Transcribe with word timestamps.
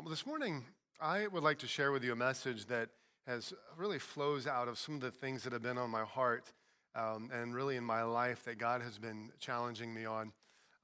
Um, 0.00 0.06
this 0.08 0.24
morning, 0.24 0.64
I 0.98 1.26
would 1.26 1.42
like 1.42 1.58
to 1.58 1.66
share 1.66 1.92
with 1.92 2.02
you 2.02 2.12
a 2.12 2.16
message 2.16 2.64
that 2.66 2.88
has 3.26 3.52
really 3.76 3.98
flows 3.98 4.46
out 4.46 4.66
of 4.66 4.78
some 4.78 4.94
of 4.94 5.02
the 5.02 5.10
things 5.10 5.42
that 5.42 5.52
have 5.52 5.62
been 5.62 5.76
on 5.76 5.90
my 5.90 6.04
heart 6.04 6.52
um, 6.94 7.28
and 7.30 7.54
really 7.54 7.76
in 7.76 7.84
my 7.84 8.02
life 8.02 8.42
that 8.44 8.56
God 8.56 8.80
has 8.80 8.96
been 8.96 9.30
challenging 9.40 9.92
me 9.92 10.06
on. 10.06 10.32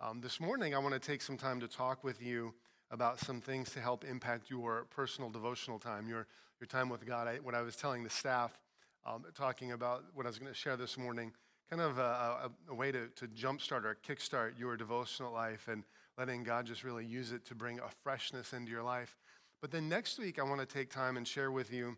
Um, 0.02 0.21
this 0.21 0.38
morning, 0.38 0.74
I 0.74 0.79
want 0.79 0.92
to 0.92 1.00
take 1.00 1.22
some 1.22 1.38
time 1.38 1.60
to 1.60 1.68
talk 1.68 2.04
with 2.04 2.21
you 2.21 2.52
about 2.90 3.18
some 3.18 3.40
things 3.40 3.71
to 3.71 3.80
help 3.80 4.04
impact 4.04 4.50
your 4.50 4.87
personal 4.91 5.30
devotional 5.30 5.79
time, 5.79 6.09
your, 6.09 6.27
your 6.61 6.67
time 6.69 6.91
with 6.91 7.07
God. 7.07 7.27
I, 7.27 7.37
what 7.37 7.55
I 7.55 7.62
was 7.62 7.75
telling 7.75 8.05
the 8.05 8.11
staff, 8.11 8.59
um, 9.07 9.25
talking 9.35 9.73
about 9.73 10.05
what 10.12 10.27
I 10.27 10.29
was 10.29 10.39
going 10.39 10.53
to 10.53 10.59
share 10.59 10.77
this 10.77 10.98
morning, 10.98 11.33
kind 11.71 11.80
of 11.80 11.96
a, 11.96 12.03
a, 12.03 12.51
a 12.69 12.75
way 12.75 12.93
to, 12.93 13.09
to 13.17 13.27
jumpstart 13.29 13.85
or 13.85 13.96
kickstart 14.07 14.59
your 14.59 14.77
devotional 14.77 15.33
life 15.33 15.69
and 15.69 15.85
letting 16.19 16.43
God 16.43 16.67
just 16.67 16.85
really 16.85 17.05
use 17.05 17.33
it 17.33 17.45
to 17.46 17.55
bring 17.55 17.79
a 17.79 17.89
freshness 18.03 18.53
into 18.53 18.71
your 18.71 18.83
life. 18.83 19.16
But 19.61 19.71
then 19.71 19.89
next 19.89 20.19
week, 20.19 20.38
I 20.38 20.43
want 20.43 20.61
to 20.61 20.66
take 20.66 20.91
time 20.91 21.16
and 21.16 21.27
share 21.27 21.51
with 21.51 21.73
you 21.73 21.97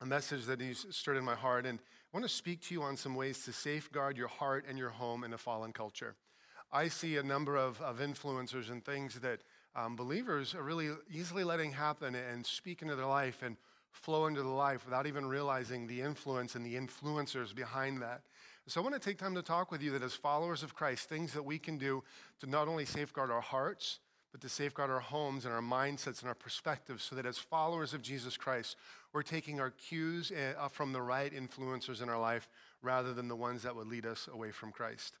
a 0.00 0.06
message 0.06 0.44
that 0.46 0.60
He's 0.60 0.86
stirred 0.90 1.16
in 1.16 1.24
my 1.24 1.34
heart. 1.34 1.66
And 1.66 1.78
I 1.78 2.16
want 2.16 2.24
to 2.24 2.34
speak 2.34 2.62
to 2.62 2.74
you 2.74 2.82
on 2.82 2.96
some 2.96 3.14
ways 3.14 3.44
to 3.44 3.52
safeguard 3.52 4.16
your 4.16 4.28
heart 4.28 4.64
and 4.68 4.78
your 4.78 4.90
home 4.90 5.24
in 5.24 5.32
a 5.32 5.38
fallen 5.38 5.72
culture. 5.72 6.16
I 6.72 6.88
see 6.88 7.16
a 7.16 7.22
number 7.22 7.56
of, 7.56 7.80
of 7.80 7.98
influencers 7.98 8.70
and 8.70 8.84
things 8.84 9.20
that 9.20 9.40
um, 9.74 9.96
believers 9.96 10.54
are 10.54 10.62
really 10.62 10.90
easily 11.10 11.44
letting 11.44 11.72
happen 11.72 12.14
and 12.14 12.44
speak 12.44 12.82
into 12.82 12.96
their 12.96 13.06
life 13.06 13.42
and 13.42 13.56
flow 13.92 14.26
into 14.26 14.42
the 14.42 14.48
life 14.48 14.84
without 14.84 15.06
even 15.06 15.26
realizing 15.26 15.86
the 15.86 16.00
influence 16.00 16.54
and 16.54 16.64
the 16.64 16.74
influencers 16.74 17.54
behind 17.54 18.02
that. 18.02 18.22
So 18.68 18.80
I 18.80 18.82
want 18.82 19.00
to 19.00 19.00
take 19.00 19.16
time 19.16 19.36
to 19.36 19.42
talk 19.42 19.70
with 19.70 19.80
you 19.80 19.92
that 19.92 20.02
as 20.02 20.14
followers 20.14 20.64
of 20.64 20.74
Christ, 20.74 21.08
things 21.08 21.32
that 21.34 21.44
we 21.44 21.56
can 21.56 21.78
do 21.78 22.02
to 22.40 22.48
not 22.48 22.66
only 22.66 22.84
safeguard 22.84 23.30
our 23.30 23.40
hearts, 23.40 24.00
but 24.32 24.40
to 24.40 24.48
safeguard 24.48 24.90
our 24.90 24.98
homes 24.98 25.44
and 25.44 25.54
our 25.54 25.60
mindsets 25.60 26.18
and 26.20 26.28
our 26.28 26.34
perspectives 26.34 27.04
so 27.04 27.14
that 27.14 27.26
as 27.26 27.38
followers 27.38 27.94
of 27.94 28.02
Jesus 28.02 28.36
Christ, 28.36 28.74
we're 29.12 29.22
taking 29.22 29.60
our 29.60 29.70
cues 29.70 30.32
eh, 30.34 30.52
from 30.68 30.92
the 30.92 31.00
right 31.00 31.32
influencers 31.32 32.02
in 32.02 32.08
our 32.08 32.18
life 32.18 32.48
rather 32.82 33.14
than 33.14 33.28
the 33.28 33.36
ones 33.36 33.62
that 33.62 33.76
would 33.76 33.86
lead 33.86 34.04
us 34.04 34.28
away 34.32 34.50
from 34.50 34.72
Christ. 34.72 35.16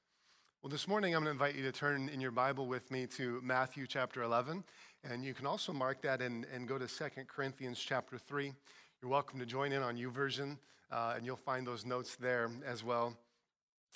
Well, 0.60 0.70
this 0.70 0.88
morning 0.88 1.14
I'm 1.14 1.22
going 1.22 1.36
to 1.36 1.44
invite 1.44 1.54
you 1.54 1.62
to 1.62 1.72
turn 1.72 2.08
in 2.08 2.20
your 2.20 2.32
Bible 2.32 2.66
with 2.66 2.90
me 2.90 3.06
to 3.14 3.40
Matthew 3.44 3.86
chapter 3.86 4.24
11. 4.24 4.64
And 5.04 5.24
you 5.24 5.34
can 5.34 5.46
also 5.46 5.72
mark 5.72 6.02
that 6.02 6.20
and, 6.20 6.46
and 6.52 6.66
go 6.66 6.78
to 6.78 6.88
2 6.88 7.04
Corinthians 7.28 7.78
chapter 7.78 8.18
3. 8.18 8.52
You're 9.00 9.10
welcome 9.10 9.38
to 9.38 9.46
join 9.46 9.70
in 9.70 9.82
on 9.82 9.96
YouVersion, 9.96 10.58
uh, 10.90 11.14
and 11.16 11.24
you'll 11.24 11.36
find 11.36 11.64
those 11.64 11.86
notes 11.86 12.16
there 12.16 12.50
as 12.66 12.82
well. 12.82 13.16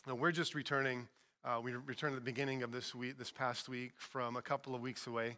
Now, 0.06 0.14
we're 0.14 0.32
just 0.32 0.54
returning. 0.54 1.08
Uh, 1.44 1.60
we 1.62 1.72
returned 1.72 2.14
at 2.14 2.24
the 2.24 2.24
beginning 2.24 2.62
of 2.62 2.72
this 2.72 2.94
week, 2.94 3.18
this 3.18 3.30
past 3.30 3.68
week, 3.68 3.92
from 3.96 4.36
a 4.36 4.42
couple 4.42 4.74
of 4.74 4.80
weeks 4.80 5.06
away. 5.06 5.36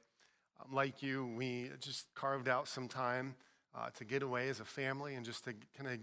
Um, 0.60 0.74
like 0.74 1.02
you, 1.02 1.26
we 1.36 1.70
just 1.80 2.06
carved 2.14 2.48
out 2.48 2.68
some 2.68 2.88
time 2.88 3.34
uh, 3.74 3.90
to 3.96 4.04
get 4.04 4.22
away 4.22 4.48
as 4.48 4.60
a 4.60 4.64
family 4.64 5.14
and 5.14 5.24
just 5.24 5.44
to 5.44 5.54
kind 5.76 5.90
of 5.90 5.98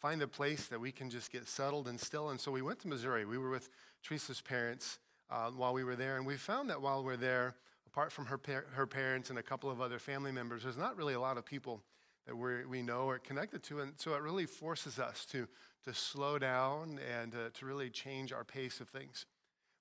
find 0.00 0.22
a 0.22 0.28
place 0.28 0.66
that 0.66 0.80
we 0.80 0.90
can 0.90 1.08
just 1.08 1.30
get 1.30 1.46
settled 1.46 1.86
and 1.86 2.00
still. 2.00 2.30
And 2.30 2.40
so 2.40 2.50
we 2.50 2.62
went 2.62 2.80
to 2.80 2.88
Missouri. 2.88 3.24
We 3.24 3.38
were 3.38 3.50
with 3.50 3.68
Teresa's 4.02 4.40
parents 4.40 4.98
uh, 5.30 5.50
while 5.50 5.72
we 5.72 5.84
were 5.84 5.96
there, 5.96 6.16
and 6.16 6.26
we 6.26 6.36
found 6.36 6.68
that 6.70 6.82
while 6.82 7.04
we're 7.04 7.16
there, 7.16 7.54
apart 7.86 8.10
from 8.10 8.26
her, 8.26 8.38
par- 8.38 8.66
her 8.72 8.86
parents 8.86 9.30
and 9.30 9.38
a 9.38 9.42
couple 9.42 9.70
of 9.70 9.80
other 9.80 9.98
family 9.98 10.32
members, 10.32 10.64
there's 10.64 10.76
not 10.76 10.96
really 10.96 11.14
a 11.14 11.20
lot 11.20 11.38
of 11.38 11.44
people 11.44 11.82
that 12.26 12.36
we 12.36 12.64
we 12.64 12.82
know 12.82 13.02
or 13.02 13.18
connected 13.18 13.62
to. 13.64 13.80
And 13.80 13.92
so 13.96 14.14
it 14.14 14.22
really 14.22 14.46
forces 14.46 14.98
us 14.98 15.24
to 15.26 15.46
to 15.84 15.94
slow 15.94 16.38
down 16.38 16.98
and 17.20 17.34
uh, 17.34 17.50
to 17.54 17.66
really 17.66 17.90
change 17.90 18.32
our 18.32 18.44
pace 18.44 18.80
of 18.80 18.88
things. 18.88 19.26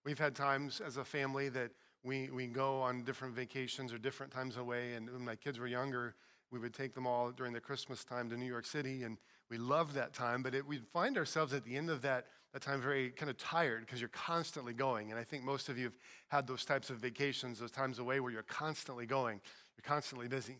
We've 0.05 0.19
had 0.19 0.35
times 0.35 0.81
as 0.81 0.97
a 0.97 1.03
family 1.03 1.49
that 1.49 1.71
we, 2.03 2.29
we 2.29 2.47
go 2.47 2.81
on 2.81 3.03
different 3.03 3.35
vacations 3.35 3.91
or 3.91 3.97
different 3.97 4.31
times 4.31 4.57
away. 4.57 4.93
And 4.93 5.09
when 5.11 5.25
my 5.25 5.35
kids 5.35 5.59
were 5.59 5.67
younger, 5.67 6.15
we 6.51 6.59
would 6.59 6.73
take 6.73 6.95
them 6.95 7.05
all 7.05 7.31
during 7.31 7.53
the 7.53 7.59
Christmas 7.59 8.03
time 8.03 8.29
to 8.29 8.37
New 8.37 8.45
York 8.45 8.65
City. 8.65 9.03
And 9.03 9.17
we 9.49 9.57
loved 9.57 9.93
that 9.95 10.13
time. 10.13 10.41
But 10.41 10.55
it, 10.55 10.65
we'd 10.65 10.87
find 10.87 11.17
ourselves 11.17 11.53
at 11.53 11.65
the 11.65 11.75
end 11.75 11.89
of 11.89 12.01
that, 12.03 12.27
that 12.53 12.61
time 12.61 12.81
very 12.81 13.09
kind 13.09 13.29
of 13.29 13.37
tired 13.37 13.81
because 13.81 13.99
you're 13.99 14.09
constantly 14.09 14.73
going. 14.73 15.11
And 15.11 15.19
I 15.19 15.23
think 15.23 15.43
most 15.43 15.67
of 15.67 15.77
you 15.77 15.83
have 15.85 15.97
had 16.29 16.47
those 16.47 16.63
types 16.63 16.89
of 16.89 16.97
vacations, 16.97 17.59
those 17.59 17.71
times 17.71 17.99
away 17.99 18.21
where 18.21 18.31
you're 18.31 18.43
constantly 18.43 19.05
going, 19.05 19.41
you're 19.75 19.87
constantly 19.87 20.27
busy. 20.27 20.57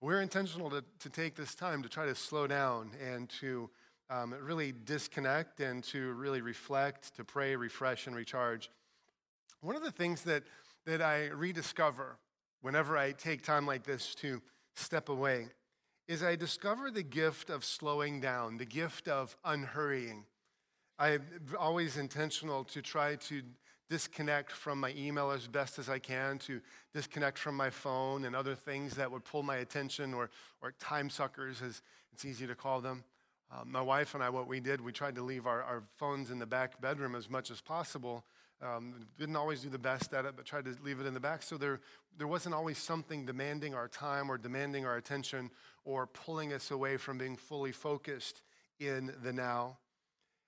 We're 0.00 0.22
intentional 0.22 0.70
to, 0.70 0.84
to 1.00 1.10
take 1.10 1.34
this 1.34 1.54
time 1.54 1.82
to 1.82 1.88
try 1.88 2.06
to 2.06 2.14
slow 2.14 2.46
down 2.46 2.92
and 3.04 3.28
to 3.40 3.68
um, 4.10 4.34
really 4.42 4.72
disconnect 4.72 5.60
and 5.60 5.84
to 5.84 6.12
really 6.12 6.40
reflect, 6.40 7.14
to 7.16 7.24
pray, 7.24 7.56
refresh, 7.56 8.06
and 8.06 8.16
recharge. 8.16 8.70
One 9.60 9.76
of 9.76 9.82
the 9.82 9.90
things 9.90 10.22
that, 10.22 10.44
that 10.86 11.02
I 11.02 11.26
rediscover 11.26 12.16
whenever 12.62 12.96
I 12.96 13.12
take 13.12 13.42
time 13.42 13.66
like 13.66 13.84
this 13.84 14.14
to 14.16 14.40
step 14.74 15.08
away 15.08 15.48
is 16.06 16.22
I 16.22 16.36
discover 16.36 16.90
the 16.90 17.02
gift 17.02 17.50
of 17.50 17.64
slowing 17.64 18.20
down, 18.20 18.56
the 18.56 18.64
gift 18.64 19.08
of 19.08 19.36
unhurrying. 19.44 20.24
I'm 20.98 21.22
always 21.58 21.96
intentional 21.96 22.64
to 22.64 22.80
try 22.80 23.16
to 23.16 23.42
disconnect 23.90 24.52
from 24.52 24.80
my 24.80 24.92
email 24.96 25.30
as 25.30 25.46
best 25.46 25.78
as 25.78 25.88
I 25.88 25.98
can, 25.98 26.38
to 26.40 26.60
disconnect 26.94 27.38
from 27.38 27.56
my 27.56 27.70
phone 27.70 28.24
and 28.24 28.34
other 28.34 28.54
things 28.54 28.94
that 28.96 29.10
would 29.10 29.24
pull 29.24 29.42
my 29.42 29.56
attention 29.56 30.14
or, 30.14 30.30
or 30.62 30.72
time 30.72 31.08
suckers, 31.10 31.62
as 31.62 31.82
it's 32.12 32.24
easy 32.24 32.46
to 32.46 32.54
call 32.54 32.80
them. 32.80 33.04
Uh, 33.50 33.64
my 33.64 33.80
wife 33.80 34.14
and 34.14 34.22
I, 34.22 34.28
what 34.28 34.46
we 34.46 34.60
did, 34.60 34.80
we 34.80 34.92
tried 34.92 35.14
to 35.14 35.22
leave 35.22 35.46
our, 35.46 35.62
our 35.62 35.82
phones 35.96 36.30
in 36.30 36.38
the 36.38 36.46
back 36.46 36.80
bedroom 36.80 37.14
as 37.14 37.30
much 37.30 37.50
as 37.50 37.60
possible. 37.60 38.24
Um, 38.60 39.06
didn't 39.18 39.36
always 39.36 39.62
do 39.62 39.70
the 39.70 39.78
best 39.78 40.12
at 40.12 40.24
it, 40.24 40.34
but 40.36 40.44
tried 40.44 40.64
to 40.66 40.76
leave 40.82 41.00
it 41.00 41.06
in 41.06 41.14
the 41.14 41.20
back. 41.20 41.42
So 41.42 41.56
there, 41.56 41.80
there 42.18 42.26
wasn't 42.26 42.54
always 42.54 42.76
something 42.76 43.24
demanding 43.24 43.74
our 43.74 43.88
time 43.88 44.30
or 44.30 44.36
demanding 44.36 44.84
our 44.84 44.96
attention 44.96 45.50
or 45.84 46.06
pulling 46.06 46.52
us 46.52 46.70
away 46.70 46.96
from 46.96 47.16
being 47.18 47.36
fully 47.36 47.72
focused 47.72 48.42
in 48.80 49.14
the 49.22 49.32
now. 49.32 49.78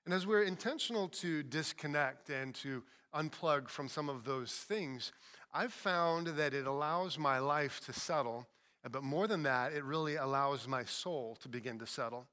And 0.05 0.13
as 0.13 0.27
we're 0.27 0.43
intentional 0.43 1.09
to 1.09 1.43
disconnect 1.43 2.31
and 2.31 2.55
to 2.57 2.83
unplug 3.15 3.69
from 3.69 3.89
some 3.89 4.09
of 4.09 4.25
those 4.25 4.53
things, 4.53 5.13
I've 5.55 5.73
found 5.73 6.27
that 6.29 6.53
it 6.53 6.67
allows 6.67 7.19
my 7.19 7.39
life 7.39 7.81
to 7.87 7.93
settle. 7.93 8.47
But 8.91 9.03
more 9.03 9.27
than 9.27 9.43
that, 9.45 9.73
it 9.73 9.85
really 9.85 10.17
allows 10.17 10.67
my 10.67 10.85
soul 10.85 11.37
to 11.43 11.49
begin 11.49 11.79
to 11.79 11.87
settle. 11.87 12.27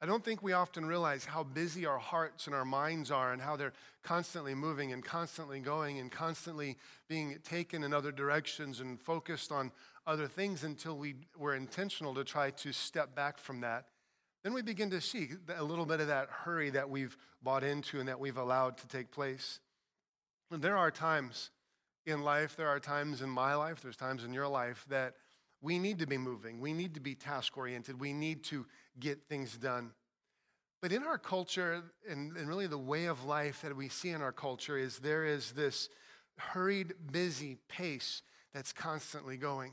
I 0.00 0.06
don't 0.06 0.24
think 0.24 0.42
we 0.42 0.52
often 0.52 0.86
realize 0.86 1.24
how 1.24 1.42
busy 1.42 1.84
our 1.84 1.98
hearts 1.98 2.46
and 2.46 2.54
our 2.54 2.64
minds 2.64 3.10
are 3.10 3.32
and 3.32 3.42
how 3.42 3.56
they're 3.56 3.72
constantly 4.04 4.54
moving 4.54 4.92
and 4.92 5.04
constantly 5.04 5.58
going 5.58 5.98
and 5.98 6.10
constantly 6.10 6.76
being 7.08 7.38
taken 7.42 7.82
in 7.82 7.92
other 7.92 8.12
directions 8.12 8.78
and 8.78 9.00
focused 9.00 9.50
on 9.50 9.72
other 10.06 10.28
things 10.28 10.62
until 10.62 10.96
we 10.96 11.16
were 11.36 11.54
intentional 11.54 12.14
to 12.14 12.22
try 12.22 12.50
to 12.50 12.72
step 12.72 13.16
back 13.16 13.38
from 13.38 13.60
that. 13.62 13.86
Then 14.44 14.54
we 14.54 14.62
begin 14.62 14.88
to 14.90 15.00
see 15.00 15.30
a 15.56 15.64
little 15.64 15.84
bit 15.84 15.98
of 15.98 16.06
that 16.06 16.28
hurry 16.30 16.70
that 16.70 16.88
we've 16.88 17.16
bought 17.42 17.64
into 17.64 17.98
and 17.98 18.08
that 18.08 18.20
we've 18.20 18.38
allowed 18.38 18.78
to 18.78 18.86
take 18.86 19.10
place. 19.10 19.58
And 20.52 20.62
there 20.62 20.78
are 20.78 20.92
times 20.92 21.50
in 22.06 22.22
life, 22.22 22.54
there 22.56 22.68
are 22.68 22.78
times 22.78 23.20
in 23.20 23.28
my 23.28 23.56
life, 23.56 23.80
there's 23.82 23.96
times 23.96 24.22
in 24.22 24.32
your 24.32 24.48
life 24.48 24.86
that 24.88 25.14
we 25.60 25.78
need 25.78 25.98
to 25.98 26.06
be 26.06 26.18
moving. 26.18 26.60
We 26.60 26.72
need 26.72 26.94
to 26.94 27.00
be 27.00 27.14
task 27.14 27.56
oriented. 27.56 28.00
We 28.00 28.12
need 28.12 28.44
to 28.44 28.66
get 28.98 29.28
things 29.28 29.56
done. 29.56 29.92
But 30.80 30.92
in 30.92 31.02
our 31.02 31.18
culture, 31.18 31.82
and, 32.08 32.36
and, 32.36 32.48
really 32.48 32.68
the 32.68 32.78
way 32.78 33.06
of 33.06 33.24
life 33.24 33.62
that 33.62 33.76
we 33.76 33.88
see 33.88 34.10
in 34.10 34.22
our 34.22 34.30
culture, 34.30 34.78
is 34.78 35.00
there 35.00 35.24
is 35.24 35.50
this 35.52 35.88
hurried, 36.36 36.94
busy 37.10 37.58
pace 37.68 38.22
that's 38.54 38.72
constantly 38.72 39.36
going. 39.36 39.72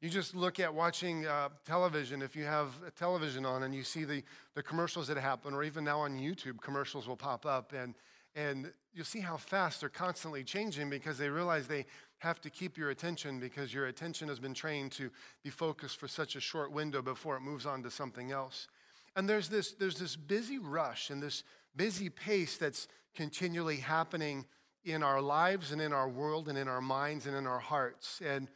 You 0.00 0.10
just 0.10 0.34
look 0.34 0.58
at 0.58 0.74
watching 0.74 1.26
uh, 1.26 1.50
television, 1.64 2.22
if 2.22 2.34
you 2.34 2.42
have 2.42 2.70
a 2.84 2.90
television 2.90 3.46
on 3.46 3.62
and 3.62 3.72
you 3.72 3.84
see 3.84 4.02
the, 4.02 4.24
the 4.56 4.62
commercials 4.62 5.06
that 5.06 5.16
happen, 5.16 5.54
or 5.54 5.62
even 5.62 5.84
now 5.84 6.00
on 6.00 6.18
YouTube, 6.18 6.60
commercials 6.60 7.06
will 7.06 7.16
pop 7.16 7.46
up, 7.46 7.72
and, 7.72 7.94
and 8.34 8.72
you'll 8.92 9.04
see 9.04 9.20
how 9.20 9.36
fast 9.36 9.78
they're 9.78 9.88
constantly 9.88 10.42
changing 10.42 10.90
because 10.90 11.18
they 11.18 11.28
realize 11.28 11.68
they 11.68 11.86
have 12.22 12.40
to 12.40 12.50
keep 12.50 12.78
your 12.78 12.90
attention 12.90 13.40
because 13.40 13.74
your 13.74 13.86
attention 13.86 14.28
has 14.28 14.38
been 14.38 14.54
trained 14.54 14.92
to 14.92 15.10
be 15.42 15.50
focused 15.50 15.96
for 15.98 16.06
such 16.06 16.36
a 16.36 16.40
short 16.40 16.70
window 16.70 17.02
before 17.02 17.36
it 17.36 17.40
moves 17.40 17.66
on 17.66 17.82
to 17.82 17.90
something 17.90 18.30
else. 18.30 18.68
And 19.16 19.28
there's 19.28 19.48
this, 19.48 19.72
there's 19.72 19.98
this 19.98 20.14
busy 20.14 20.58
rush 20.58 21.10
and 21.10 21.20
this 21.20 21.42
busy 21.74 22.08
pace 22.08 22.56
that's 22.56 22.86
continually 23.16 23.78
happening 23.78 24.46
in 24.84 25.02
our 25.02 25.20
lives 25.20 25.72
and 25.72 25.82
in 25.82 25.92
our 25.92 26.08
world 26.08 26.48
and 26.48 26.56
in 26.56 26.68
our 26.68 26.80
minds 26.80 27.26
and 27.26 27.34
in 27.34 27.44
our 27.44 27.58
hearts. 27.58 28.22
And 28.24 28.46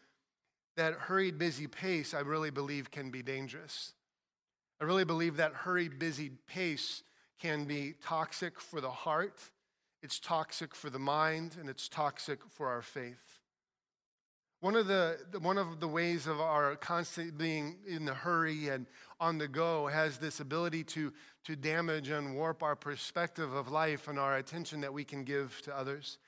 that 0.77 0.95
hurried, 0.95 1.37
busy 1.37 1.67
pace, 1.67 2.15
I 2.15 2.21
really 2.21 2.51
believe, 2.51 2.93
can 2.93 3.11
be 3.11 3.23
dangerous. 3.23 3.95
I 4.81 4.85
really 4.85 5.05
believe 5.05 5.39
that 5.39 5.53
hurried, 5.53 5.99
busy 5.99 6.31
pace 6.47 7.03
can 7.41 7.65
be 7.65 7.95
toxic 8.01 8.61
for 8.61 8.81
the 8.81 8.91
heart, 8.91 9.41
it's 10.03 10.21
toxic 10.21 10.73
for 10.73 10.89
the 10.89 11.01
mind, 11.01 11.57
and 11.59 11.69
it's 11.69 11.89
toxic 11.89 12.39
for 12.49 12.69
our 12.69 12.83
faith. 12.83 13.36
One 14.61 14.75
of 14.75 14.87
the, 14.87 15.19
one 15.41 15.59
of 15.59 15.81
the 15.81 15.89
ways 15.89 16.27
of 16.27 16.41
our 16.41 16.77
constant 16.77 17.37
being 17.37 17.77
in 17.87 18.07
the 18.07 18.15
hurry 18.15 18.69
and 18.69 18.87
on 19.21 19.39
the 19.39 19.49
go 19.49 19.87
has 19.87 20.19
this 20.19 20.41
ability 20.41 20.85
to, 20.85 21.13
to 21.45 21.57
damage 21.57 22.09
and 22.09 22.35
warp 22.35 22.63
our 22.63 22.75
perspective 22.75 23.53
of 23.53 23.71
life 23.71 24.09
and 24.09 24.19
our 24.19 24.37
attention 24.39 24.81
that 24.81 24.93
we 24.93 25.05
can 25.05 25.25
give 25.25 25.61
to 25.63 25.77
others. 25.77 26.19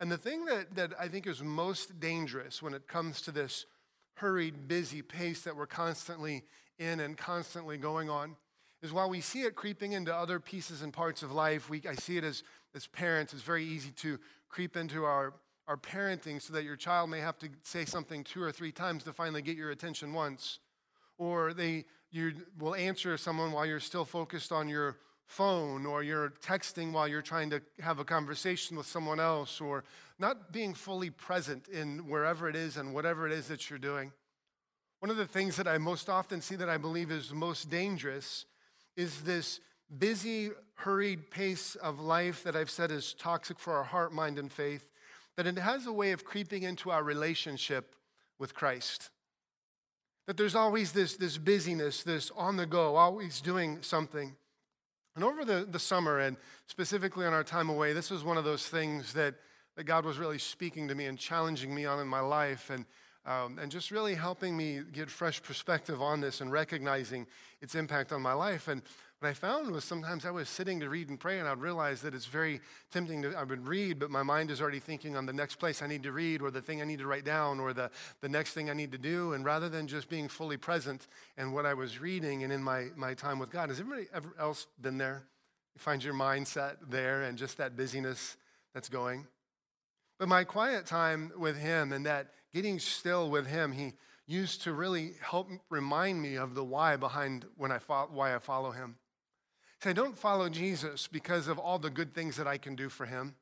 And 0.00 0.10
the 0.10 0.18
thing 0.18 0.44
that, 0.46 0.74
that 0.74 0.92
I 0.98 1.08
think 1.08 1.26
is 1.26 1.42
most 1.42 2.00
dangerous 2.00 2.60
when 2.60 2.74
it 2.74 2.88
comes 2.88 3.22
to 3.22 3.30
this 3.30 3.66
hurried, 4.14 4.66
busy 4.66 5.00
pace 5.00 5.42
that 5.42 5.56
we're 5.56 5.66
constantly 5.66 6.44
in 6.78 7.00
and 7.00 7.16
constantly 7.16 7.78
going 7.78 8.10
on 8.10 8.36
is 8.82 8.92
while 8.92 9.08
we 9.08 9.20
see 9.20 9.42
it 9.42 9.54
creeping 9.54 9.92
into 9.92 10.14
other 10.14 10.38
pieces 10.40 10.82
and 10.82 10.92
parts 10.92 11.22
of 11.22 11.32
life, 11.32 11.70
we, 11.70 11.82
I 11.88 11.94
see 11.94 12.16
it 12.16 12.24
as, 12.24 12.42
as 12.74 12.86
parents, 12.86 13.32
it's 13.32 13.42
very 13.42 13.64
easy 13.64 13.90
to 13.90 14.18
creep 14.48 14.76
into 14.76 15.04
our, 15.04 15.34
our 15.68 15.76
parenting 15.76 16.40
so 16.40 16.52
that 16.52 16.64
your 16.64 16.76
child 16.76 17.10
may 17.10 17.20
have 17.20 17.38
to 17.38 17.48
say 17.62 17.84
something 17.84 18.22
two 18.24 18.42
or 18.42 18.52
three 18.52 18.72
times 18.72 19.02
to 19.04 19.12
finally 19.12 19.42
get 19.42 19.56
your 19.56 19.70
attention 19.70 20.12
once. 20.12 20.58
Or 21.18 21.52
they, 21.52 21.84
you 22.10 22.32
will 22.58 22.74
answer 22.74 23.16
someone 23.16 23.52
while 23.52 23.66
you're 23.66 23.80
still 23.80 24.04
focused 24.04 24.52
on 24.52 24.68
your 24.68 24.96
phone, 25.26 25.86
or 25.86 26.04
you're 26.04 26.30
texting 26.40 26.92
while 26.92 27.08
you're 27.08 27.20
trying 27.20 27.50
to 27.50 27.60
have 27.80 27.98
a 27.98 28.04
conversation 28.04 28.76
with 28.76 28.86
someone 28.86 29.18
else, 29.18 29.60
or 29.60 29.82
not 30.18 30.52
being 30.52 30.72
fully 30.72 31.10
present 31.10 31.66
in 31.68 32.08
wherever 32.08 32.48
it 32.48 32.54
is 32.54 32.76
and 32.76 32.94
whatever 32.94 33.26
it 33.26 33.32
is 33.32 33.48
that 33.48 33.68
you're 33.68 33.78
doing. 33.78 34.12
One 35.00 35.10
of 35.10 35.16
the 35.16 35.26
things 35.26 35.56
that 35.56 35.66
I 35.66 35.78
most 35.78 36.08
often 36.08 36.40
see 36.40 36.54
that 36.56 36.68
I 36.68 36.78
believe 36.78 37.10
is 37.10 37.32
most 37.32 37.68
dangerous 37.68 38.46
is 38.96 39.22
this 39.22 39.60
busy, 39.98 40.50
hurried 40.74 41.30
pace 41.30 41.74
of 41.76 42.00
life 42.00 42.44
that 42.44 42.56
I've 42.56 42.70
said 42.70 42.90
is 42.90 43.14
toxic 43.14 43.58
for 43.58 43.74
our 43.74 43.84
heart, 43.84 44.12
mind, 44.12 44.38
and 44.38 44.50
faith, 44.50 44.86
that 45.36 45.46
it 45.46 45.58
has 45.58 45.86
a 45.86 45.92
way 45.92 46.12
of 46.12 46.24
creeping 46.24 46.62
into 46.62 46.90
our 46.90 47.02
relationship 47.02 47.94
with 48.38 48.54
Christ. 48.54 49.10
That 50.26 50.36
there's 50.36 50.54
always 50.54 50.92
this, 50.92 51.16
this 51.16 51.38
busyness, 51.38 52.02
this 52.02 52.30
on 52.36 52.56
the 52.56 52.66
go, 52.66 52.96
always 52.96 53.40
doing 53.40 53.78
something. 53.82 54.34
And 55.14 55.24
over 55.24 55.44
the, 55.44 55.66
the 55.70 55.78
summer, 55.78 56.18
and 56.18 56.36
specifically 56.66 57.24
on 57.24 57.32
our 57.32 57.44
time 57.44 57.70
away, 57.70 57.92
this 57.92 58.10
was 58.10 58.24
one 58.24 58.36
of 58.36 58.44
those 58.44 58.66
things 58.66 59.12
that, 59.14 59.34
that 59.76 59.84
God 59.84 60.04
was 60.04 60.18
really 60.18 60.38
speaking 60.38 60.88
to 60.88 60.94
me 60.94 61.06
and 61.06 61.18
challenging 61.18 61.74
me 61.74 61.86
on 61.86 62.00
in 62.00 62.08
my 62.08 62.20
life. 62.20 62.70
And 62.70 62.84
um, 63.26 63.58
and 63.58 63.72
just 63.72 63.90
really 63.90 64.14
helping 64.14 64.56
me 64.56 64.80
get 64.92 65.10
fresh 65.10 65.42
perspective 65.42 66.00
on 66.00 66.20
this 66.20 66.40
and 66.40 66.52
recognizing 66.52 67.26
its 67.60 67.74
impact 67.74 68.12
on 68.12 68.22
my 68.22 68.32
life. 68.32 68.68
And 68.68 68.82
what 69.18 69.28
I 69.28 69.32
found 69.32 69.72
was 69.72 69.82
sometimes 69.82 70.26
I 70.26 70.30
was 70.30 70.46
sitting 70.46 70.80
to 70.80 70.90
read 70.90 71.08
and 71.08 71.18
pray, 71.18 71.38
and 71.38 71.48
I'd 71.48 71.60
realize 71.60 72.02
that 72.02 72.14
it's 72.14 72.26
very 72.26 72.60
tempting 72.92 73.22
to, 73.22 73.34
I 73.34 73.44
would 73.44 73.66
read, 73.66 73.98
but 73.98 74.10
my 74.10 74.22
mind 74.22 74.50
is 74.50 74.60
already 74.60 74.78
thinking 74.78 75.16
on 75.16 75.24
the 75.24 75.32
next 75.32 75.56
place 75.56 75.80
I 75.80 75.86
need 75.86 76.02
to 76.02 76.12
read, 76.12 76.42
or 76.42 76.50
the 76.50 76.60
thing 76.60 76.82
I 76.82 76.84
need 76.84 76.98
to 76.98 77.06
write 77.06 77.24
down, 77.24 77.58
or 77.58 77.72
the, 77.72 77.90
the 78.20 78.28
next 78.28 78.52
thing 78.52 78.68
I 78.68 78.74
need 78.74 78.92
to 78.92 78.98
do. 78.98 79.32
And 79.32 79.42
rather 79.42 79.70
than 79.70 79.86
just 79.86 80.10
being 80.10 80.28
fully 80.28 80.58
present 80.58 81.08
in 81.38 81.52
what 81.52 81.64
I 81.64 81.72
was 81.72 81.98
reading 81.98 82.44
and 82.44 82.52
in 82.52 82.62
my, 82.62 82.88
my 82.94 83.14
time 83.14 83.38
with 83.38 83.50
God, 83.50 83.70
has 83.70 83.80
everybody 83.80 84.06
ever 84.12 84.34
else 84.38 84.66
been 84.82 84.98
there? 84.98 85.22
You 85.74 85.78
find 85.78 86.04
your 86.04 86.14
mindset 86.14 86.76
there 86.90 87.22
and 87.22 87.38
just 87.38 87.56
that 87.56 87.74
busyness 87.74 88.36
that's 88.74 88.90
going. 88.90 89.26
But 90.18 90.28
my 90.28 90.44
quiet 90.44 90.84
time 90.84 91.32
with 91.38 91.56
Him 91.56 91.92
and 91.92 92.04
that 92.04 92.28
getting 92.52 92.78
still 92.78 93.30
with 93.30 93.46
Him, 93.46 93.72
He 93.72 93.94
used 94.26 94.62
to 94.62 94.72
really 94.74 95.14
help 95.22 95.48
remind 95.70 96.20
me 96.20 96.36
of 96.36 96.54
the 96.54 96.64
why 96.64 96.96
behind 96.96 97.46
when 97.56 97.72
I 97.72 97.78
fo- 97.78 98.08
why 98.10 98.34
I 98.34 98.38
follow 98.38 98.72
Him. 98.72 98.96
See, 99.82 99.90
I 99.90 99.92
don't 99.92 100.16
follow 100.16 100.48
Jesus 100.48 101.06
because 101.06 101.48
of 101.48 101.58
all 101.58 101.78
the 101.78 101.90
good 101.90 102.14
things 102.14 102.36
that 102.36 102.46
I 102.46 102.58
can 102.58 102.74
do 102.74 102.88
for 102.88 103.06
Him. 103.06 103.34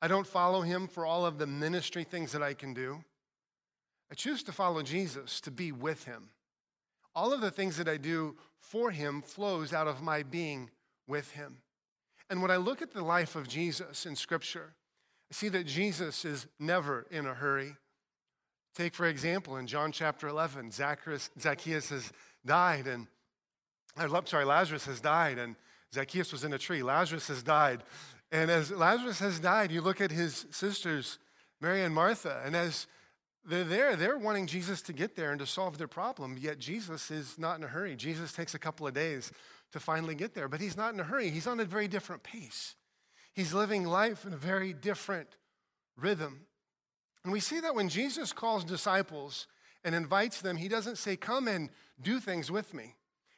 I 0.00 0.08
don't 0.08 0.26
follow 0.26 0.62
Him 0.62 0.86
for 0.88 1.04
all 1.04 1.26
of 1.26 1.38
the 1.38 1.46
ministry 1.46 2.04
things 2.04 2.32
that 2.32 2.42
I 2.42 2.54
can 2.54 2.74
do. 2.74 3.02
I 4.10 4.14
choose 4.14 4.42
to 4.44 4.52
follow 4.52 4.82
Jesus 4.82 5.40
to 5.40 5.50
be 5.50 5.72
with 5.72 6.04
Him. 6.04 6.30
All 7.14 7.32
of 7.32 7.40
the 7.40 7.50
things 7.50 7.76
that 7.76 7.88
I 7.88 7.96
do 7.96 8.36
for 8.58 8.90
Him 8.90 9.22
flows 9.22 9.72
out 9.72 9.88
of 9.88 10.02
my 10.02 10.22
being 10.22 10.70
with 11.06 11.32
Him. 11.32 11.58
And 12.30 12.40
when 12.40 12.50
I 12.50 12.56
look 12.56 12.80
at 12.80 12.92
the 12.92 13.02
life 13.02 13.36
of 13.36 13.48
Jesus 13.48 14.06
in 14.06 14.16
Scripture, 14.16 14.74
I 15.30 15.34
see 15.34 15.48
that 15.48 15.66
Jesus 15.66 16.24
is 16.24 16.46
never 16.58 17.06
in 17.10 17.26
a 17.26 17.34
hurry. 17.34 17.76
Take, 18.74 18.94
for 18.94 19.06
example, 19.06 19.56
in 19.56 19.66
John 19.66 19.92
chapter 19.92 20.28
11, 20.28 20.70
Zacchaeus, 20.70 21.30
Zacchaeus 21.38 21.90
has 21.90 22.12
died, 22.46 22.86
and 22.86 23.06
I'm 23.96 24.26
sorry, 24.26 24.44
Lazarus 24.44 24.86
has 24.86 25.00
died, 25.00 25.38
and 25.38 25.56
Zacchaeus 25.94 26.32
was 26.32 26.44
in 26.44 26.52
a 26.52 26.58
tree. 26.58 26.82
Lazarus 26.82 27.28
has 27.28 27.42
died. 27.42 27.82
And 28.30 28.50
as 28.50 28.70
Lazarus 28.70 29.18
has 29.18 29.38
died, 29.38 29.70
you 29.70 29.82
look 29.82 30.00
at 30.00 30.10
his 30.10 30.46
sisters, 30.50 31.18
Mary 31.60 31.82
and 31.82 31.94
Martha, 31.94 32.42
and 32.44 32.56
as 32.56 32.86
they're 33.44 33.64
there, 33.64 33.96
they're 33.96 34.18
wanting 34.18 34.46
Jesus 34.46 34.80
to 34.82 34.92
get 34.92 35.16
there 35.16 35.32
and 35.32 35.40
to 35.40 35.46
solve 35.46 35.76
their 35.76 35.88
problem, 35.88 36.38
yet 36.40 36.58
Jesus 36.58 37.10
is 37.10 37.38
not 37.38 37.58
in 37.58 37.64
a 37.64 37.68
hurry. 37.68 37.96
Jesus 37.96 38.32
takes 38.32 38.54
a 38.54 38.58
couple 38.58 38.86
of 38.86 38.94
days 38.94 39.32
to 39.72 39.80
finally 39.80 40.14
get 40.14 40.34
there, 40.34 40.48
but 40.48 40.60
he's 40.60 40.76
not 40.76 40.94
in 40.94 41.00
a 41.00 41.04
hurry. 41.04 41.28
He's 41.28 41.46
on 41.46 41.60
a 41.60 41.64
very 41.64 41.88
different 41.88 42.22
pace. 42.22 42.76
He's 43.34 43.52
living 43.52 43.84
life 43.84 44.24
in 44.24 44.32
a 44.32 44.36
very 44.36 44.72
different 44.72 45.36
rhythm. 45.96 46.46
And 47.24 47.32
we 47.32 47.40
see 47.40 47.60
that 47.60 47.74
when 47.74 47.88
Jesus 47.88 48.32
calls 48.32 48.64
disciples 48.64 49.46
and 49.84 49.94
invites 49.94 50.40
them, 50.40 50.56
he 50.56 50.68
doesn't 50.68 50.98
say, 50.98 51.16
Come 51.16 51.48
and 51.48 51.70
do 52.00 52.20
things 52.20 52.50
with 52.50 52.74
me. 52.74 52.94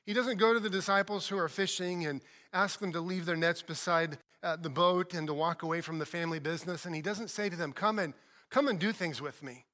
He 0.07 0.13
doesn't 0.13 0.39
go 0.39 0.53
to 0.53 0.61
the 0.61 0.71
disciples 0.71 1.29
who 1.29 1.39
are 1.39 1.49
fishing 1.49 2.07
and 2.07 2.21
ask 2.53 2.79
them 2.79 2.93
to 2.93 3.01
leave 3.01 3.27
their 3.27 3.37
nets 3.37 3.63
beside 3.63 4.19
uh, 4.43 4.57
the 4.57 4.69
boat 4.69 5.15
and 5.15 5.27
to 5.27 5.35
walk 5.35 5.63
away 5.63 5.81
from 5.81 5.99
the 5.99 6.07
family 6.07 6.39
business. 6.39 6.85
And 6.85 6.95
he 6.95 7.01
doesn't 7.01 7.29
say 7.29 7.49
to 7.49 7.57
them, 7.57 7.73
Come 7.73 7.99
and, 7.99 8.13
come 8.51 8.69
and 8.69 8.79
do 8.79 8.93
things 8.93 9.23
with 9.23 9.43
me. 9.43 9.65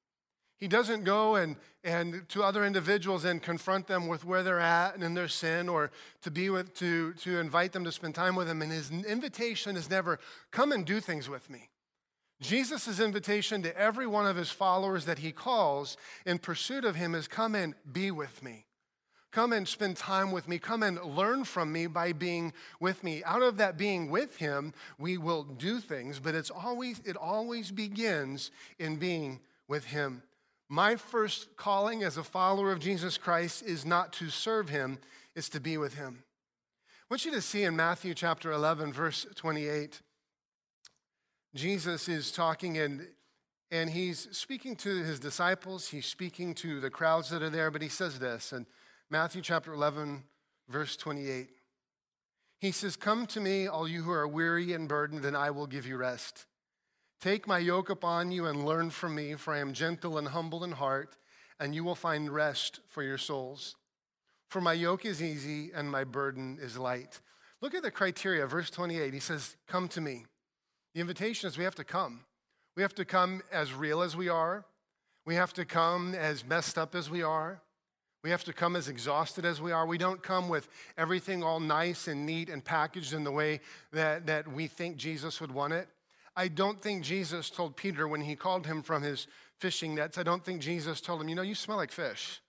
He 0.57 0.67
doesn't 0.67 1.03
go 1.03 1.35
and, 1.35 1.55
and 1.83 2.29
to 2.29 2.43
other 2.43 2.63
individuals 2.63 3.25
and 3.25 3.41
confront 3.41 3.87
them 3.87 4.07
with 4.07 4.23
where 4.23 4.43
they're 4.43 4.59
at 4.59 4.93
and 4.93 5.03
in 5.03 5.15
their 5.15 5.27
sin 5.27 5.67
or 5.67 5.89
to 6.21 6.29
be 6.29 6.51
with 6.51 6.75
to, 6.75 7.13
to 7.13 7.39
invite 7.39 7.71
them 7.73 7.83
to 7.83 7.91
spend 7.91 8.13
time 8.13 8.35
with 8.35 8.47
him. 8.47 8.61
And 8.61 8.71
his 8.71 8.91
invitation 8.91 9.75
is 9.75 9.89
never, 9.89 10.19
come 10.51 10.71
and 10.71 10.85
do 10.85 10.99
things 10.99 11.27
with 11.27 11.49
me. 11.49 11.69
Jesus' 12.41 12.99
invitation 12.99 13.63
to 13.63 13.75
every 13.77 14.07
one 14.07 14.27
of 14.27 14.35
his 14.35 14.51
followers 14.51 15.05
that 15.05 15.19
he 15.19 15.31
calls 15.31 15.97
in 16.25 16.37
pursuit 16.37 16.85
of 16.85 16.95
him 16.95 17.15
is 17.15 17.27
come 17.27 17.55
and 17.55 17.73
be 17.91 18.11
with 18.11 18.43
me. 18.43 18.65
Come 19.31 19.53
and 19.53 19.65
spend 19.65 19.95
time 19.95 20.31
with 20.31 20.49
me. 20.49 20.59
Come 20.59 20.83
and 20.83 21.01
learn 21.01 21.45
from 21.45 21.71
me 21.71 21.87
by 21.87 22.11
being 22.11 22.51
with 22.81 23.01
me. 23.01 23.23
Out 23.23 23.41
of 23.41 23.57
that 23.57 23.77
being 23.77 24.11
with 24.11 24.35
him, 24.37 24.73
we 24.99 25.17
will 25.17 25.43
do 25.43 25.79
things, 25.79 26.19
but 26.19 26.35
it's 26.35 26.51
always 26.51 26.99
it 27.05 27.15
always 27.15 27.71
begins 27.71 28.51
in 28.77 28.97
being 28.97 29.39
with 29.69 29.85
him. 29.85 30.23
My 30.67 30.97
first 30.97 31.55
calling 31.55 32.03
as 32.03 32.17
a 32.17 32.23
follower 32.23 32.71
of 32.71 32.79
Jesus 32.79 33.17
Christ 33.17 33.63
is 33.63 33.85
not 33.85 34.11
to 34.13 34.29
serve 34.29 34.69
him, 34.69 34.99
it's 35.33 35.49
to 35.49 35.61
be 35.61 35.77
with 35.77 35.95
him. 35.95 36.23
I 36.87 37.13
want 37.13 37.25
you 37.25 37.31
to 37.31 37.41
see 37.41 37.63
in 37.63 37.75
Matthew 37.75 38.13
chapter 38.13 38.51
11 38.51 38.91
verse 38.91 39.25
28 39.35 40.01
Jesus 41.53 42.07
is 42.07 42.31
talking 42.31 42.77
and, 42.77 43.07
and 43.69 43.89
he's 43.89 44.29
speaking 44.31 44.75
to 44.77 45.03
his 45.03 45.19
disciples, 45.19 45.89
he's 45.89 46.05
speaking 46.05 46.53
to 46.55 46.79
the 46.79 46.89
crowds 46.89 47.29
that 47.29 47.41
are 47.43 47.49
there, 47.49 47.69
but 47.69 47.81
he 47.81 47.89
says 47.89 48.19
this 48.19 48.53
in 48.53 48.65
Matthew 49.11 49.41
chapter 49.41 49.73
11, 49.73 50.23
verse 50.69 50.95
28. 50.95 51.49
He 52.61 52.71
says, 52.71 52.95
Come 52.95 53.25
to 53.27 53.41
me, 53.41 53.67
all 53.67 53.85
you 53.85 54.03
who 54.03 54.11
are 54.11 54.25
weary 54.25 54.71
and 54.71 54.87
burdened, 54.87 55.25
and 55.25 55.35
I 55.35 55.51
will 55.51 55.67
give 55.67 55.85
you 55.85 55.97
rest. 55.97 56.45
Take 57.19 57.45
my 57.45 57.59
yoke 57.59 57.89
upon 57.89 58.31
you 58.31 58.45
and 58.45 58.65
learn 58.65 58.89
from 58.89 59.15
me, 59.15 59.35
for 59.35 59.53
I 59.53 59.59
am 59.59 59.73
gentle 59.73 60.17
and 60.17 60.29
humble 60.29 60.63
in 60.63 60.71
heart, 60.71 61.17
and 61.59 61.75
you 61.75 61.83
will 61.83 61.93
find 61.93 62.33
rest 62.33 62.79
for 62.87 63.03
your 63.03 63.17
souls. 63.17 63.75
For 64.49 64.61
my 64.61 64.71
yoke 64.71 65.03
is 65.03 65.21
easy 65.21 65.71
and 65.75 65.91
my 65.91 66.05
burden 66.05 66.57
is 66.61 66.77
light. 66.77 67.19
Look 67.59 67.75
at 67.75 67.83
the 67.83 67.91
criteria, 67.91 68.47
verse 68.47 68.69
28. 68.69 69.13
He 69.13 69.19
says, 69.19 69.57
Come 69.67 69.89
to 69.89 69.99
me. 69.99 70.25
The 70.93 71.01
invitation 71.01 71.49
is 71.49 71.57
we 71.57 71.65
have 71.65 71.75
to 71.75 71.83
come. 71.83 72.21
We 72.77 72.81
have 72.81 72.95
to 72.95 73.03
come 73.03 73.41
as 73.51 73.73
real 73.73 74.01
as 74.03 74.15
we 74.15 74.29
are. 74.29 74.63
We 75.25 75.35
have 75.35 75.51
to 75.55 75.65
come 75.65 76.15
as 76.15 76.45
messed 76.45 76.77
up 76.77 76.95
as 76.95 77.09
we 77.09 77.21
are. 77.21 77.61
We 78.23 78.29
have 78.29 78.43
to 78.43 78.53
come 78.53 78.75
as 78.75 78.87
exhausted 78.87 79.45
as 79.45 79.59
we 79.59 79.71
are. 79.71 79.85
We 79.85 79.97
don't 79.97 80.21
come 80.21 80.47
with 80.47 80.69
everything 80.97 81.43
all 81.43 81.59
nice 81.59 82.07
and 82.07 82.25
neat 82.25 82.49
and 82.49 82.63
packaged 82.63 83.13
in 83.13 83.23
the 83.23 83.31
way 83.31 83.61
that, 83.91 84.27
that 84.27 84.47
we 84.47 84.67
think 84.67 84.97
Jesus 84.97 85.41
would 85.41 85.51
want 85.51 85.73
it. 85.73 85.87
I 86.35 86.47
don't 86.47 86.81
think 86.81 87.03
Jesus 87.03 87.49
told 87.49 87.75
Peter 87.75 88.07
when 88.07 88.21
he 88.21 88.35
called 88.35 88.67
him 88.67 88.83
from 88.83 89.01
his 89.01 89.27
fishing 89.59 89.95
nets, 89.95 90.17
I 90.17 90.23
don't 90.23 90.45
think 90.45 90.61
Jesus 90.61 91.01
told 91.01 91.21
him, 91.21 91.29
you 91.29 91.35
know, 91.35 91.41
you 91.41 91.55
smell 91.55 91.77
like 91.77 91.91
fish. 91.91 92.41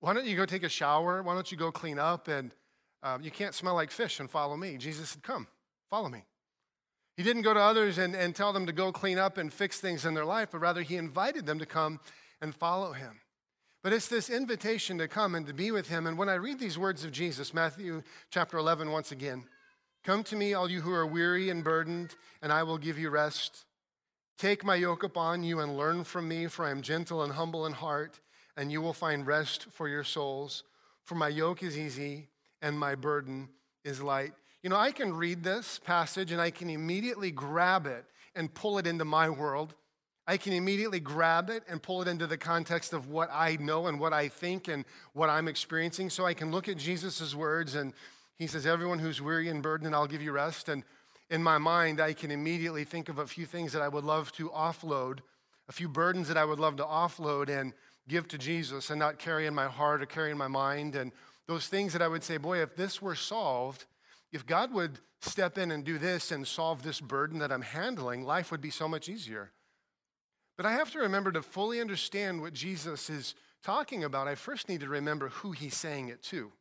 Why 0.00 0.14
don't 0.14 0.26
you 0.26 0.36
go 0.36 0.46
take 0.46 0.62
a 0.62 0.68
shower? 0.68 1.22
Why 1.22 1.34
don't 1.34 1.50
you 1.50 1.58
go 1.58 1.70
clean 1.70 1.98
up? 1.98 2.28
And 2.28 2.52
um, 3.02 3.22
you 3.22 3.30
can't 3.30 3.54
smell 3.54 3.74
like 3.74 3.90
fish 3.90 4.20
and 4.20 4.30
follow 4.30 4.56
me. 4.56 4.76
Jesus 4.78 5.10
said, 5.10 5.22
come, 5.22 5.46
follow 5.88 6.08
me. 6.08 6.24
He 7.16 7.22
didn't 7.22 7.42
go 7.42 7.54
to 7.54 7.60
others 7.60 7.98
and, 7.98 8.14
and 8.14 8.34
tell 8.34 8.52
them 8.52 8.66
to 8.66 8.72
go 8.72 8.92
clean 8.92 9.18
up 9.18 9.36
and 9.36 9.52
fix 9.52 9.78
things 9.78 10.06
in 10.06 10.14
their 10.14 10.24
life, 10.24 10.48
but 10.52 10.60
rather 10.60 10.82
he 10.82 10.96
invited 10.96 11.46
them 11.46 11.58
to 11.58 11.66
come 11.66 12.00
and 12.40 12.54
follow 12.54 12.92
him. 12.92 13.20
But 13.82 13.94
it's 13.94 14.08
this 14.08 14.28
invitation 14.28 14.98
to 14.98 15.08
come 15.08 15.34
and 15.34 15.46
to 15.46 15.54
be 15.54 15.70
with 15.70 15.88
him. 15.88 16.06
And 16.06 16.18
when 16.18 16.28
I 16.28 16.34
read 16.34 16.58
these 16.58 16.76
words 16.76 17.04
of 17.04 17.12
Jesus, 17.12 17.54
Matthew 17.54 18.02
chapter 18.30 18.58
11, 18.58 18.90
once 18.90 19.10
again, 19.10 19.44
come 20.04 20.22
to 20.24 20.36
me, 20.36 20.52
all 20.52 20.70
you 20.70 20.82
who 20.82 20.92
are 20.92 21.06
weary 21.06 21.48
and 21.48 21.64
burdened, 21.64 22.14
and 22.42 22.52
I 22.52 22.62
will 22.62 22.76
give 22.76 22.98
you 22.98 23.08
rest. 23.08 23.64
Take 24.36 24.64
my 24.64 24.74
yoke 24.74 25.02
upon 25.02 25.42
you 25.44 25.60
and 25.60 25.78
learn 25.78 26.04
from 26.04 26.28
me, 26.28 26.46
for 26.46 26.66
I 26.66 26.70
am 26.70 26.82
gentle 26.82 27.22
and 27.22 27.32
humble 27.32 27.64
in 27.64 27.72
heart, 27.72 28.20
and 28.56 28.70
you 28.70 28.82
will 28.82 28.92
find 28.92 29.26
rest 29.26 29.66
for 29.72 29.88
your 29.88 30.04
souls. 30.04 30.62
For 31.04 31.14
my 31.14 31.28
yoke 31.28 31.62
is 31.62 31.78
easy 31.78 32.28
and 32.62 32.78
my 32.78 32.94
burden 32.94 33.48
is 33.84 34.02
light. 34.02 34.32
You 34.62 34.70
know, 34.70 34.76
I 34.76 34.92
can 34.92 35.14
read 35.14 35.42
this 35.42 35.80
passage 35.82 36.32
and 36.32 36.40
I 36.40 36.50
can 36.50 36.68
immediately 36.68 37.30
grab 37.30 37.86
it 37.86 38.04
and 38.34 38.52
pull 38.52 38.78
it 38.78 38.86
into 38.86 39.04
my 39.04 39.30
world. 39.30 39.74
I 40.26 40.36
can 40.36 40.52
immediately 40.52 41.00
grab 41.00 41.50
it 41.50 41.64
and 41.68 41.82
pull 41.82 42.02
it 42.02 42.08
into 42.08 42.26
the 42.26 42.36
context 42.36 42.92
of 42.92 43.08
what 43.08 43.30
I 43.32 43.56
know 43.56 43.86
and 43.86 43.98
what 43.98 44.12
I 44.12 44.28
think 44.28 44.68
and 44.68 44.84
what 45.12 45.28
I'm 45.28 45.48
experiencing. 45.48 46.10
So 46.10 46.26
I 46.26 46.34
can 46.34 46.50
look 46.50 46.68
at 46.68 46.76
Jesus' 46.76 47.34
words 47.34 47.74
and 47.74 47.92
he 48.36 48.46
says, 48.46 48.66
Everyone 48.66 48.98
who's 48.98 49.20
weary 49.20 49.48
and 49.48 49.62
burdened, 49.62 49.94
I'll 49.94 50.06
give 50.06 50.22
you 50.22 50.32
rest. 50.32 50.68
And 50.68 50.84
in 51.30 51.42
my 51.42 51.58
mind, 51.58 52.00
I 52.00 52.12
can 52.12 52.30
immediately 52.30 52.84
think 52.84 53.08
of 53.08 53.18
a 53.18 53.26
few 53.26 53.46
things 53.46 53.72
that 53.72 53.82
I 53.82 53.88
would 53.88 54.04
love 54.04 54.32
to 54.32 54.48
offload, 54.50 55.18
a 55.68 55.72
few 55.72 55.88
burdens 55.88 56.28
that 56.28 56.36
I 56.36 56.44
would 56.44 56.58
love 56.58 56.76
to 56.76 56.84
offload 56.84 57.48
and 57.48 57.72
give 58.08 58.28
to 58.28 58.38
Jesus 58.38 58.90
and 58.90 58.98
not 58.98 59.18
carry 59.18 59.46
in 59.46 59.54
my 59.54 59.66
heart 59.66 60.02
or 60.02 60.06
carry 60.06 60.30
in 60.30 60.38
my 60.38 60.48
mind. 60.48 60.96
And 60.96 61.12
those 61.46 61.66
things 61.68 61.92
that 61.92 62.02
I 62.02 62.08
would 62.08 62.24
say, 62.24 62.36
boy, 62.36 62.62
if 62.62 62.76
this 62.76 63.00
were 63.00 63.14
solved, 63.14 63.86
if 64.32 64.46
God 64.46 64.72
would 64.74 64.98
step 65.20 65.58
in 65.58 65.70
and 65.70 65.84
do 65.84 65.98
this 65.98 66.30
and 66.32 66.46
solve 66.46 66.82
this 66.82 67.00
burden 67.00 67.38
that 67.40 67.52
I'm 67.52 67.62
handling, 67.62 68.24
life 68.24 68.50
would 68.50 68.60
be 68.60 68.70
so 68.70 68.88
much 68.88 69.08
easier. 69.08 69.52
But 70.60 70.68
I 70.68 70.72
have 70.72 70.92
to 70.92 70.98
remember 70.98 71.32
to 71.32 71.40
fully 71.40 71.80
understand 71.80 72.42
what 72.42 72.52
Jesus 72.52 73.08
is 73.08 73.34
talking 73.62 74.04
about, 74.04 74.28
I 74.28 74.34
first 74.34 74.68
need 74.68 74.82
to 74.82 74.90
remember 74.90 75.30
who 75.30 75.52
he's 75.52 75.74
saying 75.74 76.08
it 76.08 76.22
to. 76.24 76.52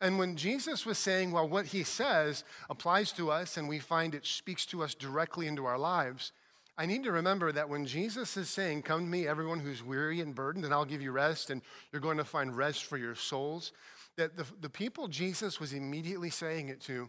And 0.00 0.18
when 0.18 0.34
Jesus 0.34 0.84
was 0.84 0.98
saying, 0.98 1.30
well, 1.30 1.48
what 1.48 1.66
he 1.66 1.84
says 1.84 2.42
applies 2.68 3.12
to 3.12 3.30
us 3.30 3.56
and 3.56 3.68
we 3.68 3.78
find 3.78 4.16
it 4.16 4.26
speaks 4.26 4.66
to 4.66 4.82
us 4.82 4.96
directly 4.96 5.46
into 5.46 5.64
our 5.64 5.78
lives, 5.78 6.32
I 6.76 6.86
need 6.86 7.04
to 7.04 7.12
remember 7.12 7.52
that 7.52 7.68
when 7.68 7.86
Jesus 7.86 8.36
is 8.36 8.50
saying, 8.50 8.82
Come 8.82 9.02
to 9.02 9.06
me, 9.06 9.28
everyone 9.28 9.60
who's 9.60 9.84
weary 9.84 10.20
and 10.20 10.34
burdened, 10.34 10.64
and 10.64 10.74
I'll 10.74 10.84
give 10.84 11.00
you 11.00 11.12
rest, 11.12 11.50
and 11.50 11.62
you're 11.92 12.02
going 12.02 12.18
to 12.18 12.24
find 12.24 12.56
rest 12.56 12.82
for 12.82 12.96
your 12.96 13.14
souls, 13.14 13.70
that 14.16 14.36
the, 14.36 14.44
the 14.60 14.68
people 14.68 15.06
Jesus 15.06 15.60
was 15.60 15.72
immediately 15.72 16.30
saying 16.30 16.68
it 16.68 16.80
to 16.86 17.08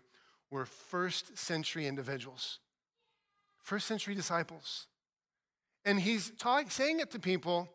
were 0.51 0.67
first 0.67 1.35
century 1.35 1.87
individuals, 1.87 2.59
first 3.57 3.87
century 3.87 4.13
disciples. 4.13 4.85
And 5.85 5.99
he's 5.99 6.31
saying 6.69 6.99
it 6.99 7.11
to 7.11 7.19
people 7.19 7.69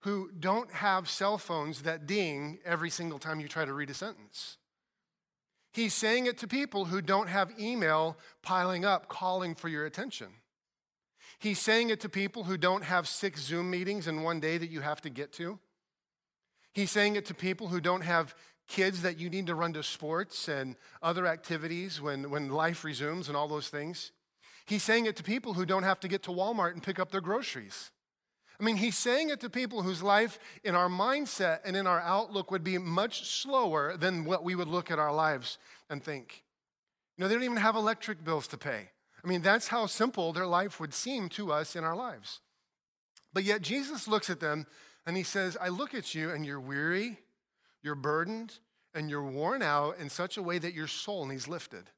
who 0.00 0.30
don't 0.38 0.70
have 0.70 1.08
cell 1.08 1.38
phones 1.38 1.82
that 1.82 2.06
ding 2.06 2.58
every 2.64 2.90
single 2.90 3.18
time 3.18 3.40
you 3.40 3.48
try 3.48 3.64
to 3.64 3.72
read 3.72 3.88
a 3.88 3.94
sentence. 3.94 4.58
He's 5.72 5.94
saying 5.94 6.26
it 6.26 6.38
to 6.38 6.46
people 6.46 6.84
who 6.84 7.00
don't 7.00 7.28
have 7.28 7.58
email 7.58 8.18
piling 8.42 8.84
up 8.84 9.08
calling 9.08 9.54
for 9.54 9.68
your 9.68 9.86
attention. 9.86 10.28
He's 11.38 11.58
saying 11.58 11.90
it 11.90 12.00
to 12.00 12.08
people 12.08 12.44
who 12.44 12.56
don't 12.56 12.84
have 12.84 13.08
six 13.08 13.42
Zoom 13.42 13.70
meetings 13.70 14.06
in 14.06 14.22
one 14.22 14.40
day 14.40 14.56
that 14.58 14.70
you 14.70 14.82
have 14.82 15.00
to 15.00 15.10
get 15.10 15.32
to. 15.32 15.58
He's 16.74 16.90
saying 16.90 17.16
it 17.16 17.24
to 17.26 17.34
people 17.34 17.68
who 17.68 17.80
don't 17.80 18.02
have 18.02 18.34
kids 18.68 19.02
that 19.02 19.18
you 19.18 19.30
need 19.30 19.46
to 19.46 19.54
run 19.54 19.72
to 19.72 19.82
sports 19.82 20.48
and 20.48 20.76
other 21.02 21.26
activities 21.26 22.00
when, 22.00 22.30
when 22.30 22.50
life 22.50 22.84
resumes 22.84 23.28
and 23.28 23.36
all 23.36 23.48
those 23.48 23.68
things. 23.68 24.12
He's 24.66 24.82
saying 24.82 25.06
it 25.06 25.16
to 25.16 25.22
people 25.22 25.54
who 25.54 25.66
don't 25.66 25.82
have 25.82 26.00
to 26.00 26.08
get 26.08 26.22
to 26.24 26.30
Walmart 26.30 26.72
and 26.72 26.82
pick 26.82 26.98
up 26.98 27.10
their 27.10 27.20
groceries. 27.20 27.90
I 28.58 28.64
mean, 28.64 28.76
he's 28.76 28.96
saying 28.96 29.30
it 29.30 29.40
to 29.40 29.50
people 29.50 29.82
whose 29.82 30.02
life 30.02 30.38
in 30.62 30.74
our 30.74 30.88
mindset 30.88 31.60
and 31.64 31.76
in 31.76 31.86
our 31.86 32.00
outlook 32.00 32.50
would 32.50 32.62
be 32.62 32.78
much 32.78 33.28
slower 33.28 33.96
than 33.96 34.24
what 34.24 34.44
we 34.44 34.54
would 34.54 34.68
look 34.68 34.90
at 34.90 34.98
our 34.98 35.12
lives 35.12 35.58
and 35.90 36.02
think. 36.02 36.44
You 37.16 37.22
know, 37.22 37.28
they 37.28 37.34
don't 37.34 37.44
even 37.44 37.56
have 37.56 37.76
electric 37.76 38.24
bills 38.24 38.46
to 38.48 38.56
pay. 38.56 38.90
I 39.22 39.26
mean, 39.26 39.42
that's 39.42 39.68
how 39.68 39.86
simple 39.86 40.32
their 40.32 40.46
life 40.46 40.78
would 40.78 40.94
seem 40.94 41.28
to 41.30 41.52
us 41.52 41.76
in 41.76 41.84
our 41.84 41.96
lives. 41.96 42.40
But 43.32 43.44
yet, 43.44 43.62
Jesus 43.62 44.06
looks 44.06 44.30
at 44.30 44.40
them 44.40 44.66
and 45.06 45.16
he 45.16 45.22
says, 45.24 45.56
I 45.60 45.68
look 45.68 45.94
at 45.94 46.14
you 46.14 46.30
and 46.30 46.46
you're 46.46 46.60
weary, 46.60 47.18
you're 47.82 47.94
burdened, 47.94 48.58
and 48.94 49.10
you're 49.10 49.24
worn 49.24 49.62
out 49.62 49.98
in 49.98 50.08
such 50.08 50.36
a 50.36 50.42
way 50.42 50.58
that 50.58 50.74
your 50.74 50.86
soul 50.86 51.26
needs 51.26 51.48
lifted. 51.48 51.90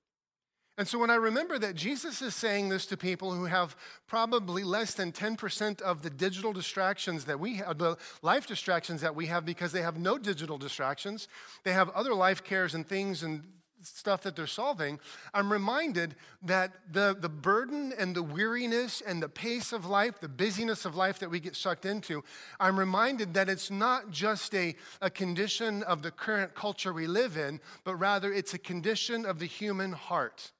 And 0.78 0.86
so 0.86 0.98
when 0.98 1.08
I 1.08 1.14
remember 1.14 1.58
that 1.58 1.74
Jesus 1.74 2.20
is 2.20 2.34
saying 2.34 2.68
this 2.68 2.84
to 2.86 2.98
people 2.98 3.32
who 3.32 3.46
have 3.46 3.74
probably 4.06 4.62
less 4.62 4.92
than 4.92 5.10
10% 5.10 5.80
of 5.80 6.02
the 6.02 6.10
digital 6.10 6.52
distractions 6.52 7.24
that 7.24 7.40
we 7.40 7.56
have, 7.56 7.78
the 7.78 7.96
life 8.20 8.46
distractions 8.46 9.00
that 9.00 9.14
we 9.14 9.26
have 9.26 9.46
because 9.46 9.72
they 9.72 9.80
have 9.80 9.98
no 9.98 10.18
digital 10.18 10.58
distractions, 10.58 11.28
they 11.64 11.72
have 11.72 11.88
other 11.90 12.12
life 12.12 12.44
cares 12.44 12.74
and 12.74 12.86
things 12.86 13.22
and 13.22 13.42
stuff 13.80 14.22
that 14.22 14.36
they're 14.36 14.46
solving, 14.46 14.98
I'm 15.32 15.50
reminded 15.50 16.16
that 16.42 16.72
the, 16.90 17.16
the 17.18 17.28
burden 17.28 17.94
and 17.98 18.14
the 18.14 18.22
weariness 18.22 19.00
and 19.00 19.22
the 19.22 19.28
pace 19.28 19.72
of 19.72 19.86
life, 19.86 20.20
the 20.20 20.28
busyness 20.28 20.84
of 20.84 20.96
life 20.96 21.20
that 21.20 21.30
we 21.30 21.40
get 21.40 21.56
sucked 21.56 21.86
into, 21.86 22.24
I'm 22.58 22.78
reminded 22.78 23.34
that 23.34 23.48
it's 23.48 23.70
not 23.70 24.10
just 24.10 24.54
a, 24.54 24.74
a 25.00 25.08
condition 25.08 25.82
of 25.84 26.02
the 26.02 26.10
current 26.10 26.54
culture 26.54 26.92
we 26.92 27.06
live 27.06 27.36
in, 27.36 27.60
but 27.84 27.96
rather 27.96 28.32
it's 28.32 28.54
a 28.54 28.58
condition 28.58 29.24
of 29.24 29.38
the 29.38 29.46
human 29.46 29.92
heart 29.92 30.52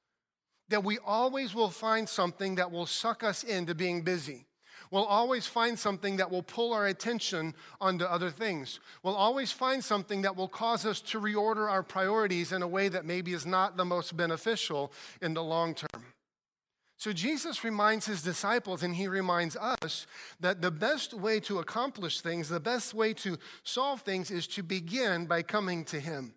that 0.69 0.85
we 0.85 0.99
always 0.99 1.55
will 1.55 1.71
find 1.71 2.09
something 2.09 2.57
that 2.57 2.71
will 2.71 2.87
suck 2.87 3.23
us 3.23 3.45
into 3.45 3.75
being 3.75 4.03
busy. 4.03 4.47
We'll 4.91 5.05
always 5.05 5.47
find 5.47 5.79
something 5.79 6.17
that 6.19 6.31
will 6.31 6.43
pull 6.43 6.73
our 6.73 6.87
attention 6.87 7.55
onto 7.81 8.05
other 8.05 8.31
things. 8.31 8.79
We'll 9.03 9.17
always 9.17 9.51
find 9.51 9.83
something 9.83 10.23
that 10.23 10.37
will 10.37 10.49
cause 10.49 10.87
us 10.87 11.01
to 11.03 11.21
reorder 11.21 11.69
our 11.69 11.83
priorities 11.83 12.53
in 12.53 12.63
a 12.63 12.69
way 12.69 12.89
that 12.89 13.05
maybe 13.05 13.33
is 13.33 13.47
not 13.47 13.77
the 13.77 13.85
most 13.85 14.17
beneficial 14.17 14.93
in 15.21 15.35
the 15.35 15.43
long 15.43 15.75
term. 15.75 16.05
So 16.99 17.13
Jesus 17.13 17.63
reminds 17.63 18.07
his 18.07 18.23
disciples 18.23 18.83
and 18.83 18.95
he 18.95 19.07
reminds 19.07 19.57
us 19.57 20.07
that 20.41 20.63
the 20.63 20.71
best 20.71 21.13
way 21.13 21.41
to 21.41 21.59
accomplish 21.59 22.21
things, 22.21 22.49
the 22.49 22.61
best 22.61 22.95
way 22.95 23.13
to 23.15 23.37
solve 23.65 24.01
things 24.01 24.31
is 24.31 24.47
to 24.49 24.63
begin 24.63 25.27
by 25.27 25.43
coming 25.43 25.85
to 25.87 26.01
him. 26.01 26.35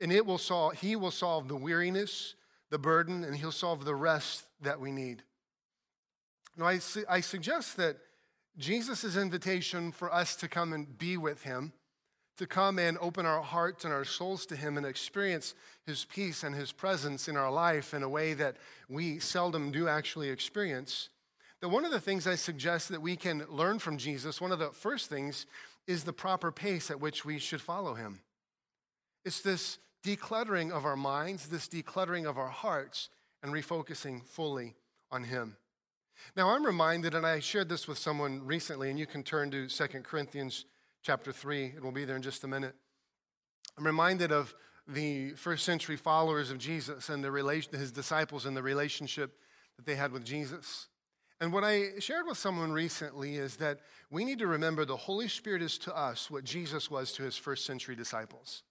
And 0.00 0.12
it 0.12 0.24
will 0.24 0.38
solve, 0.38 0.74
he 0.74 0.94
will 0.94 1.10
solve 1.10 1.48
the 1.48 1.56
weariness, 1.56 2.34
the 2.76 2.82
burden, 2.82 3.24
and 3.24 3.34
He'll 3.34 3.52
solve 3.52 3.86
the 3.86 3.94
rest 3.94 4.44
that 4.60 4.78
we 4.78 4.92
need. 4.92 5.22
Now, 6.58 6.66
I, 6.66 6.76
su- 6.76 7.06
I 7.08 7.22
suggest 7.22 7.78
that 7.78 7.96
Jesus' 8.58 9.16
invitation 9.16 9.92
for 9.92 10.12
us 10.12 10.36
to 10.36 10.46
come 10.46 10.74
and 10.74 10.98
be 10.98 11.16
with 11.16 11.44
Him, 11.44 11.72
to 12.36 12.46
come 12.46 12.78
and 12.78 12.98
open 13.00 13.24
our 13.24 13.40
hearts 13.40 13.86
and 13.86 13.94
our 13.94 14.04
souls 14.04 14.44
to 14.46 14.56
Him 14.56 14.76
and 14.76 14.84
experience 14.84 15.54
His 15.86 16.04
peace 16.04 16.42
and 16.42 16.54
His 16.54 16.70
presence 16.70 17.28
in 17.28 17.36
our 17.38 17.50
life 17.50 17.94
in 17.94 18.02
a 18.02 18.10
way 18.10 18.34
that 18.34 18.56
we 18.90 19.20
seldom 19.20 19.70
do 19.70 19.88
actually 19.88 20.28
experience. 20.28 21.08
That 21.62 21.70
one 21.70 21.86
of 21.86 21.92
the 21.92 21.98
things 21.98 22.26
I 22.26 22.34
suggest 22.34 22.90
that 22.90 23.00
we 23.00 23.16
can 23.16 23.46
learn 23.48 23.78
from 23.78 23.96
Jesus, 23.96 24.38
one 24.38 24.52
of 24.52 24.58
the 24.58 24.68
first 24.68 25.08
things, 25.08 25.46
is 25.86 26.04
the 26.04 26.12
proper 26.12 26.52
pace 26.52 26.90
at 26.90 27.00
which 27.00 27.24
we 27.24 27.38
should 27.38 27.62
follow 27.62 27.94
Him. 27.94 28.20
It's 29.24 29.40
this 29.40 29.78
decluttering 30.04 30.70
of 30.70 30.84
our 30.84 30.96
minds, 30.96 31.48
this 31.48 31.68
decluttering 31.68 32.28
of 32.28 32.38
our 32.38 32.48
hearts, 32.48 33.08
and 33.42 33.52
refocusing 33.52 34.24
fully 34.24 34.74
on 35.10 35.24
Him. 35.24 35.56
Now, 36.36 36.50
I'm 36.50 36.64
reminded, 36.64 37.14
and 37.14 37.26
I 37.26 37.40
shared 37.40 37.68
this 37.68 37.86
with 37.86 37.98
someone 37.98 38.44
recently, 38.44 38.90
and 38.90 38.98
you 38.98 39.06
can 39.06 39.22
turn 39.22 39.50
to 39.50 39.68
2 39.68 39.86
Corinthians 40.02 40.64
chapter 41.02 41.32
3. 41.32 41.74
It 41.76 41.82
will 41.82 41.92
be 41.92 42.04
there 42.04 42.16
in 42.16 42.22
just 42.22 42.44
a 42.44 42.48
minute. 42.48 42.74
I'm 43.78 43.86
reminded 43.86 44.32
of 44.32 44.54
the 44.88 45.30
first 45.32 45.64
century 45.64 45.96
followers 45.96 46.50
of 46.50 46.58
Jesus 46.58 47.08
and 47.08 47.22
the 47.22 47.30
relation, 47.30 47.78
his 47.78 47.92
disciples 47.92 48.46
and 48.46 48.56
the 48.56 48.62
relationship 48.62 49.38
that 49.76 49.84
they 49.84 49.96
had 49.96 50.12
with 50.12 50.24
Jesus. 50.24 50.88
And 51.40 51.52
what 51.52 51.64
I 51.64 51.98
shared 51.98 52.26
with 52.26 52.38
someone 52.38 52.72
recently 52.72 53.36
is 53.36 53.56
that 53.56 53.80
we 54.10 54.24
need 54.24 54.38
to 54.38 54.46
remember 54.46 54.84
the 54.84 54.96
Holy 54.96 55.28
Spirit 55.28 55.60
is 55.60 55.76
to 55.78 55.94
us 55.94 56.30
what 56.30 56.44
Jesus 56.44 56.90
was 56.90 57.12
to 57.12 57.24
his 57.24 57.36
first 57.36 57.66
century 57.66 57.94
disciples. 57.94 58.62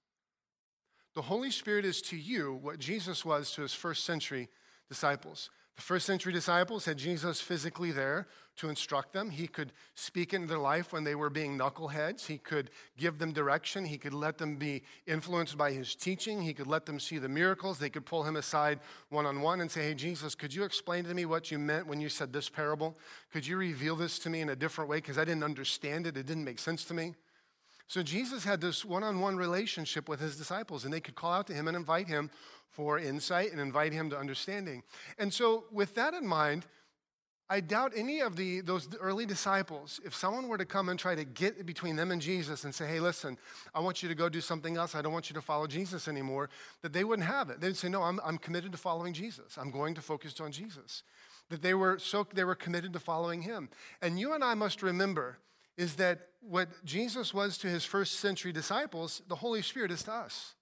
The 1.15 1.22
Holy 1.22 1.50
Spirit 1.50 1.86
is 1.86 2.01
to 2.03 2.17
you 2.17 2.60
what 2.62 2.77
Jesus 2.77 3.24
was 3.24 3.51
to 3.51 3.62
his 3.62 3.74
first 3.74 4.03
century 4.03 4.50
disciples. 4.89 5.50
The 5.77 5.81
first 5.81 6.05
century 6.05 6.31
disciples 6.31 6.86
had 6.86 6.98
Jesus 6.98 7.39
physically 7.41 7.91
there 7.91 8.27
to 8.57 8.69
instruct 8.69 9.13
them. 9.13 9.29
He 9.29 9.48
could 9.48 9.74
speak 9.93 10.34
into 10.34 10.48
their 10.48 10.60
life 10.60 10.93
when 10.93 11.03
they 11.03 11.15
were 11.15 11.29
being 11.29 11.57
knuckleheads. 11.57 12.25
He 12.25 12.38
could 12.38 12.69
give 12.98 13.17
them 13.17 13.34
direction. 13.34 13.84
He 13.86 13.98
could 13.98 14.13
let 14.13 14.38
them 14.38 14.57
be 14.57 14.84
influenced 15.05 15.57
by 15.57 15.72
his 15.72 15.95
teaching. 15.95 16.41
He 16.41 16.53
could 16.53 16.67
let 16.67 16.86
them 16.86 17.00
see 17.00 17.17
the 17.17 17.27
miracles. 17.27 17.79
They 17.79 17.89
could 17.89 18.05
pull 18.05 18.24
him 18.24 18.38
aside 18.38 18.79
one 19.10 19.25
on 19.25 19.41
one 19.41 19.60
and 19.60 19.69
say, 19.69 19.84
Hey, 19.84 19.93
Jesus, 19.95 20.36
could 20.36 20.53
you 20.53 20.63
explain 20.63 21.05
to 21.05 21.13
me 21.13 21.25
what 21.25 21.51
you 21.51 21.60
meant 21.60 21.88
when 21.88 22.00
you 22.00 22.07
said 22.07 22.31
this 22.31 22.50
parable? 22.50 22.98
Could 23.34 23.45
you 23.45 23.57
reveal 23.57 23.98
this 23.98 24.17
to 24.19 24.29
me 24.29 24.41
in 24.41 24.50
a 24.50 24.55
different 24.55 24.89
way? 24.89 24.98
Because 24.98 25.17
I 25.17 25.25
didn't 25.25 25.43
understand 25.43 26.07
it. 26.07 26.15
It 26.15 26.25
didn't 26.25 26.45
make 26.45 26.60
sense 26.60 26.86
to 26.86 26.93
me. 26.93 27.15
So 27.88 28.01
Jesus 28.01 28.44
had 28.44 28.62
this 28.62 28.84
one 28.84 29.04
on 29.04 29.20
one 29.20 29.38
relationship 29.38 30.10
with 30.10 30.20
his 30.20 30.38
disciples, 30.38 30.86
and 30.86 30.94
they 30.94 31.00
could 31.00 31.15
call 31.15 31.34
out 31.34 31.48
to 31.48 31.54
him 31.54 31.68
and 31.68 31.77
invite 31.77 32.08
him 32.08 32.32
for 32.72 32.98
insight 33.00 33.51
and 33.51 33.62
invite 33.62 33.94
him 33.94 34.10
to 34.10 34.18
understanding. 34.18 34.84
And 35.18 35.34
so, 35.34 35.65
with 35.72 35.96
that 35.96 36.13
in 36.13 36.27
mind, 36.27 36.65
I 37.48 37.60
doubt 37.60 37.94
any 37.96 38.22
of 38.22 38.36
the, 38.36 38.62
those 38.62 38.89
early 39.00 39.27
disciples, 39.27 40.01
if 40.04 40.15
someone 40.15 40.48
were 40.48 40.58
to 40.58 40.65
come 40.65 40.89
and 40.89 40.98
try 40.98 41.13
to 41.13 41.24
get 41.24 41.63
between 41.63 41.96
them 41.96 42.10
and 42.10 42.20
Jesus 42.20 42.63
and 42.63 42.74
say, 42.74 42.88
hey, 42.88 43.00
listen, 43.00 43.38
I 43.74 43.82
want 43.82 44.01
you 44.01 44.10
to 44.10 44.15
go 44.15 44.30
do 44.30 44.42
something 44.42 44.77
else. 44.77 44.96
I 44.96 45.04
don't 45.04 45.13
want 45.13 45.30
you 45.30 45.36
to 45.36 45.42
follow 45.42 45.68
Jesus 45.68 46.08
anymore, 46.08 46.50
that 46.82 46.92
they 46.92 47.04
wouldn't 47.04 47.27
have 47.27 47.51
it. 47.51 47.62
They'd 47.62 47.77
say, 47.77 47.88
no, 47.88 48.01
I'm, 48.01 48.20
I'm 48.25 48.39
committed 48.39 48.72
to 48.72 48.80
following 48.80 49.13
Jesus. 49.13 49.58
I'm 49.60 49.70
going 49.70 49.94
to 49.94 50.01
focus 50.01 50.39
on 50.39 50.51
Jesus. 50.51 51.04
That 51.50 51.62
they 51.62 51.75
were 51.75 52.00
so 52.00 52.25
they 52.34 52.44
were 52.44 52.56
committed 52.56 52.94
to 52.94 53.00
following 53.00 53.44
him. 53.44 53.70
And 54.01 54.20
you 54.20 54.34
and 54.34 54.44
I 54.44 54.56
must 54.56 54.82
remember 54.82 55.38
is 55.77 55.96
that 55.96 56.27
what 56.41 56.70
Jesus 56.86 57.34
was 57.34 57.58
to 57.60 57.67
his 57.67 57.84
first 57.84 58.20
century 58.20 58.51
disciples, 58.51 59.22
the 59.27 59.36
Holy 59.36 59.62
Spirit 59.62 59.91
is 59.91 60.03
to 60.03 60.13
us. 60.13 60.55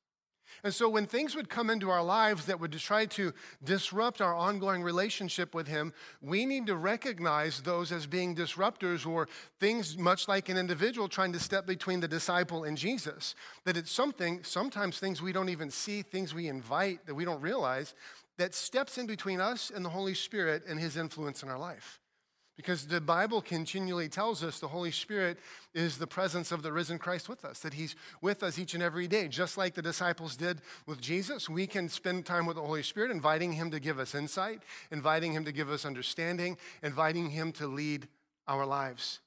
And 0.63 0.73
so, 0.73 0.87
when 0.87 1.05
things 1.05 1.35
would 1.35 1.49
come 1.49 1.69
into 1.69 1.89
our 1.89 2.03
lives 2.03 2.45
that 2.45 2.59
would 2.59 2.71
try 2.73 3.05
to 3.07 3.33
disrupt 3.63 4.21
our 4.21 4.35
ongoing 4.35 4.83
relationship 4.83 5.55
with 5.55 5.67
Him, 5.67 5.93
we 6.21 6.45
need 6.45 6.67
to 6.67 6.75
recognize 6.75 7.61
those 7.61 7.91
as 7.91 8.05
being 8.05 8.35
disruptors 8.35 9.05
or 9.05 9.27
things 9.59 9.97
much 9.97 10.27
like 10.27 10.49
an 10.49 10.57
individual 10.57 11.07
trying 11.07 11.33
to 11.33 11.39
step 11.39 11.65
between 11.65 11.99
the 11.99 12.07
disciple 12.07 12.63
and 12.63 12.77
Jesus. 12.77 13.35
That 13.65 13.77
it's 13.77 13.91
something, 13.91 14.43
sometimes 14.43 14.99
things 14.99 15.21
we 15.21 15.33
don't 15.33 15.49
even 15.49 15.71
see, 15.71 16.01
things 16.01 16.33
we 16.33 16.47
invite 16.47 17.05
that 17.07 17.15
we 17.15 17.25
don't 17.25 17.41
realize, 17.41 17.95
that 18.37 18.53
steps 18.53 18.97
in 18.97 19.07
between 19.07 19.41
us 19.41 19.71
and 19.73 19.83
the 19.83 19.89
Holy 19.89 20.13
Spirit 20.13 20.63
and 20.67 20.79
His 20.79 20.97
influence 20.97 21.43
in 21.43 21.49
our 21.49 21.59
life. 21.59 21.99
Because 22.55 22.85
the 22.85 23.01
Bible 23.01 23.41
continually 23.41 24.07
tells 24.07 24.43
us 24.43 24.59
the 24.59 24.67
Holy 24.67 24.91
Spirit 24.91 25.39
is 25.73 25.97
the 25.97 26.05
presence 26.05 26.51
of 26.51 26.61
the 26.61 26.71
risen 26.71 26.99
Christ 26.99 27.27
with 27.27 27.43
us, 27.45 27.59
that 27.59 27.73
He's 27.73 27.95
with 28.21 28.43
us 28.43 28.59
each 28.59 28.75
and 28.75 28.83
every 28.83 29.07
day. 29.07 29.27
Just 29.27 29.57
like 29.57 29.73
the 29.73 29.81
disciples 29.81 30.35
did 30.35 30.61
with 30.85 31.01
Jesus, 31.01 31.49
we 31.49 31.65
can 31.65 31.89
spend 31.89 32.27
time 32.27 32.45
with 32.45 32.57
the 32.57 32.61
Holy 32.61 32.83
Spirit, 32.83 33.09
inviting 33.09 33.53
Him 33.53 33.71
to 33.71 33.79
give 33.79 33.97
us 33.97 34.13
insight, 34.13 34.61
inviting 34.91 35.33
Him 35.33 35.45
to 35.45 35.51
give 35.51 35.71
us 35.71 35.83
understanding, 35.83 36.57
inviting 36.83 37.31
Him 37.31 37.51
to 37.53 37.65
lead 37.65 38.07
our 38.47 38.67
lives. 38.67 39.19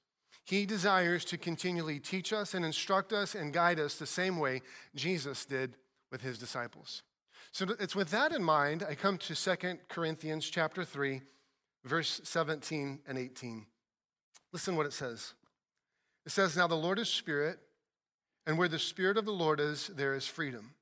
He 0.45 0.64
desires 0.64 1.25
to 1.25 1.37
continually 1.37 1.99
teach 1.99 2.33
us 2.33 2.54
and 2.54 2.64
instruct 2.64 3.12
us 3.12 3.35
and 3.35 3.52
guide 3.52 3.80
us 3.80 3.97
the 3.97 4.06
same 4.06 4.38
way 4.38 4.62
Jesus 4.95 5.45
did 5.45 5.75
with 6.12 6.21
His 6.21 6.38
disciples. 6.38 7.02
So 7.50 7.66
it's 7.80 7.97
with 7.97 8.11
that 8.11 8.30
in 8.30 8.45
mind, 8.45 8.85
I 8.88 8.95
come 8.95 9.18
to 9.18 9.35
2 9.35 9.78
Corinthians 9.88 10.49
chapter 10.49 10.85
3 10.85 11.23
verse 11.87 12.21
17 12.25 13.00
and 13.07 13.19
18. 13.19 13.64
Listen 14.52 14.76
what 14.76 14.87
it 14.87 14.93
says. 14.93 15.35
It 16.25 16.33
says, 16.33 16.57
Now 16.57 16.66
the 16.66 16.75
Lord 16.75 16.99
is 16.99 17.09
Spirit, 17.09 17.59
and 18.47 18.59
where 18.59 18.69
the 18.69 18.78
Spirit 18.78 19.16
of 19.16 19.25
the 19.25 19.33
Lord 19.33 19.61
is, 19.61 19.88
there 19.88 20.14
is 20.14 20.26
freedom. 20.26 20.73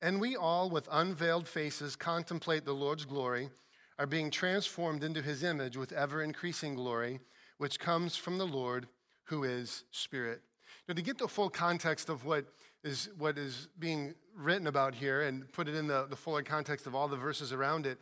And 0.00 0.20
we 0.20 0.36
all, 0.36 0.70
with 0.70 0.88
unveiled 0.90 1.46
faces, 1.46 1.96
contemplate 1.96 2.64
the 2.64 2.72
Lord's 2.72 3.04
glory, 3.04 3.50
are 3.98 4.06
being 4.06 4.30
transformed 4.30 5.04
into 5.04 5.22
his 5.22 5.44
image 5.44 5.76
with 5.76 5.92
ever 5.92 6.22
increasing 6.22 6.74
glory, 6.74 7.20
which 7.58 7.78
comes 7.78 8.16
from 8.16 8.38
the 8.38 8.46
Lord 8.46 8.86
who 9.24 9.44
is 9.44 9.84
Spirit. 9.92 10.42
Now, 10.88 10.94
to 10.94 11.02
get 11.02 11.16
the 11.16 11.28
full 11.28 11.48
context 11.48 12.08
of 12.08 12.24
what 12.24 12.44
is, 12.82 13.08
what 13.16 13.38
is 13.38 13.68
being 13.78 14.14
written 14.36 14.66
about 14.66 14.94
here 14.94 15.22
and 15.22 15.50
put 15.52 15.68
it 15.68 15.74
in 15.74 15.86
the, 15.86 16.06
the 16.08 16.16
fuller 16.16 16.42
context 16.42 16.86
of 16.86 16.94
all 16.94 17.08
the 17.08 17.16
verses 17.16 17.52
around 17.52 17.86
it, 17.86 17.98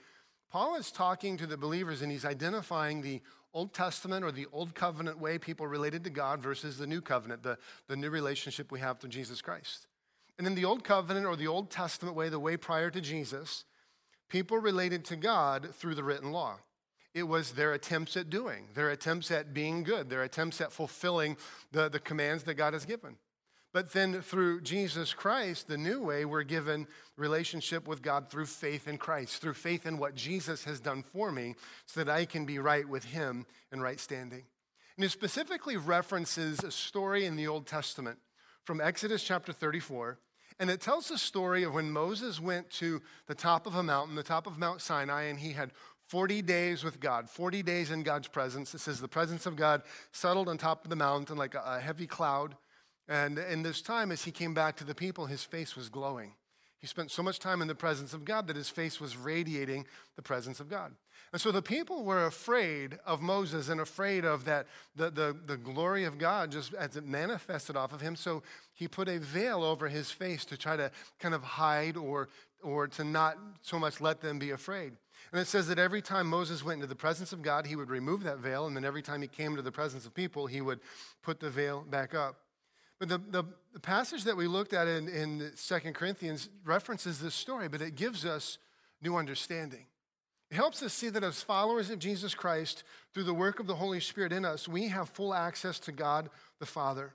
Paul 0.53 0.75
is 0.75 0.93
talking 0.93 1.39
to 1.39 1.47
the 1.47 1.57
believers 1.57 2.03
and 2.03 2.13
he's 2.13 2.27
identifying 2.27 3.01
the 3.01 3.23
Old 3.55 3.73
Testament 3.73 4.23
or 4.23 4.31
the 4.31 4.47
Old 4.53 4.75
Covenant 4.75 5.19
way 5.19 5.39
people 5.39 5.67
related 5.67 6.05
to 6.05 6.11
God 6.11 6.43
versus 6.43 6.77
the 6.77 6.87
New 6.87 7.01
Covenant, 7.01 7.43
the, 7.43 7.57
the 7.89 7.97
new 7.97 8.11
relationship 8.11 8.71
we 8.71 8.79
have 8.81 8.99
through 8.99 9.09
Jesus 9.09 9.41
Christ. 9.41 9.87
And 10.37 10.47
in 10.47 10.55
the 10.55 10.67
Old 10.67 10.85
Covenant 10.85 11.25
or 11.25 11.37
the 11.37 11.47
Old 11.47 11.71
Testament 11.71 12.15
way, 12.15 12.29
the 12.29 12.39
way 12.39 12.59
prior 12.59 12.91
to 12.91 13.01
Jesus, 13.01 13.65
people 14.29 14.59
related 14.59 15.07
to 15.07 15.17
God 15.17 15.71
through 15.75 15.95
the 15.95 16.05
written 16.05 16.33
law. 16.33 16.59
It 17.15 17.23
was 17.23 17.53
their 17.53 17.73
attempts 17.73 18.15
at 18.19 18.29
doing, 18.29 18.69
their 18.75 18.91
attempts 18.91 19.31
at 19.31 19.55
being 19.55 19.83
good, 19.83 20.11
their 20.11 20.23
attempts 20.23 20.61
at 20.61 20.71
fulfilling 20.71 21.39
the, 21.71 21.89
the 21.89 21.99
commands 21.99 22.43
that 22.45 22.55
God 22.55 22.75
has 22.75 22.85
given. 22.85 23.17
But 23.73 23.93
then 23.93 24.21
through 24.21 24.61
Jesus 24.61 25.15
Christ, 25.15 25.67
the 25.67 25.79
new 25.79 26.01
way, 26.01 26.25
we're 26.25 26.43
given 26.43 26.87
relationship 27.17 27.89
with 27.89 28.03
God 28.03 28.29
through 28.29 28.47
faith 28.47 28.87
in 28.87 28.99
Christ, 28.99 29.41
through 29.41 29.55
faith 29.55 29.87
in 29.87 29.97
what 29.97 30.15
Jesus 30.15 30.65
has 30.65 30.79
done 30.79 31.03
for 31.03 31.33
me, 31.33 31.55
so 31.87 32.05
that 32.05 32.13
I 32.13 32.27
can 32.27 32.45
be 32.45 32.59
right 32.59 32.87
with 32.87 33.05
Him 33.05 33.47
in 33.73 33.81
right 33.81 33.99
standing. 33.99 34.45
And 34.97 35.05
it 35.05 35.11
specifically 35.11 35.79
references 35.79 36.63
a 36.63 36.71
story 36.71 37.25
in 37.25 37.37
the 37.37 37.49
Old 37.49 37.67
Testament 37.67 38.19
from 38.65 38.81
Exodus 38.81 39.23
chapter 39.23 39.53
34. 39.53 40.19
And 40.59 40.71
it 40.71 40.83
tells 40.83 41.09
the 41.09 41.19
story 41.19 41.63
of 41.63 41.73
when 41.73 41.91
Moses 41.91 42.39
went 42.39 42.71
to 42.73 43.01
the 43.27 43.35
top 43.35 43.67
of 43.67 43.75
a 43.75 43.83
mountain, 43.83 44.15
the 44.15 44.23
top 44.23 44.47
of 44.47 44.59
Mount 44.59 44.83
Sinai, 44.83 45.25
and 45.25 45.39
he 45.39 45.53
had 45.53 45.73
40 46.09 46.43
days 46.43 46.85
with 46.85 47.01
God, 47.01 47.31
40 47.31 47.63
days 47.63 47.91
in 47.91 48.03
God's 48.03 48.29
presence. 48.29 48.75
It 48.75 48.81
says 48.81 49.01
the 49.01 49.09
presence 49.09 49.47
of 49.47 49.57
God 49.57 49.83
settled 50.13 50.49
on 50.49 50.59
top 50.59 50.85
of 50.85 50.91
the 50.91 50.97
mountain 50.97 51.39
like 51.39 51.55
a, 51.55 51.81
heavy 51.81 52.07
cloud. 52.07 52.55
And 53.09 53.39
in 53.39 53.63
this 53.63 53.83
time, 53.83 54.13
as 54.13 54.25
he 54.25 54.31
came 54.31 54.55
back 54.55 54.77
to 54.77 54.85
the 54.85 54.95
people, 54.95 55.27
his 55.27 55.45
face 55.45 55.77
was 55.77 55.89
glowing. 55.89 56.35
He 56.79 56.89
spent 56.89 57.13
so 57.13 57.23
much 57.23 57.39
time 57.39 57.63
in 57.63 57.69
the 57.69 57.75
presence 57.75 58.13
of 58.13 58.25
God 58.25 58.49
that 58.49 58.57
his 58.57 58.69
face 58.69 59.01
was 59.01 59.17
radiating 59.17 59.87
the 60.17 60.23
presence 60.23 60.59
of 60.59 60.69
God. 60.69 60.93
And 61.33 61.41
so 61.41 61.51
the 61.51 61.63
people 61.63 62.05
were 62.05 62.27
afraid 62.27 62.99
of 63.07 63.23
Moses 63.23 63.69
and 63.69 63.81
afraid 63.81 64.25
of 64.25 64.45
that, 64.45 64.67
the, 64.97 65.09
the, 65.09 65.37
the 65.47 65.57
glory 65.57 66.05
of 66.05 66.19
God 66.19 66.51
just 66.51 66.75
as 66.75 66.97
it 66.97 67.07
manifested 67.07 67.77
off 67.77 67.93
of 67.93 68.01
him. 68.01 68.17
So 68.17 68.43
he 68.75 68.89
put 68.89 69.09
a 69.09 69.19
veil 69.19 69.63
over 69.63 69.89
his 69.89 70.11
face 70.11 70.45
to 70.47 70.57
try 70.57 70.77
to 70.77 70.91
kind 71.21 71.35
of 71.35 71.43
hide 71.43 71.97
or, 71.97 72.29
or 72.63 72.89
to 72.89 73.05
not 73.05 73.39
so 73.63 73.79
much 73.79 74.01
let 74.01 74.21
them 74.21 74.39
be 74.39 74.51
afraid. 74.51 74.93
And 75.31 75.41
it 75.41 75.47
says 75.47 75.69
that 75.69 75.79
every 75.79 76.03
time 76.03 76.27
Moses 76.27 76.65
went 76.65 76.79
into 76.79 76.89
the 76.89 76.95
presence 76.95 77.33
of 77.33 77.41
God, 77.41 77.67
he 77.67 77.77
would 77.77 77.91
remove 77.91 78.25
that 78.25 78.39
veil. 78.39 78.67
And 78.67 78.77
then 78.77 78.85
every 78.85 79.03
time 79.03 79.23
he 79.23 79.29
came 79.29 79.57
to 79.57 79.63
the 79.63 79.73
presence 79.73 80.05
of 80.05 80.13
people, 80.13 80.47
he 80.47 80.61
would 80.61 80.81
put 81.23 81.41
the 81.41 81.49
veil 81.49 81.87
back 81.89 82.13
up. 82.13 82.37
But 83.03 83.09
the, 83.09 83.43
the, 83.43 83.45
the, 83.73 83.81
passage 83.81 84.23
that 84.23 84.37
we 84.37 84.47
looked 84.47 84.73
at 84.73 84.87
in, 84.87 85.09
in 85.09 85.51
2 85.57 85.75
Corinthians 85.93 86.49
references 86.65 87.19
this 87.19 87.35
story, 87.35 87.67
but 87.67 87.83
it 87.83 87.97
gives 87.97 88.25
us 88.25 88.59
new 89.03 89.17
understanding. 89.17 89.87
It 90.53 90.55
helps 90.55 90.85
us 90.85 90.93
see 90.93 91.09
that 91.09 91.25
as 91.25 91.43
followers 91.43 91.91
of 91.91 91.99
Jesus 91.99 92.33
Christ, 92.33 92.85
through 93.13 93.25
the 93.25 93.35
work 93.35 93.59
of 93.59 93.67
the 93.67 93.75
Holy 93.75 93.99
Spirit 93.99 94.33
in 94.33 94.45
us, 94.45 94.69
we 94.69 94.87
have 94.87 95.09
full 95.09 95.35
access 95.35 95.81
to 95.81 95.91
God 95.91 96.31
the 96.61 96.67
Father. 96.67 97.13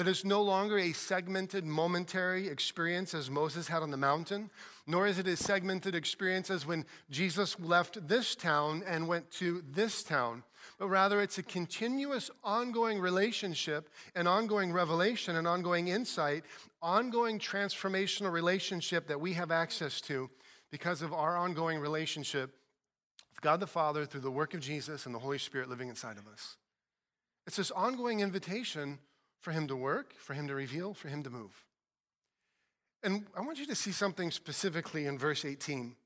That 0.00 0.08
it's 0.08 0.24
no 0.24 0.40
longer 0.40 0.78
a 0.78 0.94
segmented, 0.94 1.66
momentary 1.66 2.48
experience 2.48 3.12
as 3.12 3.28
Moses 3.28 3.68
had 3.68 3.82
on 3.82 3.90
the 3.90 3.98
mountain, 3.98 4.48
nor 4.86 5.06
is 5.06 5.18
it 5.18 5.28
a 5.28 5.36
segmented 5.36 5.94
experience 5.94 6.48
as 6.48 6.64
when 6.64 6.86
Jesus 7.10 7.60
left 7.60 8.08
this 8.08 8.34
town 8.34 8.82
and 8.86 9.06
went 9.06 9.30
to 9.32 9.62
this 9.70 10.02
town 10.02 10.42
but 10.78 10.88
rather 10.88 11.20
it's 11.20 11.36
a 11.36 11.42
continuous, 11.42 12.30
ongoing 12.42 12.98
relationship 12.98 13.90
an 14.14 14.26
ongoing 14.26 14.72
revelation 14.72 15.36
an 15.36 15.46
ongoing 15.46 15.88
insight, 15.88 16.44
ongoing 16.80 17.38
transformational 17.38 18.32
relationship 18.32 19.06
that 19.06 19.20
we 19.20 19.34
have 19.34 19.50
access 19.50 20.00
to 20.00 20.30
because 20.70 21.02
of 21.02 21.12
our 21.12 21.36
ongoing 21.36 21.78
relationship 21.78 22.54
with 23.28 23.42
God 23.42 23.60
the 23.60 23.66
Father 23.66 24.06
through 24.06 24.22
the 24.22 24.30
work 24.30 24.54
of 24.54 24.60
Jesus 24.60 25.04
and 25.04 25.14
the 25.14 25.18
Holy 25.18 25.36
Spirit 25.36 25.68
living 25.68 25.90
inside 25.90 26.16
of 26.16 26.26
us. 26.26 26.56
It's 27.46 27.56
this 27.56 27.70
ongoing 27.70 28.20
invitation 28.20 28.98
for 29.40 29.52
Him 29.52 29.66
to 29.68 29.76
work, 29.76 30.14
for 30.14 30.34
Him 30.34 30.48
to 30.48 30.54
reveal, 30.54 30.94
for 30.94 31.08
Him 31.08 31.22
to 31.22 31.30
move. 31.30 31.64
And 33.02 33.26
I 33.36 33.40
want 33.40 33.58
you 33.58 33.66
to 33.66 33.74
see 33.74 33.92
something 33.92 34.30
specifically 34.30 35.06
in 35.06 35.18
verse 35.18 35.44
18. 35.44 35.96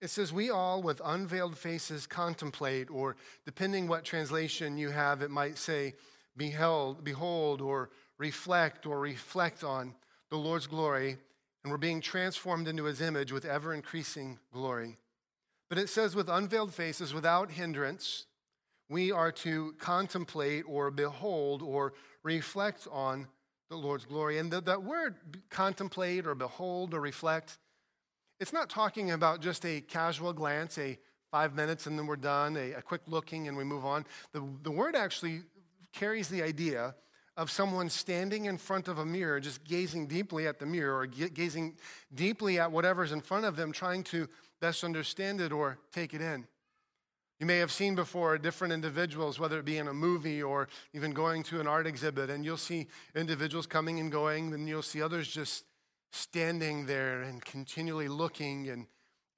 It 0.00 0.10
says, 0.10 0.32
We 0.32 0.50
all 0.50 0.82
with 0.82 1.00
unveiled 1.04 1.56
faces 1.56 2.06
contemplate, 2.06 2.90
or 2.90 3.16
depending 3.44 3.88
what 3.88 4.04
translation 4.04 4.78
you 4.78 4.90
have, 4.90 5.22
it 5.22 5.30
might 5.30 5.58
say, 5.58 5.94
Beheld, 6.36 7.04
behold, 7.04 7.60
or 7.60 7.90
reflect, 8.18 8.86
or 8.86 9.00
reflect 9.00 9.64
on 9.64 9.94
the 10.30 10.36
Lord's 10.36 10.66
glory, 10.66 11.18
and 11.62 11.70
we're 11.70 11.78
being 11.78 12.00
transformed 12.00 12.68
into 12.68 12.84
his 12.84 13.00
image 13.00 13.32
with 13.32 13.44
ever 13.44 13.74
increasing 13.74 14.38
glory. 14.52 14.96
But 15.68 15.78
it 15.78 15.88
says, 15.88 16.14
with 16.14 16.28
unveiled 16.28 16.72
faces, 16.72 17.12
without 17.12 17.50
hindrance, 17.50 18.26
we 18.90 19.12
are 19.12 19.32
to 19.32 19.72
contemplate, 19.78 20.64
or 20.66 20.90
behold, 20.90 21.62
or 21.62 21.94
reflect 22.22 22.86
on 22.90 23.28
the 23.70 23.76
Lord's 23.76 24.04
glory. 24.04 24.38
And 24.38 24.50
the, 24.50 24.60
that 24.62 24.82
word 24.82 25.14
contemplate, 25.48 26.26
or 26.26 26.34
behold, 26.34 26.92
or 26.92 27.00
reflect, 27.00 27.56
it's 28.40 28.52
not 28.52 28.68
talking 28.68 29.12
about 29.12 29.40
just 29.40 29.64
a 29.64 29.80
casual 29.80 30.32
glance, 30.32 30.76
a 30.76 30.98
five 31.30 31.54
minutes 31.54 31.86
and 31.86 31.96
then 31.96 32.06
we're 32.06 32.16
done, 32.16 32.56
a, 32.56 32.72
a 32.72 32.82
quick 32.82 33.02
looking 33.06 33.46
and 33.46 33.56
we 33.56 33.62
move 33.62 33.86
on. 33.86 34.04
The, 34.32 34.42
the 34.62 34.70
word 34.70 34.96
actually 34.96 35.42
carries 35.92 36.28
the 36.28 36.42
idea 36.42 36.94
of 37.36 37.50
someone 37.50 37.88
standing 37.88 38.46
in 38.46 38.58
front 38.58 38.88
of 38.88 38.98
a 38.98 39.06
mirror, 39.06 39.38
just 39.38 39.62
gazing 39.64 40.08
deeply 40.08 40.48
at 40.48 40.58
the 40.58 40.66
mirror 40.66 40.98
or 40.98 41.06
gazing 41.06 41.76
deeply 42.12 42.58
at 42.58 42.72
whatever's 42.72 43.12
in 43.12 43.20
front 43.20 43.44
of 43.44 43.54
them, 43.54 43.70
trying 43.70 44.02
to 44.04 44.28
best 44.60 44.82
understand 44.82 45.40
it 45.40 45.52
or 45.52 45.78
take 45.92 46.12
it 46.12 46.20
in. 46.20 46.46
You 47.40 47.46
may 47.46 47.56
have 47.56 47.72
seen 47.72 47.94
before 47.94 48.36
different 48.36 48.74
individuals, 48.74 49.40
whether 49.40 49.58
it 49.58 49.64
be 49.64 49.78
in 49.78 49.88
a 49.88 49.94
movie 49.94 50.42
or 50.42 50.68
even 50.92 51.12
going 51.12 51.42
to 51.44 51.58
an 51.58 51.66
art 51.66 51.86
exhibit, 51.86 52.28
and 52.28 52.44
you'll 52.44 52.58
see 52.58 52.86
individuals 53.16 53.66
coming 53.66 53.98
and 53.98 54.12
going, 54.12 54.52
and 54.52 54.68
you'll 54.68 54.82
see 54.82 55.00
others 55.00 55.26
just 55.26 55.64
standing 56.12 56.84
there 56.84 57.22
and 57.22 57.42
continually 57.42 58.08
looking 58.08 58.68
and, 58.68 58.86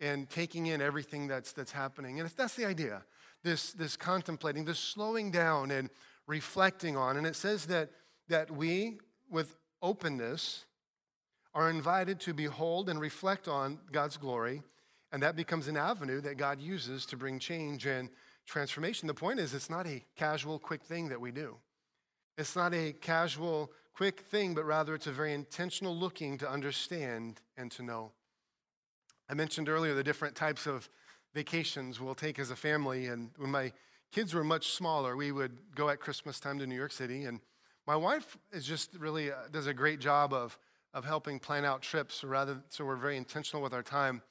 and 0.00 0.28
taking 0.28 0.66
in 0.66 0.82
everything 0.82 1.28
that's, 1.28 1.52
that's 1.52 1.70
happening. 1.70 2.18
And 2.18 2.28
that's 2.30 2.56
the 2.56 2.66
idea 2.66 3.04
this, 3.44 3.72
this 3.72 3.96
contemplating, 3.96 4.64
this 4.64 4.78
slowing 4.78 5.30
down 5.30 5.70
and 5.70 5.88
reflecting 6.26 6.96
on. 6.96 7.16
And 7.16 7.26
it 7.26 7.36
says 7.36 7.66
that, 7.66 7.90
that 8.28 8.50
we, 8.50 8.98
with 9.30 9.56
openness, 9.80 10.64
are 11.54 11.68
invited 11.68 12.18
to 12.20 12.34
behold 12.34 12.88
and 12.88 13.00
reflect 13.00 13.46
on 13.46 13.78
God's 13.90 14.16
glory. 14.16 14.62
And 15.12 15.22
that 15.22 15.36
becomes 15.36 15.68
an 15.68 15.76
avenue 15.76 16.20
that 16.22 16.38
God 16.38 16.60
uses 16.60 17.04
to 17.06 17.16
bring 17.16 17.38
change 17.38 17.86
and 17.86 18.08
transformation. 18.46 19.06
The 19.06 19.14
point 19.14 19.40
is, 19.40 19.52
it's 19.52 19.70
not 19.70 19.86
a 19.86 20.02
casual, 20.16 20.58
quick 20.58 20.82
thing 20.82 21.10
that 21.10 21.20
we 21.20 21.30
do. 21.30 21.56
It's 22.38 22.56
not 22.56 22.72
a 22.72 22.92
casual, 22.92 23.70
quick 23.94 24.20
thing, 24.20 24.54
but 24.54 24.64
rather 24.64 24.94
it's 24.94 25.06
a 25.06 25.12
very 25.12 25.34
intentional 25.34 25.94
looking 25.94 26.38
to 26.38 26.50
understand 26.50 27.40
and 27.58 27.70
to 27.72 27.82
know. 27.82 28.12
I 29.28 29.34
mentioned 29.34 29.68
earlier 29.68 29.94
the 29.94 30.02
different 30.02 30.34
types 30.34 30.66
of 30.66 30.88
vacations 31.34 32.00
we'll 32.00 32.14
take 32.14 32.38
as 32.38 32.50
a 32.50 32.56
family. 32.56 33.06
And 33.06 33.30
when 33.36 33.50
my 33.50 33.72
kids 34.12 34.34
were 34.34 34.44
much 34.44 34.72
smaller, 34.72 35.16
we 35.16 35.30
would 35.30 35.58
go 35.74 35.88
at 35.88 36.00
Christmas 36.00 36.40
time 36.40 36.58
to 36.58 36.66
New 36.66 36.74
York 36.74 36.92
City. 36.92 37.24
And 37.24 37.40
my 37.86 37.96
wife 37.96 38.36
is 38.52 38.64
just 38.64 38.94
really 38.98 39.30
uh, 39.30 39.36
does 39.50 39.66
a 39.66 39.74
great 39.74 40.00
job 40.00 40.32
of, 40.32 40.58
of 40.94 41.04
helping 41.04 41.38
plan 41.38 41.64
out 41.64 41.82
trips, 41.82 42.24
rather, 42.24 42.62
so 42.68 42.84
we're 42.84 42.96
very 42.96 43.16
intentional 43.16 43.62
with 43.62 43.72
our 43.72 43.82
time. 43.82 44.22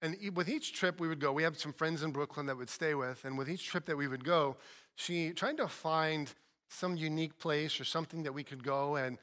And 0.00 0.16
with 0.34 0.48
each 0.48 0.72
trip 0.72 1.00
we 1.00 1.08
would 1.08 1.20
go, 1.20 1.32
we 1.32 1.42
have 1.42 1.58
some 1.58 1.72
friends 1.72 2.02
in 2.02 2.12
Brooklyn 2.12 2.46
that 2.46 2.56
would 2.56 2.70
stay 2.70 2.94
with. 2.94 3.24
And 3.24 3.36
with 3.36 3.50
each 3.50 3.66
trip 3.66 3.86
that 3.86 3.96
we 3.96 4.06
would 4.06 4.24
go, 4.24 4.56
she 4.94 5.30
tried 5.30 5.56
to 5.56 5.68
find 5.68 6.32
some 6.68 6.96
unique 6.96 7.38
place 7.38 7.80
or 7.80 7.84
something 7.84 8.22
that 8.22 8.32
we 8.32 8.44
could 8.44 8.62
go 8.62 8.96
and, 8.96 9.18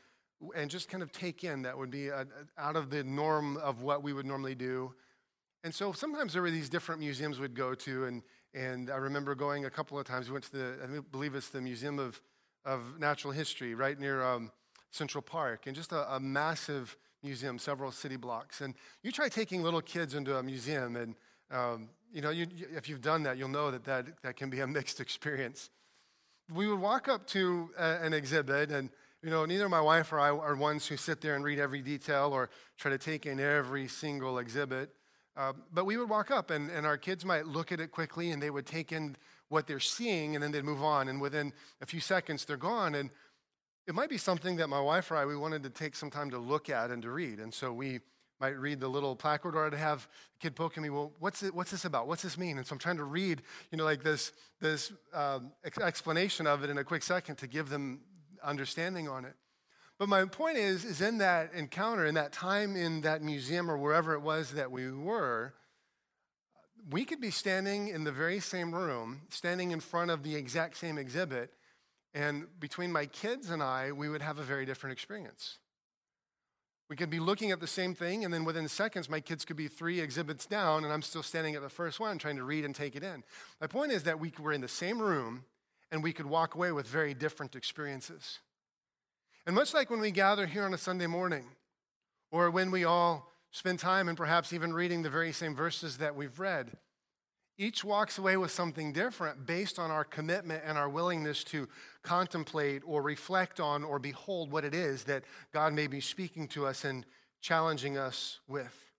and 0.56 0.70
just 0.70 0.90
kind 0.90 1.04
of 1.04 1.12
take 1.12 1.44
in 1.44 1.62
that 1.62 1.78
would 1.78 1.92
be 1.92 2.10
a, 2.10 2.26
out 2.58 2.76
of 2.76 2.90
the 2.90 3.04
norm 3.04 3.58
of 3.58 3.82
what 3.84 4.04
we 4.04 4.14
would 4.14 4.26
normally 4.26 4.56
do. 4.56 4.94
And 5.64 5.74
so 5.74 5.92
sometimes 5.94 6.34
there 6.34 6.42
were 6.42 6.52
these 6.52 6.70
different 6.70 7.00
museums 7.00 7.40
we'd 7.40 7.56
go 7.56 7.74
to, 7.74 8.06
and, 8.06 8.22
and 8.54 8.90
I 8.90 8.98
remember 8.98 9.34
going 9.34 9.66
a 9.66 9.70
couple 9.70 9.98
of 9.98 10.06
times. 10.06 10.28
We 10.28 10.34
went 10.34 10.46
to 10.46 10.52
the, 10.52 10.78
I 10.84 11.00
believe 11.12 11.36
it's 11.36 11.50
the 11.50 11.62
Museum 11.62 12.00
of, 12.00 12.22
of 12.66 13.00
Natural 13.00 13.34
History 13.34 13.74
right 13.74 14.00
near 14.00 14.24
um, 14.24 14.52
Central 14.92 15.22
Park, 15.22 15.66
and 15.66 15.76
just 15.76 15.92
a, 15.92 16.16
a, 16.16 16.20
massive 16.20 16.96
museum, 17.26 17.60
several 17.60 17.92
city 17.92 18.16
blocks. 18.16 18.62
And 18.62 18.74
you 19.04 19.12
try 19.12 19.28
taking 19.28 19.64
little 19.64 19.82
kids 19.82 20.14
into 20.14 20.38
a 20.38 20.44
museum, 20.44 20.96
and 20.96 21.16
um, 21.52 21.90
you 22.14 22.22
know, 22.22 22.30
you, 22.30 22.48
if 22.76 22.88
you've 22.88 23.02
done 23.02 23.24
that, 23.24 23.38
you'll 23.38 23.50
know 23.50 23.72
that, 23.72 23.84
that 23.86 24.06
that 24.24 24.38
can 24.38 24.50
be 24.50 24.62
a 24.62 24.68
mixed 24.78 25.00
experience. 25.00 25.70
We 26.54 26.68
would 26.68 26.80
walk 26.80 27.08
up 27.10 27.28
to 27.28 27.70
a, 27.78 27.98
an 28.02 28.14
exhibit, 28.14 28.72
and 28.72 28.90
you 29.22 29.32
know, 29.32 29.46
neither 29.46 29.68
my 29.68 29.82
wife 29.82 30.14
or 30.14 30.20
I 30.20 30.30
are 30.30 30.56
ones 30.56 30.86
who 30.86 30.98
sit 30.98 31.20
there 31.20 31.36
and 31.36 31.44
read 31.44 31.60
every 31.60 31.82
detail 31.82 32.30
or 32.32 32.50
try 32.78 32.92
to 32.92 32.98
take 32.98 33.26
in 33.26 33.40
every 33.40 33.88
single 33.88 34.38
exhibit. 34.38 34.92
Uh, 35.36 35.54
but 35.74 35.86
we 35.86 35.98
would 35.98 36.10
walk 36.10 36.32
up, 36.32 36.52
and, 36.52 36.70
and 36.70 36.86
our 36.86 36.98
kids 36.98 37.26
might 37.26 37.46
look 37.46 37.72
at 37.72 37.80
it 37.80 37.92
quickly, 37.92 38.32
and 38.32 38.42
they 38.42 38.50
would 38.50 38.66
take 38.66 38.92
in 38.92 39.18
what 39.50 39.68
they're 39.68 39.80
seeing, 39.80 40.36
and 40.36 40.44
then 40.44 40.52
they'd 40.52 40.64
move 40.64 40.84
on. 40.84 41.08
And 41.08 41.20
within 41.20 41.54
a 41.82 41.86
few 41.86 42.00
seconds, 42.00 42.46
they're 42.46 42.56
gone. 42.56 42.96
And 42.96 43.10
it 43.88 43.93
might 43.93 44.10
be 44.10 44.17
something 44.17 44.58
that 44.58 44.67
my 44.67 44.82
wife 44.82 45.12
or 45.12 45.15
I 45.15 45.26
we 45.26 45.38
wanted 45.38 45.63
to 45.63 45.69
take 45.69 45.95
some 45.95 46.10
time 46.10 46.32
to 46.32 46.39
look 46.39 46.69
at 46.69 46.91
and 46.91 47.02
to 47.04 47.12
read. 47.12 47.39
And 47.39 47.54
so 47.54 47.71
we 47.71 48.00
might 48.39 48.58
read 48.60 48.80
the 48.80 48.88
little 48.88 49.15
placard, 49.15 49.56
or 49.56 49.65
I'd 49.65 49.74
have 49.74 50.08
a 50.36 50.39
kid 50.41 50.56
poking 50.56 50.84
me. 50.84 50.89
Well, 50.89 51.13
what's 51.19 51.43
it, 51.43 51.54
what's 51.54 51.71
this 51.71 51.86
about? 51.86 52.08
What's 52.08 52.24
this 52.24 52.38
mean? 52.38 52.58
And 52.58 52.67
so 52.67 52.74
I'm 52.74 52.80
trying 52.80 52.98
to 52.98 53.04
read, 53.04 53.41
you 53.71 53.78
know, 53.78 53.86
like 53.86 54.04
this 54.04 54.34
this 54.60 54.91
um, 55.13 55.52
explanation 55.82 56.48
of 56.48 56.63
it 56.63 56.69
in 56.69 56.78
a 56.78 56.84
quick 56.84 57.04
second 57.04 57.38
to 57.38 57.48
give 57.48 57.69
them 57.69 58.02
understanding 58.43 59.08
on 59.08 59.26
it. 59.26 59.36
But 59.98 60.10
my 60.10 60.26
point 60.26 60.58
is, 60.58 60.84
is 60.84 61.00
in 61.00 61.19
that 61.19 61.54
encounter, 61.54 62.06
in 62.06 62.15
that 62.15 62.34
time 62.34 62.76
in 62.76 63.02
that 63.02 63.21
museum 63.21 63.71
or 63.71 63.78
wherever 63.78 64.13
it 64.13 64.21
was 64.21 64.52
that 64.52 64.71
we 64.71 64.91
were, 64.91 65.54
we 66.89 67.06
could 67.06 67.21
be 67.21 67.32
standing 67.32 67.88
in 67.88 68.04
the 68.04 68.12
very 68.12 68.39
same 68.39 68.76
room, 68.76 69.21
standing 69.30 69.71
in 69.71 69.80
front 69.80 70.12
of 70.12 70.24
the 70.24 70.36
exact 70.36 70.78
same 70.78 70.98
exhibit, 70.98 71.52
and 72.15 72.47
between 72.62 72.93
my 72.93 73.06
kids 73.06 73.49
and 73.49 73.62
I, 73.62 73.91
we 73.91 74.08
would 74.08 74.21
have 74.21 74.39
a 74.39 74.43
very 74.43 74.65
different 74.65 74.93
experience. 74.93 75.60
We 76.89 76.95
could 76.95 77.10
be 77.10 77.19
looking 77.19 77.51
at 77.51 77.60
the 77.60 77.67
same 77.67 77.93
thing, 77.93 78.23
and 78.23 78.34
then 78.34 78.45
within 78.45 78.69
seconds, 78.69 79.10
my 79.10 79.19
kids 79.19 79.43
could 79.43 79.58
be 79.58 79.67
three 79.67 79.99
exhibits 79.99 80.45
down, 80.45 80.86
and 80.86 80.93
I'm 80.93 81.01
still 81.01 81.23
standing 81.23 81.56
at 81.56 81.62
the 81.62 81.69
first 81.69 81.99
one 81.99 82.17
trying 82.17 82.38
to 82.38 82.43
read 82.43 82.63
and 82.63 82.73
take 82.73 82.95
it 82.95 83.04
in. 83.04 83.23
My 83.60 83.67
point 83.67 83.91
is 83.91 84.04
that 84.04 84.19
we 84.19 84.32
were 84.39 84.54
in 84.54 84.62
the 84.62 84.67
same 84.67 85.01
room, 85.01 85.43
and 85.91 86.01
we 86.01 86.13
could 86.13 86.25
walk 86.25 86.56
away 86.56 86.71
with 86.71 86.88
very 86.88 87.13
different 87.13 87.56
experiences. 87.56 88.39
And 89.45 89.54
much 89.54 89.73
like 89.73 89.89
when 89.89 89.99
we 89.99 90.12
gather 90.12 90.45
here 90.45 90.63
on 90.63 90.73
a 90.73 90.78
Sunday 90.78 91.08
morning, 91.08 91.45
or 92.32 92.49
when 92.49 92.71
we 92.71 92.86
all 92.86 93.30
spend 93.51 93.80
time 93.80 94.08
and 94.08 94.17
perhaps 94.17 94.54
even 94.54 94.71
reading 94.71 95.01
the 95.01 95.10
very 95.10 95.34
same 95.34 95.54
verses 95.54 95.97
that 95.97 96.15
we've 96.15 96.39
read, 96.39 96.78
each 97.58 97.84
walks 97.84 98.18
away 98.18 98.36
with 98.36 98.52
something 98.52 98.91
different 98.91 99.46
based 99.46 99.80
on 99.80 99.89
our 99.89 100.04
commitment 100.04 100.63
and 100.65 100.78
our 100.78 100.89
willingness 100.89 101.44
to 101.46 101.68
contemplate 102.04 102.82
or 102.86 103.02
reflect 103.02 103.60
on 103.60 103.84
or 103.84 103.98
behold 103.98 104.52
what 104.52 104.65
it 104.65 104.76
is 104.76 105.06
that 105.06 105.24
God 105.54 105.74
may 105.74 105.88
be 105.88 106.02
speaking 106.02 106.48
to 106.50 106.65
us 106.65 106.84
and 106.84 107.06
challenging 107.41 107.98
us 107.98 108.39
with. 108.48 108.91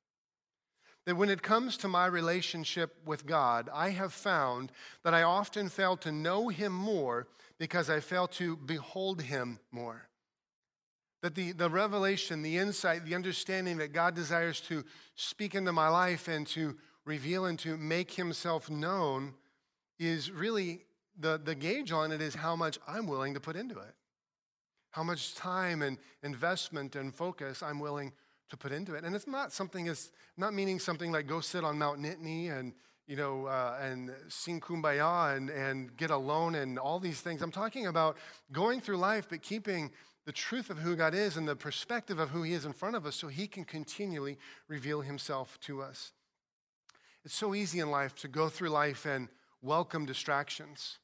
That 1.04 1.16
when 1.16 1.28
it 1.30 1.42
comes 1.42 1.76
to 1.78 1.88
my 1.88 2.06
relationship 2.06 2.96
with 3.04 3.26
God, 3.26 3.68
I 3.72 3.90
have 3.90 4.12
found 4.12 4.72
that 5.04 5.14
I 5.14 5.22
often 5.22 5.68
fail 5.68 5.96
to 5.98 6.10
know 6.10 6.48
Him 6.48 6.72
more 6.72 7.28
because 7.58 7.88
I 7.90 8.00
fail 8.00 8.26
to 8.28 8.56
behold 8.56 9.22
Him 9.22 9.60
more. 9.70 10.08
That 11.22 11.34
the, 11.34 11.52
the 11.52 11.70
revelation, 11.70 12.42
the 12.42 12.58
insight, 12.58 13.04
the 13.04 13.14
understanding 13.14 13.78
that 13.78 13.92
God 13.92 14.14
desires 14.14 14.60
to 14.62 14.84
speak 15.14 15.54
into 15.54 15.72
my 15.72 15.88
life 15.88 16.26
and 16.26 16.46
to 16.48 16.76
reveal 17.06 17.46
and 17.46 17.58
to 17.60 17.76
make 17.78 18.12
himself 18.12 18.68
known 18.68 19.32
is 19.98 20.30
really 20.30 20.84
the, 21.18 21.40
the 21.42 21.54
gauge 21.54 21.92
on 21.92 22.12
it 22.12 22.20
is 22.20 22.34
how 22.34 22.54
much 22.54 22.78
I'm 22.86 23.06
willing 23.06 23.32
to 23.34 23.40
put 23.40 23.56
into 23.56 23.78
it. 23.78 23.94
How 24.90 25.02
much 25.02 25.34
time 25.34 25.80
and 25.82 25.96
investment 26.22 26.96
and 26.96 27.14
focus 27.14 27.62
I'm 27.62 27.80
willing 27.80 28.12
to 28.50 28.56
put 28.56 28.72
into 28.72 28.94
it. 28.94 29.04
And 29.04 29.14
it's 29.14 29.26
not 29.26 29.52
something, 29.52 29.86
it's 29.86 30.10
not 30.36 30.52
meaning 30.52 30.78
something 30.78 31.10
like 31.12 31.26
go 31.26 31.40
sit 31.40 31.64
on 31.64 31.78
Mount 31.78 32.00
Nittany 32.00 32.50
and, 32.50 32.72
you 33.06 33.16
know, 33.16 33.46
uh, 33.46 33.78
and 33.80 34.12
sing 34.28 34.60
kumbaya 34.60 35.36
and, 35.36 35.50
and 35.50 35.96
get 35.96 36.10
alone 36.10 36.54
and 36.54 36.78
all 36.78 36.98
these 36.98 37.20
things. 37.20 37.42
I'm 37.42 37.50
talking 37.50 37.86
about 37.86 38.16
going 38.52 38.80
through 38.80 38.98
life, 38.98 39.26
but 39.30 39.42
keeping 39.42 39.90
the 40.26 40.32
truth 40.32 40.70
of 40.70 40.78
who 40.78 40.96
God 40.96 41.14
is 41.14 41.36
and 41.36 41.46
the 41.46 41.56
perspective 41.56 42.18
of 42.18 42.30
who 42.30 42.42
He 42.42 42.52
is 42.52 42.64
in 42.64 42.72
front 42.72 42.96
of 42.96 43.06
us 43.06 43.16
so 43.16 43.28
He 43.28 43.46
can 43.46 43.64
continually 43.64 44.38
reveal 44.68 45.00
Himself 45.00 45.58
to 45.62 45.82
us. 45.82 46.12
It's 47.26 47.34
so 47.34 47.56
easy 47.56 47.80
in 47.80 47.90
life 47.90 48.14
to 48.18 48.28
go 48.28 48.48
through 48.48 48.68
life 48.68 49.04
and 49.04 49.26
welcome 49.60 50.06
distractions. 50.06 51.00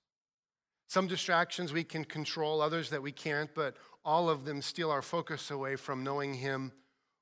Some 0.87 1.09
distractions 1.09 1.73
we 1.73 1.83
can 1.83 2.05
control, 2.05 2.61
others 2.61 2.91
that 2.91 3.03
we 3.03 3.11
can't, 3.11 3.53
but 3.57 3.77
all 4.05 4.31
of 4.31 4.45
them 4.45 4.63
steal 4.63 4.93
our 4.93 5.03
focus 5.03 5.51
away 5.51 5.75
from 5.75 6.05
knowing 6.05 6.35
Him 6.35 6.71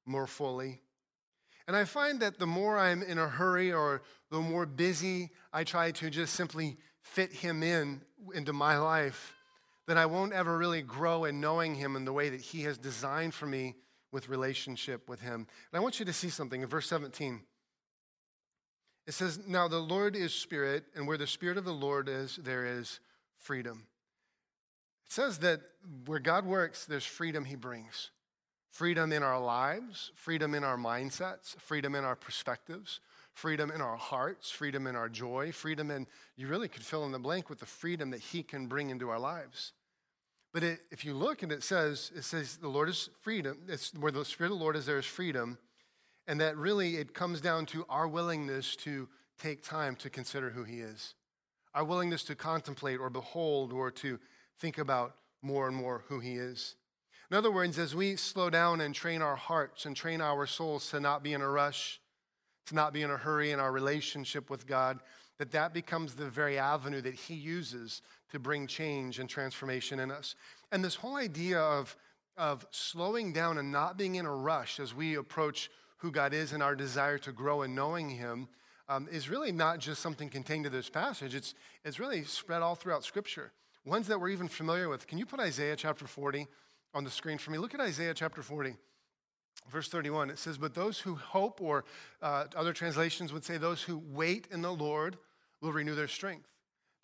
more 0.05 0.27
fully. 0.27 0.83
And 1.67 1.75
I 1.75 1.87
find 1.87 2.21
that 2.21 2.39
the 2.39 2.47
more 2.47 2.77
I'm 2.77 3.03
in 3.03 3.17
a 3.17 3.27
hurry 3.27 3.73
or 3.73 4.03
the 4.31 4.41
more 4.41 4.67
busy 4.67 5.31
I 5.51 5.65
try 5.65 5.93
to 5.93 6.11
just 6.11 6.35
simply 6.35 6.77
fit 7.01 7.33
Him 7.33 7.63
in 7.63 8.03
into 8.35 8.53
my 8.53 8.77
life, 8.77 9.33
then 9.87 9.97
I 9.97 10.05
won't 10.05 10.35
ever 10.35 10.59
really 10.59 10.83
grow 10.83 11.25
in 11.25 11.41
knowing 11.41 11.75
Him 11.75 11.97
in 11.97 12.05
the 12.05 12.13
way 12.13 12.29
that 12.29 12.43
He 12.43 12.65
has 12.65 12.77
designed 12.77 13.33
for 13.33 13.47
me 13.47 13.77
with 14.13 14.29
relationship 14.29 15.09
with 15.09 15.23
Him. 15.23 15.47
And 15.73 15.81
I 15.81 15.81
want 15.81 16.01
you 16.01 16.05
to 16.05 16.13
see 16.13 16.29
something 16.29 16.61
in 16.61 16.69
verse 16.69 16.87
17. 16.87 17.41
It 19.07 19.13
says, 19.13 19.41
Now 19.47 19.69
the 19.69 19.79
Lord 19.79 20.17
is 20.17 20.33
Spirit, 20.33 20.85
and 20.95 21.07
where 21.07 21.19
the 21.19 21.27
Spirit 21.27 21.59
of 21.59 21.65
the 21.65 21.73
Lord 21.73 22.09
is, 22.09 22.37
there 22.37 22.65
is 22.65 23.01
freedom. 23.37 23.87
It 25.07 25.13
says 25.13 25.39
that 25.39 25.61
where 26.07 26.19
God 26.19 26.47
works, 26.47 26.85
there's 26.85 27.05
freedom 27.05 27.45
He 27.45 27.57
brings. 27.57 28.11
Freedom 28.71 29.13
in 29.13 29.23
our 29.23 29.41
lives, 29.41 30.13
freedom 30.15 30.55
in 30.55 30.63
our 30.63 30.77
mindsets, 30.77 31.59
freedom 31.59 31.97
in 31.97 32.05
our 32.05 32.15
perspectives, 32.15 33.01
freedom 33.33 33.71
in 33.71 33.81
our 33.81 33.97
hearts, 33.97 34.51
freedom 34.51 34.87
in 34.87 34.95
our 34.95 35.09
joy, 35.09 35.51
freedom 35.51 35.91
in, 35.91 36.07
you 36.37 36.47
really 36.47 36.69
could 36.69 36.85
fill 36.85 37.05
in 37.05 37.11
the 37.11 37.19
blank 37.19 37.51
with 37.51 37.59
the 37.59 37.67
freedom 37.67 38.11
that 38.11 38.21
He 38.21 38.43
can 38.43 38.69
bring 38.69 38.91
into 38.91 39.09
our 39.09 39.19
lives. 39.19 39.73
But 40.53 40.63
it, 40.63 40.81
if 40.91 41.05
you 41.05 41.15
look 41.15 41.43
and 41.43 41.53
it 41.53 41.63
says, 41.63 42.11
it 42.15 42.23
says 42.23 42.57
the 42.57 42.69
Lord 42.69 42.89
is 42.89 43.09
freedom. 43.21 43.59
It's 43.69 43.95
where 43.95 44.13
the 44.13 44.25
Spirit 44.25 44.53
of 44.53 44.59
the 44.59 44.63
Lord 44.63 44.77
is, 44.77 44.87
there 44.87 44.99
is 44.99 45.07
freedom. 45.07 45.59
And 46.27 46.41
that 46.41 46.57
really 46.57 46.97
it 46.97 47.15
comes 47.15 47.41
down 47.41 47.67
to 47.67 47.85
our 47.89 48.07
willingness 48.07 48.77
to 48.77 49.09
take 49.39 49.63
time 49.63 49.97
to 49.97 50.11
consider 50.11 50.51
who 50.51 50.65
He 50.65 50.81
is, 50.81 51.15
our 51.75 51.85
willingness 51.85 52.25
to 52.25 52.35
contemplate 52.35 53.01
or 53.01 53.11
behold 53.11 53.73
or 53.73 53.91
to 53.93 54.19
think 54.59 54.79
about 54.79 55.17
more 55.43 55.67
and 55.67 55.77
more 55.77 56.05
who 56.09 56.21
He 56.21 56.35
is. 56.35 56.77
In 57.31 57.37
other 57.37 57.51
words, 57.51 57.79
as 57.79 57.95
we 57.95 58.17
slow 58.17 58.51
down 58.51 58.81
and 58.81 58.95
train 58.95 59.23
our 59.23 59.37
hearts 59.37 59.87
and 59.87 59.95
train 59.95 60.21
our 60.21 60.47
souls 60.47 60.91
to 60.91 60.99
not 60.99 61.23
be 61.23 61.33
in 61.33 61.41
a 61.41 61.49
rush, 61.49 62.01
to 62.67 62.75
not 62.75 62.93
be 62.93 63.03
in 63.03 63.11
a 63.11 63.17
hurry 63.17 63.53
in 63.53 63.61
our 63.61 63.71
relationship 63.71 64.51
with 64.51 64.67
God, 64.67 65.01
that 65.39 65.53
that 65.53 65.73
becomes 65.73 66.15
the 66.15 66.29
very 66.29 66.59
avenue 66.59 67.01
that 67.01 67.15
he 67.15 67.35
uses 67.35 68.03
to 68.31 68.39
bring 68.39 68.67
change 68.67 69.19
and 69.19 69.29
transformation 69.29 70.01
in 70.01 70.11
us. 70.11 70.35
And 70.71 70.85
this 70.85 70.97
whole 70.97 71.17
idea 71.17 71.61
of, 71.61 71.97
of 72.37 72.67
slowing 72.73 73.33
down 73.33 73.59
and 73.59 73.73
not 73.73 73.97
being 73.97 74.17
in 74.17 74.27
a 74.27 74.35
rush 74.35 74.79
as 74.79 74.95
we 74.95 75.15
approach 75.15 75.71
who 76.01 76.11
God 76.11 76.33
is 76.33 76.53
and 76.53 76.63
our 76.63 76.75
desire 76.75 77.19
to 77.19 77.33
grow 77.33 77.63
in 77.63 77.75
knowing 77.75 78.11
him 78.11 78.49
um, 78.89 79.09
is 79.11 79.29
really 79.29 79.53
not 79.53 79.79
just 79.79 80.03
something 80.03 80.29
contained 80.29 80.65
to 80.65 80.71
this 80.71 80.91
passage. 80.91 81.35
It's, 81.35 81.55
it's 81.85 82.01
really 82.01 82.25
spread 82.25 82.63
all 82.63 82.75
throughout 82.75 83.05
Scripture. 83.05 83.53
Ones 83.85 84.09
that 84.09 84.21
we're 84.21 84.31
even 84.31 84.49
familiar 84.49 84.89
with. 84.89 85.07
Can 85.07 85.19
you 85.19 85.27
put 85.27 85.41
Isaiah 85.41 85.77
chapter 85.77 86.07
40 86.07 86.47
on 86.95 87.05
the 87.05 87.11
screen 87.11 87.39
for 87.39 87.51
me? 87.51 87.59
Look 87.59 87.75
at 87.75 87.81
Isaiah 87.81 88.15
chapter 88.15 88.43
40. 88.43 88.75
Verse 89.71 89.89
31, 89.89 90.31
it 90.31 90.39
says, 90.39 90.59
But 90.59 90.75
those 90.75 90.99
who 90.99 91.15
hope, 91.15 91.61
or 91.61 91.85
uh, 92.23 92.47
other 92.57 92.73
translations 92.73 93.33
would 93.33 93.45
say, 93.45 93.59
those 93.59 93.83
who 93.83 94.03
wait 94.11 94.49
in 94.51 94.63
the 94.63 94.73
Lord 94.73 95.19
will 95.61 95.73
renew 95.73 95.95
their 95.95 96.09
strength. 96.09 96.49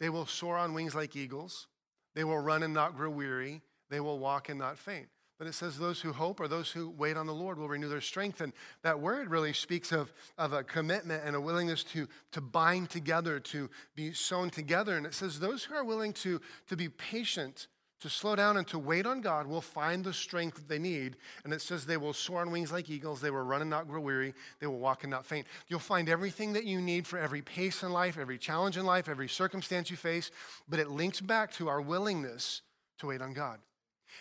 They 0.01 0.09
will 0.09 0.27
soar 0.27 0.57
on 0.57 0.75
wings 0.75 0.95
like 0.95 1.15
eagles. 1.17 1.69
They 2.15 2.25
will 2.25 2.39
run 2.39 2.63
and 2.63 2.73
not 2.73 2.97
grow 2.97 3.11
weary. 3.11 3.63
They 3.91 4.01
will 4.01 4.19
walk 4.19 4.49
and 4.49 4.59
not 4.59 4.79
faint. 4.79 5.09
But 5.39 5.47
it 5.47 5.53
says 5.53 5.79
those 5.79 6.01
who 6.01 6.13
hope 6.13 6.41
or 6.41 6.49
those 6.49 6.71
who 6.71 6.89
wait 6.89 7.17
on 7.17 7.27
the 7.27 7.35
Lord 7.35 7.59
will 7.59 7.69
renew 7.69 7.89
their 7.89 8.01
strength. 8.01 8.41
And 8.41 8.55
that 8.83 9.01
word 9.01 9.31
really 9.31 9.53
speaks 9.53 9.93
of, 9.93 10.13
of 10.39 10.55
a 10.55 10.65
commitment 10.65 11.23
and 11.27 11.37
a 11.37 11.41
willingness 11.41 11.85
to, 11.85 12.09
to 12.33 12.41
bind 12.41 12.89
together, 12.89 13.39
to 13.41 13.69
be 13.95 14.13
sewn 14.15 14.49
together. 14.49 14.97
And 14.97 15.05
it 15.05 15.13
says 15.13 15.39
those 15.39 15.65
who 15.65 15.75
are 15.75 15.85
willing 15.85 16.15
to, 16.15 16.41
to 16.69 16.77
be 16.77 16.89
patient, 16.89 17.67
to 18.01 18.09
slow 18.09 18.35
down 18.35 18.57
and 18.57 18.67
to 18.69 18.79
wait 18.79 19.05
on 19.05 19.21
God 19.21 19.47
will 19.47 19.61
find 19.61 20.03
the 20.05 20.13
strength 20.13 20.57
that 20.57 20.69
they 20.69 20.79
need. 20.79 21.17
And 21.45 21.53
it 21.53 21.61
says 21.61 21.85
they 21.85 21.97
will 21.99 22.15
soar 22.15 22.41
on 22.41 22.51
wings 22.51 22.73
like 22.73 22.89
eagles. 22.89 23.21
They 23.21 23.31
will 23.31 23.43
run 23.43 23.61
and 23.61 23.71
not 23.71 23.89
grow 23.89 24.01
weary. 24.01 24.33
They 24.61 24.67
will 24.67 24.79
walk 24.79 25.05
and 25.05 25.11
not 25.11 25.27
faint. 25.27 25.47
You'll 25.69 25.81
find 25.81 26.09
everything 26.09 26.55
that 26.55 26.65
you 26.65 26.81
need 26.81 27.07
for 27.07 27.19
every 27.19 27.43
pace 27.43 27.83
in 27.83 27.93
life, 27.93 28.17
every 28.19 28.39
challenge 28.39 28.79
in 28.79 28.87
life, 28.87 29.07
every 29.07 29.29
circumstance 29.29 29.91
you 29.91 29.99
face. 29.99 30.31
But 30.67 30.79
it 30.79 30.89
links 30.89 31.21
back 31.21 31.53
to 31.55 31.69
our 31.69 31.81
willingness 31.81 32.63
to 32.99 33.09
wait 33.09 33.21
on 33.21 33.35
God. 33.35 33.59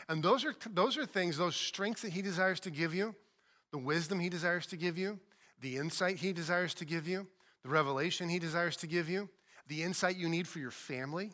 And 0.07 0.23
those 0.23 0.45
are, 0.45 0.55
those 0.71 0.97
are 0.97 1.05
things, 1.05 1.37
those 1.37 1.55
strengths 1.55 2.01
that 2.01 2.13
He 2.13 2.21
desires 2.21 2.59
to 2.61 2.71
give 2.71 2.93
you, 2.93 3.15
the 3.71 3.77
wisdom 3.77 4.19
He 4.19 4.29
desires 4.29 4.65
to 4.67 4.77
give 4.77 4.97
you, 4.97 5.19
the 5.61 5.77
insight 5.77 6.17
He 6.17 6.33
desires 6.33 6.73
to 6.75 6.85
give 6.85 7.07
you, 7.07 7.27
the 7.63 7.69
revelation 7.69 8.29
He 8.29 8.39
desires 8.39 8.77
to 8.77 8.87
give 8.87 9.09
you, 9.09 9.29
the 9.67 9.83
insight 9.83 10.17
you 10.17 10.29
need 10.29 10.47
for 10.47 10.59
your 10.59 10.71
family, 10.71 11.31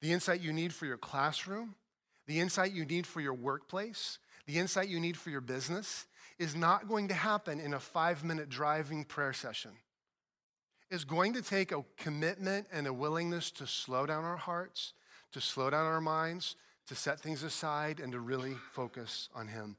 the 0.00 0.12
insight 0.12 0.40
you 0.40 0.52
need 0.52 0.74
for 0.74 0.86
your 0.86 0.98
classroom, 0.98 1.74
the 2.26 2.40
insight 2.40 2.72
you 2.72 2.84
need 2.84 3.06
for 3.06 3.20
your 3.20 3.34
workplace, 3.34 4.18
the 4.46 4.58
insight 4.58 4.88
you 4.88 5.00
need 5.00 5.16
for 5.16 5.30
your 5.30 5.40
business 5.40 6.06
is 6.38 6.54
not 6.54 6.88
going 6.88 7.08
to 7.08 7.14
happen 7.14 7.60
in 7.60 7.74
a 7.74 7.80
five 7.80 8.22
minute 8.22 8.48
driving 8.48 9.04
prayer 9.04 9.32
session. 9.32 9.72
It's 10.90 11.04
going 11.04 11.32
to 11.32 11.42
take 11.42 11.72
a 11.72 11.84
commitment 11.96 12.66
and 12.72 12.86
a 12.86 12.92
willingness 12.92 13.50
to 13.52 13.66
slow 13.66 14.06
down 14.06 14.24
our 14.24 14.36
hearts, 14.36 14.92
to 15.32 15.40
slow 15.40 15.70
down 15.70 15.86
our 15.86 16.00
minds, 16.00 16.56
to 16.88 16.94
set 16.94 17.20
things 17.20 17.42
aside 17.42 18.00
and 18.00 18.12
to 18.12 18.20
really 18.20 18.54
focus 18.72 19.28
on 19.34 19.48
Him. 19.48 19.76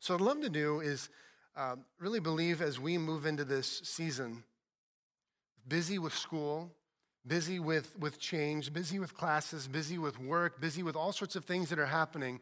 So, 0.00 0.14
what 0.14 0.20
I'd 0.20 0.26
love 0.26 0.40
to 0.42 0.50
do 0.50 0.80
is 0.80 1.08
uh, 1.56 1.76
really 1.98 2.20
believe 2.20 2.62
as 2.62 2.78
we 2.78 2.98
move 2.98 3.26
into 3.26 3.44
this 3.44 3.80
season, 3.84 4.44
busy 5.66 5.98
with 5.98 6.14
school, 6.14 6.72
busy 7.26 7.58
with, 7.58 7.98
with 7.98 8.18
change, 8.18 8.72
busy 8.72 8.98
with 8.98 9.14
classes, 9.14 9.68
busy 9.68 9.98
with 9.98 10.18
work, 10.20 10.60
busy 10.60 10.82
with 10.82 10.96
all 10.96 11.12
sorts 11.12 11.36
of 11.36 11.44
things 11.44 11.68
that 11.70 11.78
are 11.78 11.86
happening, 11.86 12.40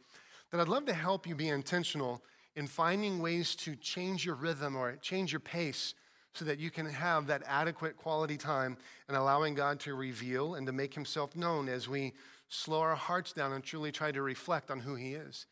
that 0.51 0.61
I'd 0.61 0.69
love 0.69 0.87
to 0.87 0.95
help 0.95 1.27
you 1.27 1.35
be 1.35 1.49
intentional 1.49 2.23
in 2.55 2.67
finding 2.67 3.21
ways 3.21 3.55
to 3.57 3.75
change 3.77 4.25
your 4.25 4.35
rhythm 4.35 4.77
or 4.77 4.97
change 4.97 5.33
your 5.33 5.41
pace 5.41 5.95
so 6.35 6.45
that 6.45 6.59
you 6.59 6.71
can 6.71 6.87
have 6.87 7.27
that 7.27 7.43
adequate 7.47 7.97
quality 7.97 8.37
time 8.37 8.77
and 9.09 9.17
allowing 9.17 9.55
God 9.55 9.81
to 9.81 9.95
reveal 9.95 10.55
and 10.55 10.67
to 10.67 10.73
make 10.73 10.95
himself 10.95 11.35
known 11.35 11.69
as 11.69 11.89
we 11.89 12.13
slow 12.49 12.81
our 12.81 12.95
hearts 12.95 13.33
down 13.33 13.53
and 13.53 13.65
truly 13.65 13.93
try 13.93 14.13
to 14.13 14.23
reflect 14.23 14.71
on 14.71 14.81
who 14.81 14.95
He 14.95 15.15
is. 15.15 15.47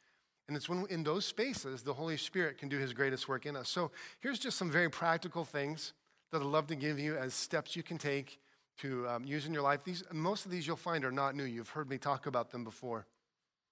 And 0.47 0.57
it's 0.57 0.69
when 0.69 0.87
in 0.91 1.03
those 1.03 1.25
spaces 1.25 1.83
the 1.83 1.95
Holy 1.95 2.17
Spirit 2.17 2.59
can 2.59 2.69
do 2.69 2.79
His 2.79 2.93
greatest 2.93 3.29
work 3.29 3.47
in 3.47 3.57
us. 3.57 3.69
So 3.69 3.91
here's 4.21 4.39
just 4.39 4.59
some 4.59 4.71
very 4.71 4.91
practical 4.91 5.45
things 5.45 5.93
that 6.33 6.41
I'd 6.41 6.47
love 6.47 6.67
to 6.69 6.77
give 6.77 6.99
you 6.99 7.17
as 7.17 7.35
steps 7.35 7.77
you 7.77 7.83
can 7.83 7.99
take 7.99 8.39
to 8.79 9.09
um, 9.09 9.25
use 9.25 9.47
in 9.47 9.55
your 9.55 9.63
life. 9.63 9.85
These, 9.85 10.03
most 10.13 10.45
of 10.45 10.51
these 10.51 10.67
you'll 10.67 10.77
find 10.77 11.05
are 11.05 11.13
not 11.13 11.37
new. 11.37 11.45
You've 11.45 11.69
heard 11.71 11.89
me 11.89 11.97
talk 11.97 12.27
about 12.27 12.51
them 12.51 12.65
before. 12.65 13.07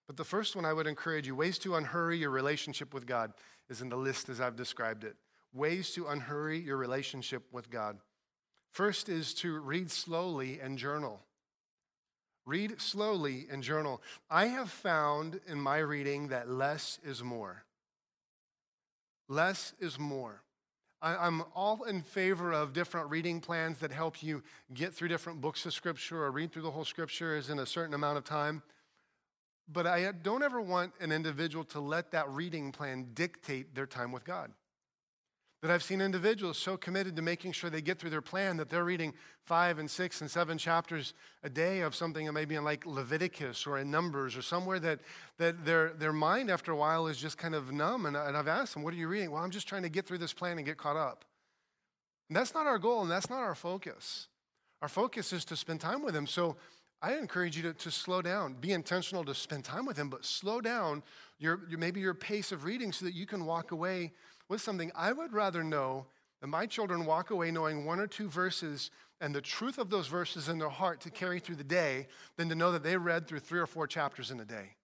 But 0.07 0.17
the 0.17 0.25
first 0.25 0.57
one 0.57 0.65
I 0.65 0.73
would 0.73 0.87
encourage 0.87 1.27
you 1.27 1.35
ways 1.35 1.59
to 1.59 1.77
unhurry 1.77 2.19
your 2.19 2.31
relationship 2.31 2.95
with 2.95 3.07
God 3.07 3.33
is 3.69 3.81
in 3.81 3.89
the 3.89 3.97
list 3.97 4.29
as 4.29 4.41
I've 4.41 4.57
described 4.57 5.05
it. 5.05 5.17
Ways 5.53 5.91
to 5.93 6.07
unhurry 6.07 6.59
your 6.59 6.77
relationship 6.77 7.43
with 7.53 7.71
God. 7.71 7.99
First 8.71 9.09
is 9.09 9.35
to 9.35 9.59
read 9.59 9.91
slowly 9.91 10.61
and 10.61 10.79
journal. 10.79 11.21
Read 12.45 12.81
slowly 12.81 13.47
and 13.51 13.63
journal. 13.63 14.03
I 14.29 14.47
have 14.47 14.71
found 14.71 15.41
in 15.47 15.61
my 15.61 15.79
reading 15.79 16.29
that 16.29 16.51
less 16.51 16.99
is 17.05 17.23
more. 17.23 17.65
Less 19.29 19.75
is 19.79 19.99
more. 19.99 20.43
I, 21.01 21.27
am 21.27 21.43
all 21.55 21.83
in 21.83 22.03
favor 22.03 22.53
of 22.53 22.73
different 22.73 23.11
reading 23.11 23.41
plans 23.41 23.79
that 23.79 23.91
help 23.91 24.23
you 24.23 24.43
get 24.73 24.95
through 24.95 25.09
different 25.09 25.41
books 25.41 25.67
of 25.67 25.73
Scripture 25.73 26.23
or 26.23 26.31
read 26.31 26.53
through 26.53 26.63
the 26.63 26.71
whole 26.71 26.85
Scriptures 26.85 27.51
in 27.51 27.59
a 27.59 27.67
certain 27.67 27.95
amount 27.95 28.19
of 28.19 28.25
time. 28.25 28.63
But 29.71 29.87
I 29.87 30.11
don't 30.13 30.43
ever 30.43 30.61
want 30.61 30.93
an 31.01 31.11
individual 31.11 31.65
to 31.67 31.81
let 31.81 32.13
that 32.13 32.29
reading 32.31 32.71
plan 32.71 33.09
dictate 33.15 33.75
their 33.75 33.87
time 33.87 34.13
with 34.13 34.25
God. 34.25 34.53
That 35.63 35.71
I've 35.71 35.83
seen 35.85 36.01
individuals 36.01 36.59
so 36.59 36.77
committed 36.77 37.15
to 37.15 37.23
making 37.23 37.53
sure 37.53 37.71
they 37.71 37.83
get 37.83 38.01
through 38.01 38.11
their 38.11 38.21
plan 38.21 38.57
that 38.57 38.69
they're 38.69 38.85
reading 38.85 39.15
five 39.45 39.79
and 39.79 39.89
six 39.89 40.21
and 40.21 40.29
seven 40.29 40.59
chapters 40.59 41.15
a 41.45 41.49
day 41.49 41.83
of 41.83 41.95
something 41.95 42.27
that 42.27 42.33
may 42.33 42.45
be 42.45 42.57
in 42.57 42.65
like 42.65 42.85
Leviticus 42.85 43.65
or 43.65 43.79
in 43.79 43.89
Numbers 43.89 44.37
or 44.37 44.43
somewhere 44.43 44.81
that, 44.81 44.99
that 45.39 45.65
their, 45.65 45.93
their 45.93 46.13
mind 46.13 46.51
after 46.51 46.73
a 46.73 46.77
while 46.77 47.07
is 47.07 47.17
just 47.17 47.39
kind 47.39 47.55
of 47.55 47.71
numb. 47.73 48.07
And, 48.07 48.17
and 48.17 48.37
I've 48.37 48.49
asked 48.49 48.75
them, 48.75 48.83
What 48.83 48.93
are 48.93 48.97
you 48.97 49.07
reading? 49.07 49.31
Well, 49.31 49.45
I'm 49.45 49.53
just 49.53 49.69
trying 49.69 49.85
to 49.85 49.89
get 49.89 50.05
through 50.05 50.19
this 50.19 50.33
plan 50.33 50.57
and 50.57 50.67
get 50.67 50.79
caught 50.79 50.97
up. 50.97 51.25
And 52.29 52.37
that's 52.37 52.55
not 52.55 52.67
our 52.67 52.81
goal 52.81 53.03
and 53.03 53.11
that's 53.11 53.31
not 53.31 53.39
our 53.39 53.55
focus. 53.55 54.27
Our 54.81 54.89
focus 54.89 55.33
is 55.33 55.45
to 55.45 55.57
spend 55.57 55.81
time 55.81 56.03
with 56.03 56.17
Him. 56.17 56.27
So 56.27 56.57
I 57.01 57.15
encourage 57.15 57.57
you 57.57 57.63
to, 57.63 57.73
to 57.73 57.91
slow 57.93 58.21
down, 58.21 58.55
be 58.55 58.73
intentional 58.73 59.25
to 59.27 59.35
spend 59.35 59.65
time 59.65 59.87
with 59.87 59.97
Him, 59.97 60.09
but 60.09 60.25
slow 60.25 60.61
down 60.61 61.05
your, 61.39 61.61
your, 61.69 61.79
maybe 61.79 62.01
your 62.01 62.15
pace 62.15 62.51
of 62.51 62.65
reading 62.65 62.91
so 62.91 63.05
that 63.05 63.15
you 63.15 63.27
can 63.27 63.45
walk 63.45 63.71
away 63.71 64.13
with 64.49 64.61
something, 64.61 64.91
I 64.95 65.13
would 65.13 65.33
rather 65.33 65.63
know 65.63 66.07
that 66.41 66.47
my 66.49 66.67
children 66.67 67.07
walk 67.07 67.31
away 67.31 67.51
knowing 67.51 67.85
one 67.85 68.01
or 68.01 68.07
two 68.07 68.29
verses 68.29 68.91
and 69.21 69.35
the 69.35 69.41
truth 69.41 69.79
of 69.79 69.91
those 69.91 70.09
verses 70.09 70.49
in 70.49 70.59
their 70.59 70.69
heart 70.69 71.01
to 71.03 71.11
carry 71.11 71.39
through 71.39 71.57
the 71.57 71.65
day 71.65 72.09
than 72.37 72.49
to 72.49 72.55
know 72.55 72.73
that 72.73 72.83
they 72.83 72.97
read 72.97 73.27
through 73.27 73.39
three 73.39 73.61
or 73.61 73.67
four 73.67 73.87
chapters 73.87 74.31
in 74.31 74.41
a 74.41 74.45
day. 74.45 74.75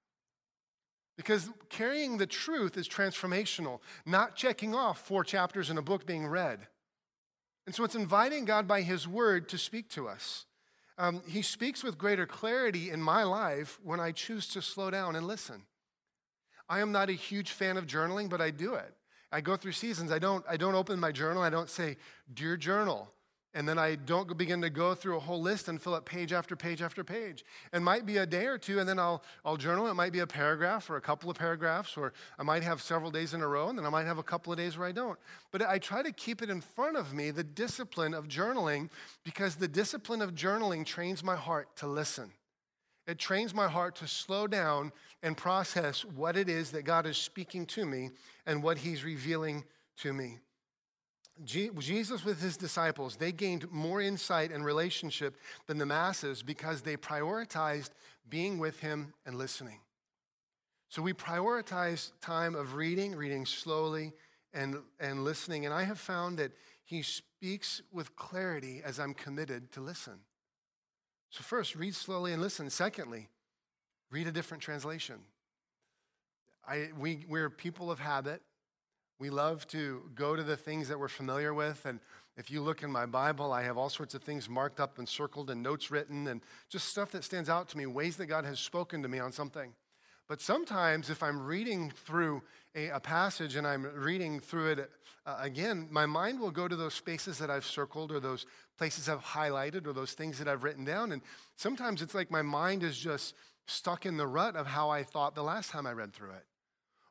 Because 1.17 1.51
carrying 1.69 2.17
the 2.17 2.27
truth 2.27 2.77
is 2.77 2.89
transformational, 2.89 3.81
not 4.07 4.37
checking 4.37 4.73
off 4.73 5.05
four 5.05 5.25
chapters 5.25 5.69
in 5.69 5.77
a 5.77 5.83
book 5.83 6.07
being 6.07 6.29
read. 6.29 6.69
And 7.67 7.75
so 7.75 7.83
it's 7.83 7.97
inviting 7.97 8.45
God 8.45 8.69
by 8.69 8.83
His 8.83 9.09
word 9.09 9.49
to 9.49 9.59
speak 9.59 9.89
to 9.91 10.09
us. 10.09 10.47
Um, 10.97 11.23
he 11.27 11.43
speaks 11.43 11.83
with 11.83 11.99
greater 11.99 12.27
clarity 12.27 12.91
in 12.91 13.03
my 13.03 13.25
life 13.25 13.79
when 13.83 14.01
I 14.01 14.13
choose 14.13 14.49
to 14.49 14.63
slow 14.63 14.91
down 14.91 15.17
and 15.17 15.27
listen. 15.27 15.63
I 16.69 16.81
am 16.81 16.93
not 16.93 17.09
a 17.09 17.13
huge 17.13 17.51
fan 17.51 17.77
of 17.77 17.87
journaling, 17.87 18.29
but 18.29 18.41
I 18.41 18.51
do 18.51 18.75
it. 18.75 18.95
I 19.31 19.41
go 19.41 19.57
through 19.57 19.73
seasons. 19.73 20.11
I 20.11 20.19
don't, 20.19 20.45
I 20.49 20.57
don't 20.57 20.75
open 20.75 20.99
my 20.99 21.13
journal. 21.13 21.43
I 21.43 21.51
don't 21.51 21.69
say, 21.69 21.97
Dear 22.33 22.57
Journal. 22.57 23.11
And 23.55 23.67
then 23.67 23.79
I 23.79 23.95
don't 23.97 24.37
begin 24.37 24.61
to 24.61 24.71
go 24.71 24.95
through 24.95 25.17
a 25.17 25.21
whole 25.21 25.41
list 25.41 25.69
and 25.69 25.81
fill 25.81 25.95
up 25.95 26.05
page 26.05 26.33
after 26.35 26.55
page 26.55 26.83
after 26.83 27.03
page. 27.03 27.45
It 27.73 27.81
might 27.81 28.05
be 28.05 28.19
a 28.19 28.27
day 28.27 28.45
or 28.47 28.59
two, 28.59 28.79
and 28.79 28.89
then 28.89 28.99
I'll, 28.99 29.23
I'll 29.43 29.57
journal. 29.57 29.89
It 29.89 29.95
might 29.95 30.13
be 30.13 30.19
a 30.19 30.27
paragraph 30.27 30.91
or 30.91 30.97
a 30.97 31.01
couple 31.01 31.31
of 31.31 31.37
paragraphs, 31.39 31.97
or 31.97 32.13
I 32.39 32.43
might 32.43 32.63
have 32.63 32.83
several 32.83 33.11
days 33.11 33.33
in 33.33 33.41
a 33.41 33.49
row, 33.49 33.69
and 33.71 33.79
then 33.79 33.87
I 33.87 33.89
might 33.89 34.05
have 34.05 34.19
a 34.19 34.23
couple 34.23 34.53
of 34.53 34.59
days 34.59 34.77
where 34.77 34.87
I 34.87 34.93
don't. 34.93 35.19
But 35.51 35.63
I 35.63 35.79
try 35.79 36.03
to 36.03 36.13
keep 36.13 36.43
it 36.43 36.51
in 36.51 36.61
front 36.61 36.99
of 36.99 37.15
me, 37.15 37.31
the 37.31 37.43
discipline 37.43 38.13
of 38.13 38.29
journaling, 38.29 38.91
because 39.25 39.57
the 39.57 39.67
discipline 39.67 40.21
of 40.21 40.35
journaling 40.35 40.85
trains 40.85 41.25
my 41.25 41.37
heart 41.37 41.75
to 41.77 41.87
listen. 41.87 42.33
It 43.09 43.19
trains 43.19 43.55
my 43.55 43.69
heart 43.69 43.97
to 43.97 44.07
slow 44.07 44.47
down 44.47 44.93
and 45.23 45.37
process 45.37 46.05
what 46.05 46.37
it 46.37 46.49
is 46.49 46.71
that 46.71 46.85
God 46.85 47.07
is 47.07 47.17
speaking 47.17 47.67
to 47.67 47.85
me 47.85 48.11
and 48.47 48.63
what 48.63 48.79
He's 48.79 49.03
revealing 49.03 49.65
to 49.99 50.13
me. 50.13 50.39
Jesus 51.45 52.25
with 52.25 52.41
his 52.41 52.57
disciples, 52.57 53.17
they 53.17 53.31
gained 53.31 53.71
more 53.71 54.01
insight 54.01 54.51
and 54.51 54.65
relationship 54.65 55.37
than 55.67 55.79
the 55.79 55.87
masses 55.87 56.43
because 56.43 56.83
they 56.83 56.97
prioritized 56.97 57.91
being 58.29 58.59
with 58.59 58.81
him 58.81 59.15
and 59.25 59.37
listening. 59.37 59.79
So 60.89 61.01
we 61.01 61.13
prioritize 61.13 62.11
time 62.21 62.55
of 62.57 62.75
reading, 62.75 63.15
reading 63.15 63.47
slowly, 63.47 64.15
and, 64.53 64.79
and 64.99 65.25
listening. 65.25 65.65
And 65.65 65.73
I 65.73 65.85
have 65.85 66.01
found 66.01 66.39
that 66.39 66.51
he 66.85 67.03
speaks 67.03 67.83
with 67.93 68.17
clarity 68.17 68.83
as 68.85 68.99
I'm 68.99 69.15
committed 69.15 69.71
to 69.73 69.81
listen. 69.81 70.15
So, 71.31 71.43
first, 71.43 71.75
read 71.75 71.95
slowly 71.95 72.33
and 72.33 72.41
listen. 72.41 72.71
Secondly, 72.71 73.29
read 74.11 74.27
a 74.27 74.33
different 74.33 74.63
translation. 74.63 75.17
I, 76.67 76.91
we, 76.99 77.25
we're 77.29 77.51
people 77.51 77.91
of 77.91 77.99
habit. 77.99 78.43
We 79.19 79.31
love 79.31 79.67
to 79.69 80.03
go 80.15 80.37
to 80.37 80.43
the 80.43 80.57
things 80.57 80.89
that 80.89 80.99
we're 80.99 81.09
familiar 81.09 81.53
with. 81.53 81.85
And 81.87 81.99
if 82.37 82.51
you 82.51 82.63
look 82.63 82.83
in 82.83 82.91
my 82.91 83.05
Bible, 83.05 83.53
I 83.53 83.63
have 83.63 83.77
all 83.77 83.89
sorts 83.89 84.15
of 84.15 84.23
things 84.23 84.49
marked 84.49 84.79
up 84.79 84.99
and 84.99 85.09
circled 85.09 85.51
and 85.51 85.63
notes 85.63 85.91
written 85.91 86.29
and 86.29 86.41
just 86.69 86.89
stuff 86.89 87.11
that 87.13 87.25
stands 87.25 87.49
out 87.49 87.69
to 87.71 87.77
me, 87.79 87.87
ways 87.87 88.17
that 88.19 88.27
God 88.27 88.45
has 88.45 88.61
spoken 88.61 89.03
to 89.03 89.09
me 89.09 89.19
on 89.19 89.33
something. 89.33 89.73
But 90.29 90.43
sometimes, 90.43 91.09
if 91.09 91.23
I'm 91.23 91.45
reading 91.45 91.91
through 92.05 92.43
a, 92.75 92.89
a 92.89 93.01
passage 93.01 93.57
and 93.57 93.67
I'm 93.67 93.85
reading 93.85 94.41
through 94.41 94.73
it 94.73 94.91
uh, 95.27 95.37
again, 95.41 95.89
my 95.91 96.07
mind 96.07 96.41
will 96.41 96.51
go 96.51 96.69
to 96.69 96.77
those 96.77 96.95
spaces 96.95 97.39
that 97.39 97.51
I've 97.51 97.67
circled 97.67 98.13
or 98.13 98.21
those 98.21 98.47
places 98.79 99.09
I've 99.09 99.23
highlighted 99.23 99.87
or 99.87 99.93
those 99.93 100.13
things 100.13 100.39
that 100.39 100.49
I've 100.49 100.65
written 100.65 100.85
down. 100.85 101.13
And 101.13 101.21
sometimes 101.57 102.01
it's 102.01 102.15
like 102.15 102.31
my 102.31 102.41
mind 102.41 102.83
is 102.83 102.99
just 102.99 103.35
stuck 103.67 104.07
in 104.07 104.17
the 104.17 104.27
rut 104.27 104.57
of 104.57 104.67
how 104.67 104.89
I 104.89 105.03
thought 105.03 105.35
the 105.35 105.43
last 105.43 105.71
time 105.71 105.87
I 105.87 105.93
read 105.93 106.15
through 106.15 106.31
it. 106.31 106.45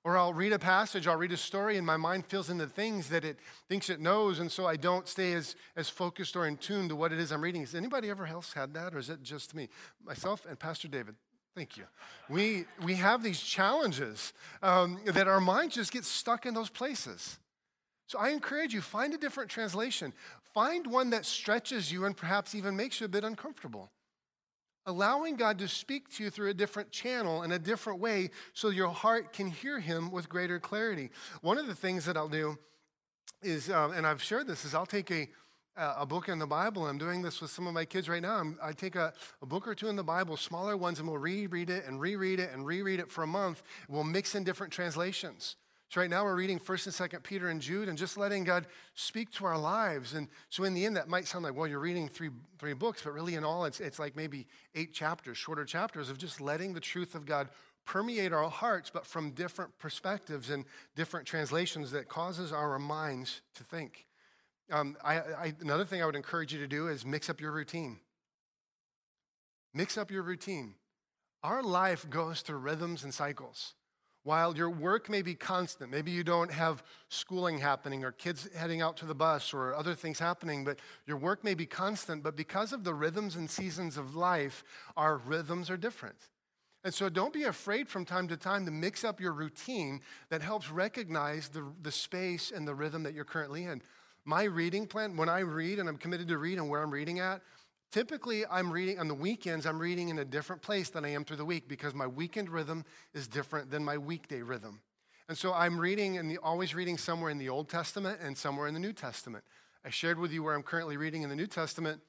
Or 0.04 0.18
I'll 0.18 0.34
read 0.34 0.54
a 0.54 0.60
passage, 0.60 1.06
I'll 1.06 1.18
read 1.18 1.34
a 1.34 1.38
story, 1.38 1.78
and 1.78 1.86
my 1.86 1.98
mind 1.98 2.26
fills 2.26 2.50
in 2.50 2.58
the 2.58 2.66
things 2.66 3.10
that 3.10 3.26
it 3.26 3.40
thinks 3.68 3.90
it 3.90 4.00
knows, 4.00 4.40
and 4.40 4.50
so 4.50 4.66
I 4.66 4.78
don't 4.78 5.08
stay 5.08 5.34
as, 5.34 5.56
as 5.76 5.90
focused 5.90 6.36
or 6.36 6.48
in 6.48 6.56
tune 6.56 6.88
to 6.90 6.96
what 6.96 7.12
it 7.12 7.20
is 7.20 7.32
I'm 7.32 7.42
reading. 7.42 7.62
Has 7.62 7.76
anybody 7.76 8.10
ever 8.10 8.26
else 8.26 8.54
had 8.54 8.74
that, 8.76 8.96
or 8.96 9.00
is 9.00 9.10
it 9.10 9.22
just 9.22 9.54
me? 9.54 9.68
Myself 10.04 10.46
and 10.48 10.58
Pastor 10.58 10.88
David. 10.88 11.16
Thank 11.58 11.76
you. 11.76 11.86
We, 12.30 12.66
we 12.86 12.94
have 12.94 13.24
these 13.24 13.40
challenges 13.40 14.32
um, 14.62 15.00
that 15.06 15.28
our 15.28 15.42
minds 15.42 15.74
just 15.74 15.92
get 15.92 16.06
stuck 16.06 16.46
in 16.46 16.54
those 16.54 16.70
places. 16.70 17.40
So 18.06 18.20
I 18.20 18.30
encourage 18.30 18.76
you, 18.76 18.82
find 18.82 19.12
a 19.16 19.18
different 19.18 19.50
translation. 19.50 20.14
Find 20.54 20.86
one 20.86 21.10
that 21.10 21.26
stretches 21.26 21.92
you 21.92 22.06
and 22.06 22.16
perhaps 22.16 22.54
even 22.54 22.76
makes 22.76 23.00
you 23.00 23.06
a 23.06 23.10
bit 23.10 23.24
uncomfortable. 23.24 23.90
Allowing 24.86 25.36
God 25.36 25.58
to 25.58 25.68
speak 25.68 26.14
to 26.18 26.26
you 26.26 26.30
through 26.30 26.52
a 26.52 26.54
different 26.54 26.92
channel 26.92 27.42
in 27.42 27.52
a 27.52 27.58
different 27.58 28.00
way 28.00 28.30
so 28.54 28.70
your 28.70 28.90
heart 28.90 29.34
can 29.34 29.48
hear 29.48 29.80
Him 29.80 30.12
with 30.12 30.30
greater 30.30 30.60
clarity. 30.60 31.10
One 31.42 31.58
of 31.58 31.66
the 31.66 31.74
things 31.74 32.06
that 32.06 32.16
I'll 32.16 32.30
do 32.30 32.60
is, 33.42 33.72
um, 33.72 33.94
and 33.94 34.06
I've 34.06 34.22
shared 34.22 34.46
this, 34.46 34.64
is 34.64 34.76
I'll 34.76 34.86
take 34.86 35.10
a 35.10 35.28
a 35.78 36.06
book 36.06 36.28
in 36.28 36.40
the 36.40 36.48
Bible. 36.48 36.88
I'm 36.88 36.98
doing 36.98 37.22
this 37.22 37.40
with 37.40 37.52
some 37.52 37.68
of 37.68 37.74
my 37.74 37.86
kids 37.86 38.10
right 38.10 38.22
now. 38.22 38.36
I'm, 38.36 38.58
i 38.62 38.72
take 38.72 38.96
a, 38.96 39.14
a, 39.42 39.46
book 39.46 39.68
or 39.68 39.76
two 39.76 39.88
in 39.88 39.96
the 39.96 40.04
Bible, 40.04 40.36
smaller 40.36 40.76
ones, 40.76 41.00
and 41.00 41.08
we'll 41.08 41.20
reread 41.20 41.70
it 41.70 41.86
and 41.86 42.00
reread 42.00 42.40
it 42.40 42.52
and 42.54 42.66
reread 42.66 43.00
it 43.00 43.12
for 43.12 43.24
a 43.24 43.28
month. 43.28 43.62
We'll 43.88 44.04
mix 44.04 44.36
in 44.36 44.44
different 44.44 44.74
translations. 44.74 45.56
So 45.90 46.02
right 46.02 46.10
now 46.10 46.26
we're 46.26 46.36
reading 46.36 46.60
1st 46.60 47.00
and 47.00 47.12
2nd 47.12 47.24
Peter 47.24 47.48
and 47.48 47.62
Jude 47.62 47.88
and 47.88 47.98
just 47.98 48.18
letting 48.18 48.44
God 48.44 48.68
speak 48.94 49.32
to 49.34 49.46
our 49.46 49.58
lives. 49.58 50.16
And 50.16 50.28
so 50.50 50.66
in 50.66 50.74
the 50.74 50.86
end, 50.86 50.98
that 50.98 51.08
might 51.08 51.28
sound 51.28 51.46
like, 51.46 51.56
well, 51.56 51.68
you're 51.68 51.80
reading 51.80 52.10
three, 52.10 52.30
three 52.60 52.74
books, 52.74 53.04
but 53.04 53.14
really 53.14 53.36
in 53.36 53.46
all, 53.46 53.64
it's, 53.64 53.80
it's 53.80 53.98
like 53.98 54.16
maybe 54.16 54.48
eight 54.76 54.94
chapters, 54.94 55.38
shorter 55.38 55.64
chapters 55.64 56.10
of 56.10 56.18
just 56.18 56.42
letting 56.42 56.74
the 56.74 56.82
truth 56.82 57.16
of 57.16 57.26
God 57.26 57.48
permeate 57.86 58.34
our 58.34 58.50
hearts, 58.50 58.90
but 58.90 59.06
from 59.06 59.32
different 59.32 59.78
perspectives 59.80 60.50
and 60.50 60.66
different 60.96 61.26
translations 61.26 61.92
that 61.92 62.10
causes 62.10 62.52
our 62.52 62.78
minds 62.78 63.42
to 63.56 63.64
think. 63.64 64.07
Um, 64.72 64.98
I, 65.04 65.20
I, 65.20 65.54
another 65.62 65.86
thing 65.86 66.02
I 66.02 66.06
would 66.06 66.16
encourage 66.16 66.54
you 66.54 66.60
to 66.60 66.68
do 66.68 66.88
is 66.88 67.06
mix 67.06 67.30
up 67.30 67.40
your 67.40 67.52
routine. 67.52 68.00
Mix 69.74 69.98
up 69.98 70.12
your 70.12 70.24
routine. 70.24 70.76
Our 71.44 71.64
life 71.64 72.10
goes 72.10 72.42
through 72.42 72.58
rhythms 72.58 73.04
and 73.04 73.14
cycles. 73.14 73.76
While 74.24 74.58
your 74.58 74.70
work 74.70 75.10
may 75.10 75.22
be 75.22 75.36
constant, 75.36 75.90
maybe 75.90 76.12
you 76.12 76.22
don't 76.22 76.52
have 76.52 76.84
schooling 77.08 77.60
happening 77.60 78.04
or 78.04 78.12
kids 78.12 78.50
heading 78.54 78.82
out 78.82 78.98
to 78.98 79.06
the 79.06 79.16
bus 79.16 79.54
or 79.54 79.74
other 79.74 79.96
things 79.96 80.20
happening, 80.20 80.66
but 80.66 80.80
your 81.06 81.16
work 81.16 81.46
may 81.46 81.54
be 81.54 81.66
constant, 81.66 82.24
but 82.24 82.36
because 82.36 82.74
of 82.74 82.84
the 82.84 82.94
rhythms 82.94 83.38
and 83.38 83.50
seasons 83.50 83.96
of 83.96 84.16
life, 84.16 84.66
our 84.98 85.16
rhythms 85.16 85.70
are 85.70 85.78
different. 85.78 86.18
And 86.84 86.94
so 86.94 87.08
don't 87.08 87.32
be 87.32 87.44
afraid 87.44 87.88
from 87.88 88.04
time 88.04 88.28
to 88.28 88.36
time 88.36 88.66
to 88.66 88.72
mix 88.72 89.06
up 89.06 89.22
your 89.22 89.32
routine 89.32 90.02
that 90.30 90.42
helps 90.42 90.70
recognize 90.70 91.48
the, 91.48 91.66
the 91.82 91.92
space 91.92 92.52
and 92.52 92.68
the 92.68 92.76
rhythm 92.76 93.04
that 93.04 93.14
you're 93.14 93.24
currently 93.24 93.64
in. 93.64 93.82
My 94.28 94.44
reading 94.44 94.88
plan, 94.88 95.16
when 95.16 95.30
I 95.30 95.40
read 95.40 95.80
and 95.80 95.88
I'm 95.88 95.96
committed 95.96 96.28
to 96.28 96.38
read 96.38 96.58
and 96.58 96.70
where 96.70 96.84
I'm 96.84 96.92
reading 96.92 97.20
at, 97.22 97.42
typically 97.94 98.46
I'm 98.46 98.70
reading 98.70 99.00
on 99.00 99.08
the 99.08 99.14
weekends, 99.14 99.66
I'm 99.66 99.80
reading 99.80 100.10
in 100.10 100.20
a 100.20 100.26
different 100.26 100.62
place 100.62 100.90
than 100.90 101.06
I 101.06 101.14
am 101.14 101.24
through 101.24 101.38
the 101.38 101.46
week 101.46 101.70
because 101.70 101.96
my 101.96 102.08
weekend 102.08 102.50
rhythm 102.50 102.84
is 103.14 103.30
different 103.30 103.72
than 103.72 103.86
my 103.86 103.98
weekday 103.98 104.42
rhythm. 104.42 104.82
And 105.30 105.38
so 105.38 105.54
I'm 105.54 105.80
reading 105.80 106.18
and 106.18 106.38
always 106.40 106.76
reading 106.76 106.98
somewhere 106.98 107.32
in 107.32 107.38
the 107.38 107.48
Old 107.48 107.70
Testament 107.70 108.20
and 108.22 108.38
somewhere 108.38 108.68
in 108.68 108.74
the 108.74 108.82
New 108.82 108.92
Testament. 108.92 109.46
I 109.86 109.92
shared 109.92 110.20
with 110.20 110.34
you 110.34 110.44
where 110.44 110.56
I'm 110.56 110.64
currently 110.64 110.98
reading 110.98 111.22
in 111.22 111.30
the 111.30 111.36
New 111.36 111.48
Testament. 111.48 112.02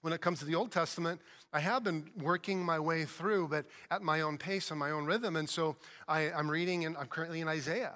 When 0.00 0.12
it 0.12 0.20
comes 0.20 0.40
to 0.40 0.46
the 0.46 0.56
Old 0.56 0.72
Testament, 0.72 1.20
I 1.52 1.60
have 1.60 1.84
been 1.84 2.10
working 2.20 2.60
my 2.60 2.80
way 2.80 3.04
through, 3.04 3.46
but 3.48 3.66
at 3.92 4.02
my 4.02 4.22
own 4.22 4.36
pace 4.36 4.72
and 4.72 4.80
my 4.80 4.90
own 4.90 5.04
rhythm. 5.04 5.36
And 5.36 5.48
so 5.48 5.76
I, 6.08 6.22
am 6.22 6.50
reading, 6.50 6.84
and 6.86 6.96
I'm 6.96 7.06
currently 7.06 7.40
in 7.40 7.46
Isaiah. 7.46 7.94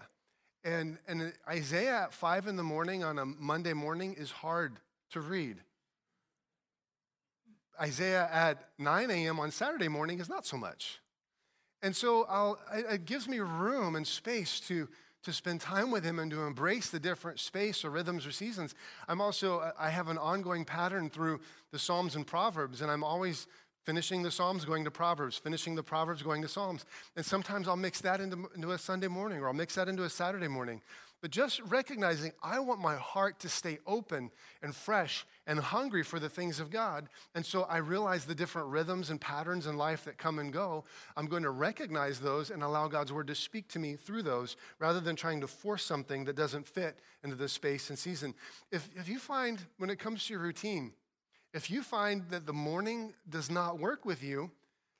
And, 0.63 0.99
and 1.09 1.33
Isaiah 1.49 2.03
at 2.03 2.13
5 2.13 2.47
in 2.47 2.57
the 2.57 2.63
morning 2.63 3.03
on 3.03 3.19
a 3.19 3.25
Monday 3.25 3.73
morning 3.73 4.15
is 4.15 4.31
hard 4.31 4.77
to 5.11 5.21
read. 5.21 5.57
Isaiah 7.81 8.29
at 8.31 8.69
9 8.79 9.11
a.m. 9.11 9.41
on 9.41 9.51
Saturday 9.51 9.89
morning 9.89 10.21
is 10.21 10.29
not 10.29 10.45
so 10.45 10.59
much. 10.59 11.01
And 11.83 11.97
so 11.97 12.27
I'll, 12.29 12.59
it 12.75 13.07
gives 13.07 13.27
me 13.27 13.39
room 13.39 13.97
and 13.97 14.07
space 14.07 14.61
to, 14.69 14.87
to 15.23 15.33
spend 15.33 15.63
time 15.63 15.91
with 15.91 16.05
him 16.05 16.19
and 16.19 16.31
to 16.31 16.43
embrace 16.43 16.91
the 16.91 17.01
different 17.01 17.41
space 17.41 17.83
or 17.83 17.91
rhythms 17.91 18.27
or 18.27 18.33
seasons. 18.33 18.75
I'm 19.09 19.23
also, 19.23 19.73
I 19.79 19.89
have 19.89 20.09
an 20.09 20.19
ongoing 20.19 20.67
pattern 20.67 21.09
through 21.09 21.41
the 21.73 21.79
Psalms 21.79 22.17
and 22.17 22.27
Proverbs, 22.27 22.83
and 22.83 22.91
I'm 22.91 23.05
always 23.05 23.47
finishing 23.85 24.23
the 24.23 24.31
Psalms, 24.31 24.65
going 24.65 24.85
to 24.85 24.91
Proverbs, 24.91 25.37
finishing 25.37 25.75
the 25.75 25.83
Proverbs, 25.83 26.23
going 26.23 26.43
to 26.43 26.49
Psalms. 26.49 26.85
And 27.17 27.25
sometimes 27.25 27.69
I'll 27.69 27.77
mix 27.77 28.01
that 28.03 28.21
into, 28.21 28.49
into, 28.55 28.73
a 28.73 28.79
Sunday 28.79 29.09
morning 29.09 29.41
or 29.41 29.49
I'll 29.49 29.55
mix 29.55 29.75
that 29.75 29.89
into 29.89 30.05
a 30.05 30.11
Saturday 30.11 30.49
morning. 30.49 30.81
But 31.23 31.31
just 31.31 31.61
recognizing 31.61 32.33
I 32.43 32.61
want 32.61 32.81
my 32.81 32.97
heart 32.97 33.41
to 33.41 33.49
stay 33.49 33.79
open 33.87 34.31
and 34.63 34.75
fresh 34.75 35.27
and 35.47 35.59
hungry 35.59 36.03
for 36.03 36.19
the 36.19 36.31
things 36.31 36.61
of 36.61 36.71
God. 36.71 37.09
And 37.35 37.45
so 37.45 37.65
I 37.65 37.79
realize 37.79 38.25
the 38.25 38.35
different 38.35 38.69
rhythms 38.69 39.11
and 39.11 39.21
patterns 39.21 39.67
in 39.67 39.77
life 39.77 40.05
that 40.05 40.17
come 40.17 40.39
and 40.39 40.51
go. 40.51 40.85
I'm 41.17 41.27
going 41.27 41.43
to 41.43 41.51
recognize 41.51 42.21
those 42.21 42.51
and 42.51 42.63
allow 42.63 42.89
God's 42.89 43.13
word 43.13 43.27
to 43.27 43.35
speak 43.35 43.69
to 43.69 43.79
me 43.79 43.97
through 43.97 44.23
those 44.23 44.57
rather 44.79 45.01
than 45.01 45.15
trying 45.15 45.43
to 45.43 45.47
force 45.47 45.85
something 45.85 46.25
that 46.25 46.37
doesn't 46.37 46.67
fit 46.67 46.99
into 47.23 47.37
the 47.37 47.49
space 47.49 47.91
and 47.91 47.99
season. 47.99 48.35
If, 48.73 48.89
if 48.97 49.07
you 49.07 49.19
find 49.19 49.59
when 49.77 49.91
it 49.91 49.99
comes 49.99 50.25
to 50.27 50.33
your 50.33 50.43
routine, 50.43 50.93
if 51.53 51.71
you 51.71 51.83
find 51.83 52.29
that 52.31 52.47
the 52.47 52.53
morning 52.53 53.15
does 53.29 53.51
not 53.51 53.79
work 53.79 54.05
with 54.05 54.23
you, 54.23 54.51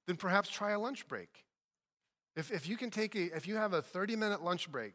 then 0.07 0.17
perhaps 0.17 0.49
try 0.49 0.73
a 0.73 0.79
lunch 0.79 1.07
break. 1.07 1.45
If, 2.37 2.51
if 2.51 2.69
you 2.69 2.77
can 2.77 2.91
take 2.91 3.15
a, 3.15 3.37
if 3.37 3.47
you 3.47 3.57
have 3.57 3.73
a 3.73 3.83
30 3.83 4.17
minute 4.17 4.43
lunch 4.43 4.71
break 4.71 4.95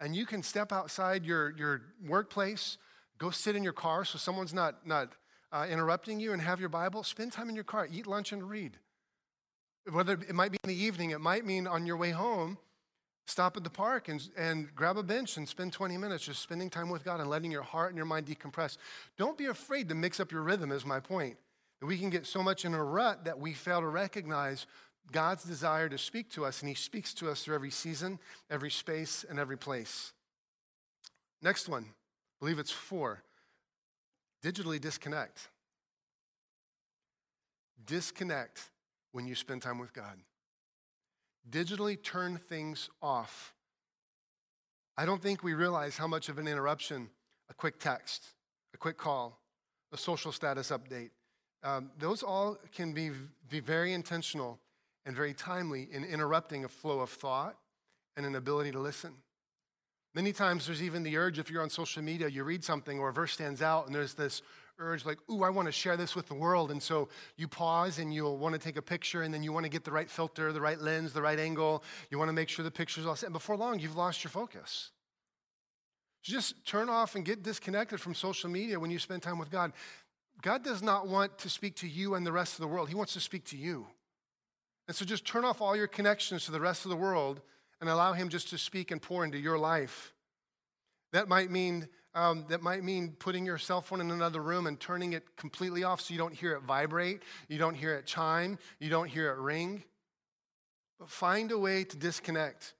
and 0.00 0.14
you 0.14 0.26
can 0.26 0.42
step 0.42 0.72
outside 0.72 1.24
your, 1.24 1.54
your 1.56 1.82
workplace, 2.06 2.78
go 3.18 3.30
sit 3.30 3.56
in 3.56 3.62
your 3.62 3.72
car 3.72 4.04
so 4.04 4.18
someone's 4.18 4.54
not, 4.54 4.86
not 4.86 5.12
uh, 5.52 5.66
interrupting 5.70 6.20
you 6.20 6.32
and 6.32 6.42
have 6.42 6.60
your 6.60 6.68
Bible, 6.68 7.02
spend 7.02 7.32
time 7.32 7.48
in 7.48 7.54
your 7.54 7.64
car, 7.64 7.88
eat 7.90 8.06
lunch 8.06 8.32
and 8.32 8.48
read. 8.48 8.78
Whether 9.90 10.14
it 10.14 10.34
might 10.34 10.52
be 10.52 10.58
in 10.64 10.68
the 10.68 10.82
evening, 10.82 11.10
it 11.10 11.20
might 11.20 11.44
mean 11.44 11.66
on 11.66 11.86
your 11.86 11.96
way 11.96 12.10
home, 12.10 12.58
Stop 13.26 13.56
at 13.56 13.64
the 13.64 13.70
park 13.70 14.08
and, 14.08 14.28
and 14.36 14.72
grab 14.76 14.96
a 14.96 15.02
bench 15.02 15.36
and 15.36 15.48
spend 15.48 15.72
20 15.72 15.96
minutes 15.96 16.24
just 16.24 16.40
spending 16.40 16.70
time 16.70 16.88
with 16.88 17.04
God 17.04 17.20
and 17.20 17.28
letting 17.28 17.50
your 17.50 17.62
heart 17.62 17.90
and 17.90 17.96
your 17.96 18.06
mind 18.06 18.26
decompress. 18.26 18.78
Don't 19.18 19.36
be 19.36 19.46
afraid 19.46 19.88
to 19.88 19.96
mix 19.96 20.20
up 20.20 20.30
your 20.30 20.42
rhythm, 20.42 20.70
is 20.70 20.86
my 20.86 21.00
point. 21.00 21.36
That 21.80 21.86
we 21.86 21.98
can 21.98 22.08
get 22.08 22.24
so 22.24 22.40
much 22.40 22.64
in 22.64 22.72
a 22.72 22.82
rut 22.82 23.24
that 23.24 23.38
we 23.38 23.52
fail 23.52 23.80
to 23.80 23.88
recognize 23.88 24.66
God's 25.10 25.42
desire 25.42 25.88
to 25.88 25.98
speak 25.98 26.30
to 26.30 26.44
us, 26.44 26.60
and 26.60 26.68
He 26.68 26.74
speaks 26.74 27.12
to 27.14 27.28
us 27.28 27.42
through 27.42 27.56
every 27.56 27.70
season, 27.70 28.20
every 28.48 28.70
space, 28.70 29.24
and 29.28 29.40
every 29.40 29.58
place. 29.58 30.12
Next 31.42 31.68
one, 31.68 31.84
I 31.84 32.36
believe 32.40 32.58
it's 32.60 32.70
four 32.70 33.22
digitally 34.44 34.80
disconnect. 34.80 35.48
Disconnect 37.84 38.70
when 39.10 39.26
you 39.26 39.34
spend 39.34 39.62
time 39.62 39.78
with 39.78 39.92
God 39.92 40.16
digitally 41.50 42.02
turn 42.02 42.38
things 42.38 42.90
off. 43.02 43.54
I 44.96 45.04
don't 45.06 45.22
think 45.22 45.42
we 45.42 45.54
realize 45.54 45.96
how 45.96 46.06
much 46.06 46.28
of 46.28 46.38
an 46.38 46.48
interruption 46.48 47.10
a 47.48 47.54
quick 47.54 47.78
text, 47.78 48.26
a 48.74 48.76
quick 48.76 48.96
call, 48.96 49.40
a 49.92 49.96
social 49.96 50.32
status 50.32 50.70
update, 50.70 51.10
um, 51.62 51.90
those 51.98 52.22
all 52.22 52.58
can 52.74 52.92
be, 52.92 53.10
be 53.48 53.60
very 53.60 53.92
intentional 53.92 54.58
and 55.04 55.14
very 55.14 55.34
timely 55.34 55.88
in 55.90 56.04
interrupting 56.04 56.64
a 56.64 56.68
flow 56.68 57.00
of 57.00 57.10
thought 57.10 57.56
and 58.16 58.26
an 58.26 58.34
ability 58.34 58.72
to 58.72 58.78
listen. 58.78 59.12
Many 60.14 60.32
times 60.32 60.66
there's 60.66 60.82
even 60.82 61.02
the 61.02 61.16
urge, 61.16 61.38
if 61.38 61.50
you're 61.50 61.62
on 61.62 61.70
social 61.70 62.02
media, 62.02 62.28
you 62.28 62.44
read 62.44 62.64
something 62.64 62.98
or 62.98 63.10
a 63.10 63.12
verse 63.12 63.32
stands 63.32 63.62
out, 63.62 63.86
and 63.86 63.94
there's 63.94 64.14
this 64.14 64.42
urge 64.78 65.04
like, 65.04 65.18
ooh, 65.30 65.42
I 65.42 65.50
want 65.50 65.66
to 65.66 65.72
share 65.72 65.96
this 65.96 66.14
with 66.14 66.26
the 66.26 66.34
world. 66.34 66.70
And 66.70 66.82
so 66.82 67.08
you 67.36 67.48
pause 67.48 67.98
and 67.98 68.12
you'll 68.12 68.38
want 68.38 68.54
to 68.54 68.58
take 68.58 68.76
a 68.76 68.82
picture 68.82 69.22
and 69.22 69.32
then 69.32 69.42
you 69.42 69.52
want 69.52 69.64
to 69.64 69.70
get 69.70 69.84
the 69.84 69.90
right 69.90 70.10
filter, 70.10 70.52
the 70.52 70.60
right 70.60 70.80
lens, 70.80 71.12
the 71.12 71.22
right 71.22 71.38
angle. 71.38 71.82
You 72.10 72.18
want 72.18 72.28
to 72.28 72.34
make 72.34 72.48
sure 72.48 72.64
the 72.64 72.70
picture's 72.70 73.06
all 73.06 73.16
set. 73.16 73.26
And 73.26 73.32
before 73.32 73.56
long, 73.56 73.78
you've 73.78 73.96
lost 73.96 74.22
your 74.22 74.30
focus. 74.30 74.90
Just 76.22 76.66
turn 76.66 76.88
off 76.88 77.14
and 77.14 77.24
get 77.24 77.42
disconnected 77.42 78.00
from 78.00 78.14
social 78.14 78.50
media 78.50 78.80
when 78.80 78.90
you 78.90 78.98
spend 78.98 79.22
time 79.22 79.38
with 79.38 79.50
God. 79.50 79.72
God 80.42 80.64
does 80.64 80.82
not 80.82 81.08
want 81.08 81.38
to 81.38 81.48
speak 81.48 81.76
to 81.76 81.88
you 81.88 82.14
and 82.14 82.26
the 82.26 82.32
rest 82.32 82.54
of 82.54 82.60
the 82.60 82.68
world, 82.68 82.88
He 82.88 82.94
wants 82.94 83.14
to 83.14 83.20
speak 83.20 83.44
to 83.46 83.56
you. 83.56 83.86
And 84.88 84.96
so 84.96 85.04
just 85.04 85.24
turn 85.24 85.44
off 85.44 85.60
all 85.60 85.76
your 85.76 85.86
connections 85.86 86.44
to 86.44 86.52
the 86.52 86.60
rest 86.60 86.84
of 86.84 86.90
the 86.90 86.96
world 86.96 87.40
and 87.80 87.88
allow 87.88 88.12
Him 88.12 88.28
just 88.28 88.50
to 88.50 88.58
speak 88.58 88.90
and 88.90 89.00
pour 89.00 89.24
into 89.24 89.38
your 89.38 89.58
life. 89.58 90.12
That 91.12 91.28
might 91.28 91.50
mean 91.50 91.88
um, 92.16 92.46
that 92.48 92.62
might 92.62 92.82
mean 92.82 93.14
putting 93.18 93.44
your 93.44 93.58
cell 93.58 93.82
phone 93.82 94.00
in 94.00 94.10
another 94.10 94.42
room 94.42 94.66
and 94.66 94.80
turning 94.80 95.12
it 95.12 95.36
completely 95.36 95.84
off 95.84 96.00
so 96.00 96.14
you 96.14 96.18
don't 96.18 96.32
hear 96.32 96.54
it 96.54 96.62
vibrate, 96.62 97.22
you 97.48 97.58
don't 97.58 97.74
hear 97.74 97.94
it 97.94 98.06
chime, 98.06 98.58
you 98.80 98.88
don't 98.88 99.08
hear 99.08 99.30
it 99.30 99.38
ring. 99.38 99.84
But 100.98 101.10
find 101.10 101.52
a 101.52 101.58
way 101.58 101.84
to 101.84 101.96
disconnect. 101.96 102.72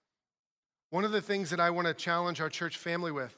One 0.89 1.05
of 1.05 1.13
the 1.13 1.21
things 1.21 1.51
that 1.51 1.61
I 1.61 1.69
want 1.69 1.87
to 1.87 1.93
challenge 1.93 2.41
our 2.41 2.49
church 2.49 2.79
family 2.79 3.13
with, 3.13 3.37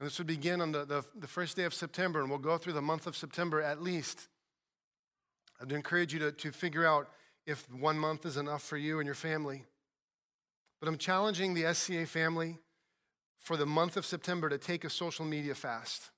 and 0.00 0.06
this 0.06 0.16
would 0.16 0.26
begin 0.26 0.62
on 0.62 0.72
the, 0.72 0.86
the, 0.86 1.04
the 1.14 1.26
first 1.26 1.56
day 1.56 1.64
of 1.64 1.74
September, 1.74 2.20
and 2.20 2.30
we'll 2.30 2.38
go 2.38 2.56
through 2.56 2.72
the 2.72 2.82
month 2.82 3.06
of 3.06 3.14
September 3.14 3.60
at 3.60 3.82
least. 3.82 4.28
I'd 5.60 5.72
encourage 5.72 6.14
you 6.14 6.20
to, 6.20 6.32
to 6.32 6.52
figure 6.52 6.86
out 6.86 7.10
if 7.46 7.70
one 7.70 7.98
month 7.98 8.24
is 8.24 8.38
enough 8.38 8.62
for 8.62 8.78
you 8.78 8.98
and 8.98 9.06
your 9.06 9.14
family. 9.14 9.64
But 10.80 10.88
I'm 10.88 10.96
challenging 10.96 11.52
the 11.52 11.74
SCA 11.74 12.06
family 12.06 12.60
for 13.44 13.58
the 13.58 13.66
month 13.66 13.98
of 13.98 14.06
September 14.06 14.48
to 14.48 14.56
take 14.56 14.84
a 14.84 14.90
social 14.90 15.24
media 15.26 15.54
fast, 15.54 16.10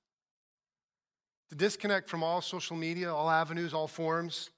to 1.49 1.55
disconnect 1.55 2.09
from 2.09 2.23
all 2.23 2.41
social 2.41 2.77
media, 2.77 3.13
all 3.13 3.29
avenues, 3.29 3.73
all 3.73 3.87
forms, 3.87 4.49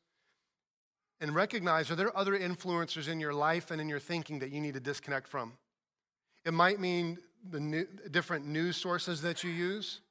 and 1.19 1.33
recognize 1.33 1.89
are 1.89 1.95
there 1.95 2.15
other 2.15 2.37
influencers 2.37 3.07
in 3.09 3.19
your 3.19 3.33
life 3.33 3.71
and 3.71 3.81
in 3.81 3.89
your 3.89 3.99
thinking 3.99 4.37
that 4.39 4.51
you 4.51 4.61
need 4.61 4.75
to 4.75 4.79
disconnect 4.79 5.27
from? 5.27 5.53
It 6.45 6.53
might 6.53 6.79
mean 6.79 7.17
the 7.49 7.59
new, 7.59 7.87
different 8.11 8.45
news 8.45 8.77
sources 8.77 9.23
that 9.23 9.43
you 9.43 9.49
use. 9.49 10.01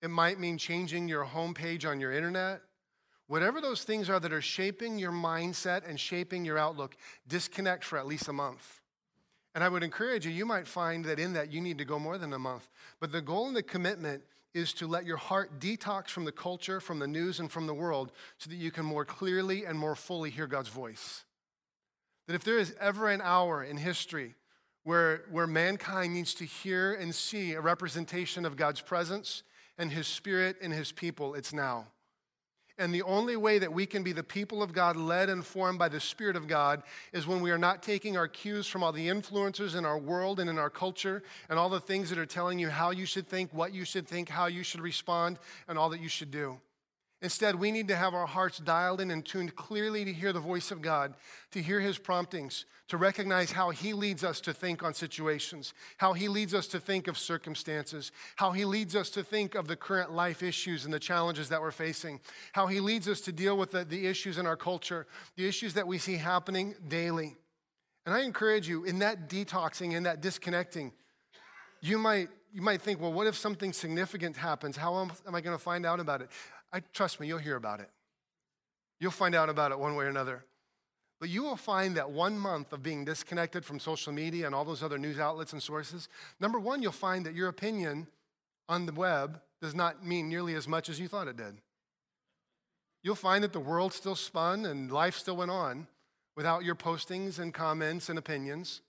It 0.00 0.08
might 0.08 0.40
mean 0.40 0.56
changing 0.56 1.06
your 1.06 1.26
homepage 1.26 1.86
on 1.86 2.00
your 2.00 2.12
internet. 2.12 2.62
Whatever 3.26 3.60
those 3.60 3.84
things 3.84 4.08
are 4.08 4.18
that 4.18 4.32
are 4.32 4.40
shaping 4.40 4.98
your 4.98 5.12
mindset 5.12 5.86
and 5.86 6.00
shaping 6.00 6.46
your 6.46 6.56
outlook, 6.56 6.96
disconnect 7.28 7.84
for 7.84 7.98
at 7.98 8.06
least 8.06 8.26
a 8.28 8.32
month. 8.32 8.79
And 9.54 9.64
I 9.64 9.68
would 9.68 9.82
encourage 9.82 10.24
you, 10.24 10.32
you 10.32 10.46
might 10.46 10.68
find 10.68 11.04
that 11.06 11.18
in 11.18 11.32
that 11.32 11.52
you 11.52 11.60
need 11.60 11.78
to 11.78 11.84
go 11.84 11.98
more 11.98 12.18
than 12.18 12.32
a 12.32 12.38
month. 12.38 12.68
But 13.00 13.10
the 13.10 13.20
goal 13.20 13.48
and 13.48 13.56
the 13.56 13.62
commitment 13.62 14.22
is 14.54 14.72
to 14.74 14.86
let 14.86 15.06
your 15.06 15.16
heart 15.16 15.60
detox 15.60 16.08
from 16.08 16.24
the 16.24 16.32
culture, 16.32 16.80
from 16.80 16.98
the 16.98 17.06
news, 17.06 17.40
and 17.40 17.50
from 17.50 17.66
the 17.66 17.74
world 17.74 18.12
so 18.38 18.50
that 18.50 18.56
you 18.56 18.70
can 18.70 18.84
more 18.84 19.04
clearly 19.04 19.64
and 19.64 19.78
more 19.78 19.94
fully 19.94 20.30
hear 20.30 20.46
God's 20.46 20.68
voice. 20.68 21.24
That 22.26 22.34
if 22.34 22.44
there 22.44 22.58
is 22.58 22.74
ever 22.80 23.08
an 23.08 23.20
hour 23.22 23.62
in 23.64 23.76
history 23.76 24.34
where, 24.84 25.24
where 25.30 25.46
mankind 25.46 26.14
needs 26.14 26.34
to 26.34 26.44
hear 26.44 26.94
and 26.94 27.14
see 27.14 27.52
a 27.52 27.60
representation 27.60 28.44
of 28.44 28.56
God's 28.56 28.80
presence 28.80 29.42
and 29.78 29.90
His 29.90 30.06
Spirit 30.06 30.56
and 30.62 30.72
His 30.72 30.92
people, 30.92 31.34
it's 31.34 31.52
now. 31.52 31.86
And 32.80 32.94
the 32.94 33.02
only 33.02 33.36
way 33.36 33.58
that 33.58 33.70
we 33.70 33.84
can 33.84 34.02
be 34.02 34.12
the 34.12 34.22
people 34.22 34.62
of 34.62 34.72
God, 34.72 34.96
led 34.96 35.28
and 35.28 35.44
formed 35.44 35.78
by 35.78 35.90
the 35.90 36.00
Spirit 36.00 36.34
of 36.34 36.48
God, 36.48 36.82
is 37.12 37.26
when 37.26 37.42
we 37.42 37.50
are 37.50 37.58
not 37.58 37.82
taking 37.82 38.16
our 38.16 38.26
cues 38.26 38.66
from 38.66 38.82
all 38.82 38.90
the 38.90 39.06
influencers 39.06 39.76
in 39.76 39.84
our 39.84 39.98
world 39.98 40.40
and 40.40 40.48
in 40.48 40.58
our 40.58 40.70
culture 40.70 41.22
and 41.50 41.58
all 41.58 41.68
the 41.68 41.78
things 41.78 42.08
that 42.08 42.18
are 42.18 42.24
telling 42.24 42.58
you 42.58 42.70
how 42.70 42.90
you 42.90 43.04
should 43.04 43.28
think, 43.28 43.52
what 43.52 43.74
you 43.74 43.84
should 43.84 44.08
think, 44.08 44.30
how 44.30 44.46
you 44.46 44.62
should 44.62 44.80
respond, 44.80 45.38
and 45.68 45.78
all 45.78 45.90
that 45.90 46.00
you 46.00 46.08
should 46.08 46.30
do. 46.30 46.58
Instead, 47.22 47.54
we 47.54 47.70
need 47.70 47.88
to 47.88 47.96
have 47.96 48.14
our 48.14 48.26
hearts 48.26 48.58
dialed 48.58 49.00
in 49.00 49.10
and 49.10 49.26
tuned 49.26 49.54
clearly 49.54 50.06
to 50.06 50.12
hear 50.12 50.32
the 50.32 50.40
voice 50.40 50.70
of 50.70 50.80
God, 50.80 51.12
to 51.50 51.60
hear 51.60 51.78
His 51.78 51.98
promptings, 51.98 52.64
to 52.88 52.96
recognize 52.96 53.52
how 53.52 53.68
He 53.70 53.92
leads 53.92 54.24
us 54.24 54.40
to 54.40 54.54
think 54.54 54.82
on 54.82 54.94
situations, 54.94 55.74
how 55.98 56.14
He 56.14 56.28
leads 56.28 56.54
us 56.54 56.66
to 56.68 56.80
think 56.80 57.08
of 57.08 57.18
circumstances, 57.18 58.10
how 58.36 58.52
He 58.52 58.64
leads 58.64 58.96
us 58.96 59.10
to 59.10 59.22
think 59.22 59.54
of 59.54 59.68
the 59.68 59.76
current 59.76 60.12
life 60.12 60.42
issues 60.42 60.86
and 60.86 60.94
the 60.94 60.98
challenges 60.98 61.50
that 61.50 61.60
we're 61.60 61.72
facing, 61.72 62.20
how 62.52 62.66
He 62.66 62.80
leads 62.80 63.06
us 63.06 63.20
to 63.22 63.32
deal 63.32 63.58
with 63.58 63.72
the, 63.72 63.84
the 63.84 64.06
issues 64.06 64.38
in 64.38 64.46
our 64.46 64.56
culture, 64.56 65.06
the 65.36 65.46
issues 65.46 65.74
that 65.74 65.86
we 65.86 65.98
see 65.98 66.16
happening 66.16 66.74
daily. 66.88 67.36
And 68.06 68.14
I 68.14 68.22
encourage 68.22 68.66
you, 68.66 68.84
in 68.84 69.00
that 69.00 69.28
detoxing, 69.28 69.92
in 69.92 70.04
that 70.04 70.22
disconnecting, 70.22 70.92
you 71.82 71.98
might, 71.98 72.28
you 72.50 72.62
might 72.62 72.80
think, 72.80 72.98
well, 72.98 73.12
what 73.12 73.26
if 73.26 73.36
something 73.36 73.74
significant 73.74 74.38
happens? 74.38 74.76
How 74.76 75.00
am, 75.00 75.12
am 75.26 75.34
I 75.34 75.42
going 75.42 75.56
to 75.56 75.62
find 75.62 75.84
out 75.84 76.00
about 76.00 76.22
it? 76.22 76.30
I 76.72 76.80
trust 76.92 77.20
me, 77.20 77.26
you'll 77.26 77.38
hear 77.38 77.56
about 77.56 77.80
it. 77.80 77.90
You'll 79.00 79.10
find 79.10 79.34
out 79.34 79.48
about 79.48 79.72
it 79.72 79.78
one 79.78 79.96
way 79.96 80.04
or 80.04 80.08
another. 80.08 80.44
But 81.18 81.28
you 81.28 81.42
will 81.42 81.56
find 81.56 81.96
that 81.96 82.10
one 82.10 82.38
month 82.38 82.72
of 82.72 82.82
being 82.82 83.04
disconnected 83.04 83.64
from 83.64 83.78
social 83.78 84.12
media 84.12 84.46
and 84.46 84.54
all 84.54 84.64
those 84.64 84.82
other 84.82 84.98
news 84.98 85.18
outlets 85.18 85.52
and 85.52 85.62
sources, 85.62 86.08
number 86.40 86.58
one, 86.58 86.82
you'll 86.82 86.92
find 86.92 87.26
that 87.26 87.34
your 87.34 87.48
opinion 87.48 88.06
on 88.68 88.86
the 88.86 88.92
web 88.92 89.40
does 89.60 89.74
not 89.74 90.04
mean 90.04 90.28
nearly 90.28 90.54
as 90.54 90.66
much 90.66 90.88
as 90.88 90.98
you 90.98 91.08
thought 91.08 91.28
it 91.28 91.36
did. 91.36 91.58
You'll 93.02 93.14
find 93.14 93.44
that 93.44 93.52
the 93.52 93.60
world 93.60 93.92
still 93.92 94.14
spun 94.14 94.64
and 94.64 94.90
life 94.90 95.16
still 95.16 95.36
went 95.36 95.50
on 95.50 95.86
without 96.36 96.64
your 96.64 96.74
postings 96.74 97.38
and 97.38 97.52
comments 97.52 98.08
and 98.08 98.18
opinions. 98.18 98.80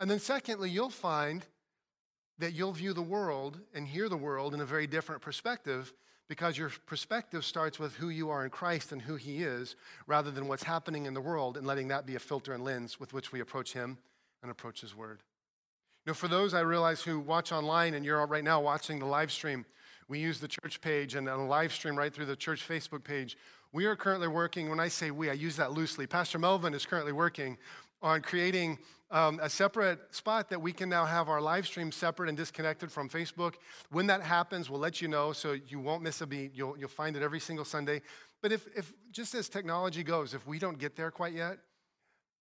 And 0.00 0.10
then, 0.10 0.18
secondly, 0.18 0.70
you'll 0.70 0.90
find 0.90 1.44
that 2.38 2.52
you'll 2.52 2.72
view 2.72 2.92
the 2.92 3.02
world 3.02 3.58
and 3.74 3.86
hear 3.86 4.08
the 4.08 4.16
world 4.16 4.54
in 4.54 4.60
a 4.60 4.66
very 4.66 4.86
different 4.86 5.22
perspective 5.22 5.92
because 6.28 6.58
your 6.58 6.70
perspective 6.86 7.44
starts 7.44 7.78
with 7.78 7.96
who 7.96 8.10
you 8.10 8.30
are 8.30 8.44
in 8.44 8.50
Christ 8.50 8.92
and 8.92 9.02
who 9.02 9.16
He 9.16 9.42
is, 9.42 9.76
rather 10.06 10.30
than 10.30 10.46
what's 10.46 10.64
happening 10.64 11.06
in 11.06 11.14
the 11.14 11.20
world 11.20 11.56
and 11.56 11.66
letting 11.66 11.88
that 11.88 12.06
be 12.06 12.14
a 12.14 12.20
filter 12.20 12.52
and 12.52 12.62
lens 12.62 13.00
with 13.00 13.12
which 13.12 13.32
we 13.32 13.40
approach 13.40 13.72
Him 13.72 13.98
and 14.42 14.50
approach 14.50 14.82
His 14.82 14.94
Word. 14.94 15.22
Know, 16.08 16.14
for 16.14 16.28
those 16.28 16.54
I 16.54 16.60
realize 16.60 17.02
who 17.02 17.20
watch 17.20 17.52
online 17.52 17.92
and 17.92 18.02
you're 18.02 18.24
right 18.26 18.42
now 18.42 18.62
watching 18.62 18.98
the 18.98 19.04
live 19.04 19.30
stream, 19.30 19.66
we 20.08 20.18
use 20.18 20.40
the 20.40 20.48
church 20.48 20.80
page 20.80 21.14
and 21.14 21.28
a 21.28 21.36
live 21.36 21.70
stream 21.70 21.96
right 21.96 22.12
through 22.12 22.24
the 22.24 22.34
church 22.34 22.66
Facebook 22.66 23.04
page. 23.04 23.36
We 23.72 23.84
are 23.84 23.94
currently 23.94 24.28
working, 24.28 24.70
when 24.70 24.80
I 24.80 24.88
say 24.88 25.10
we, 25.10 25.28
I 25.28 25.34
use 25.34 25.56
that 25.56 25.72
loosely. 25.72 26.06
Pastor 26.06 26.38
Melvin 26.38 26.72
is 26.72 26.86
currently 26.86 27.12
working 27.12 27.58
on 28.02 28.22
creating 28.22 28.78
um, 29.10 29.40
a 29.42 29.48
separate 29.48 30.14
spot 30.14 30.50
that 30.50 30.60
we 30.60 30.72
can 30.72 30.88
now 30.88 31.04
have 31.04 31.28
our 31.28 31.40
live 31.40 31.66
stream 31.66 31.90
separate 31.90 32.28
and 32.28 32.36
disconnected 32.36 32.92
from 32.92 33.08
Facebook. 33.08 33.54
When 33.90 34.06
that 34.08 34.22
happens, 34.22 34.68
we'll 34.68 34.80
let 34.80 35.00
you 35.00 35.08
know 35.08 35.32
so 35.32 35.52
you 35.52 35.80
won't 35.80 36.02
miss 36.02 36.20
a 36.20 36.26
beat. 36.26 36.52
You'll, 36.54 36.78
you'll 36.78 36.88
find 36.88 37.16
it 37.16 37.22
every 37.22 37.40
single 37.40 37.64
Sunday. 37.64 38.02
But 38.42 38.52
if, 38.52 38.66
if, 38.76 38.92
just 39.10 39.34
as 39.34 39.48
technology 39.48 40.02
goes, 40.04 40.34
if 40.34 40.46
we 40.46 40.58
don't 40.58 40.78
get 40.78 40.94
there 40.94 41.10
quite 41.10 41.32
yet, 41.32 41.58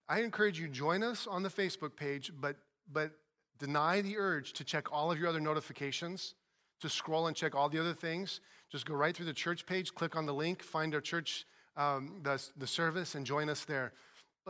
I 0.10 0.22
encourage 0.22 0.60
you 0.60 0.68
join 0.68 1.04
us 1.04 1.28
on 1.28 1.44
the 1.44 1.50
Facebook 1.50 1.96
page, 1.96 2.32
but, 2.40 2.58
but 2.92 3.12
deny 3.60 4.02
the 4.02 4.18
urge 4.18 4.54
to 4.54 4.64
check 4.64 4.92
all 4.92 5.12
of 5.12 5.20
your 5.20 5.28
other 5.28 5.40
notifications, 5.42 6.36
to 6.82 6.90
scroll 6.90 7.28
and 7.28 7.36
check 7.36 7.56
all 7.56 7.70
the 7.70 7.80
other 7.80 7.94
things. 7.94 8.40
Just 8.70 8.86
go 8.86 8.94
right 8.94 9.16
through 9.16 9.26
the 9.26 9.34
church 9.34 9.66
page, 9.66 9.96
click 9.96 10.16
on 10.16 10.26
the 10.26 10.34
link, 10.34 10.62
find 10.62 10.94
our 10.94 11.02
church, 11.02 11.46
um, 11.76 12.20
the, 12.24 12.42
the 12.58 12.68
service, 12.68 13.16
and 13.16 13.26
join 13.26 13.50
us 13.50 13.66
there. 13.66 13.94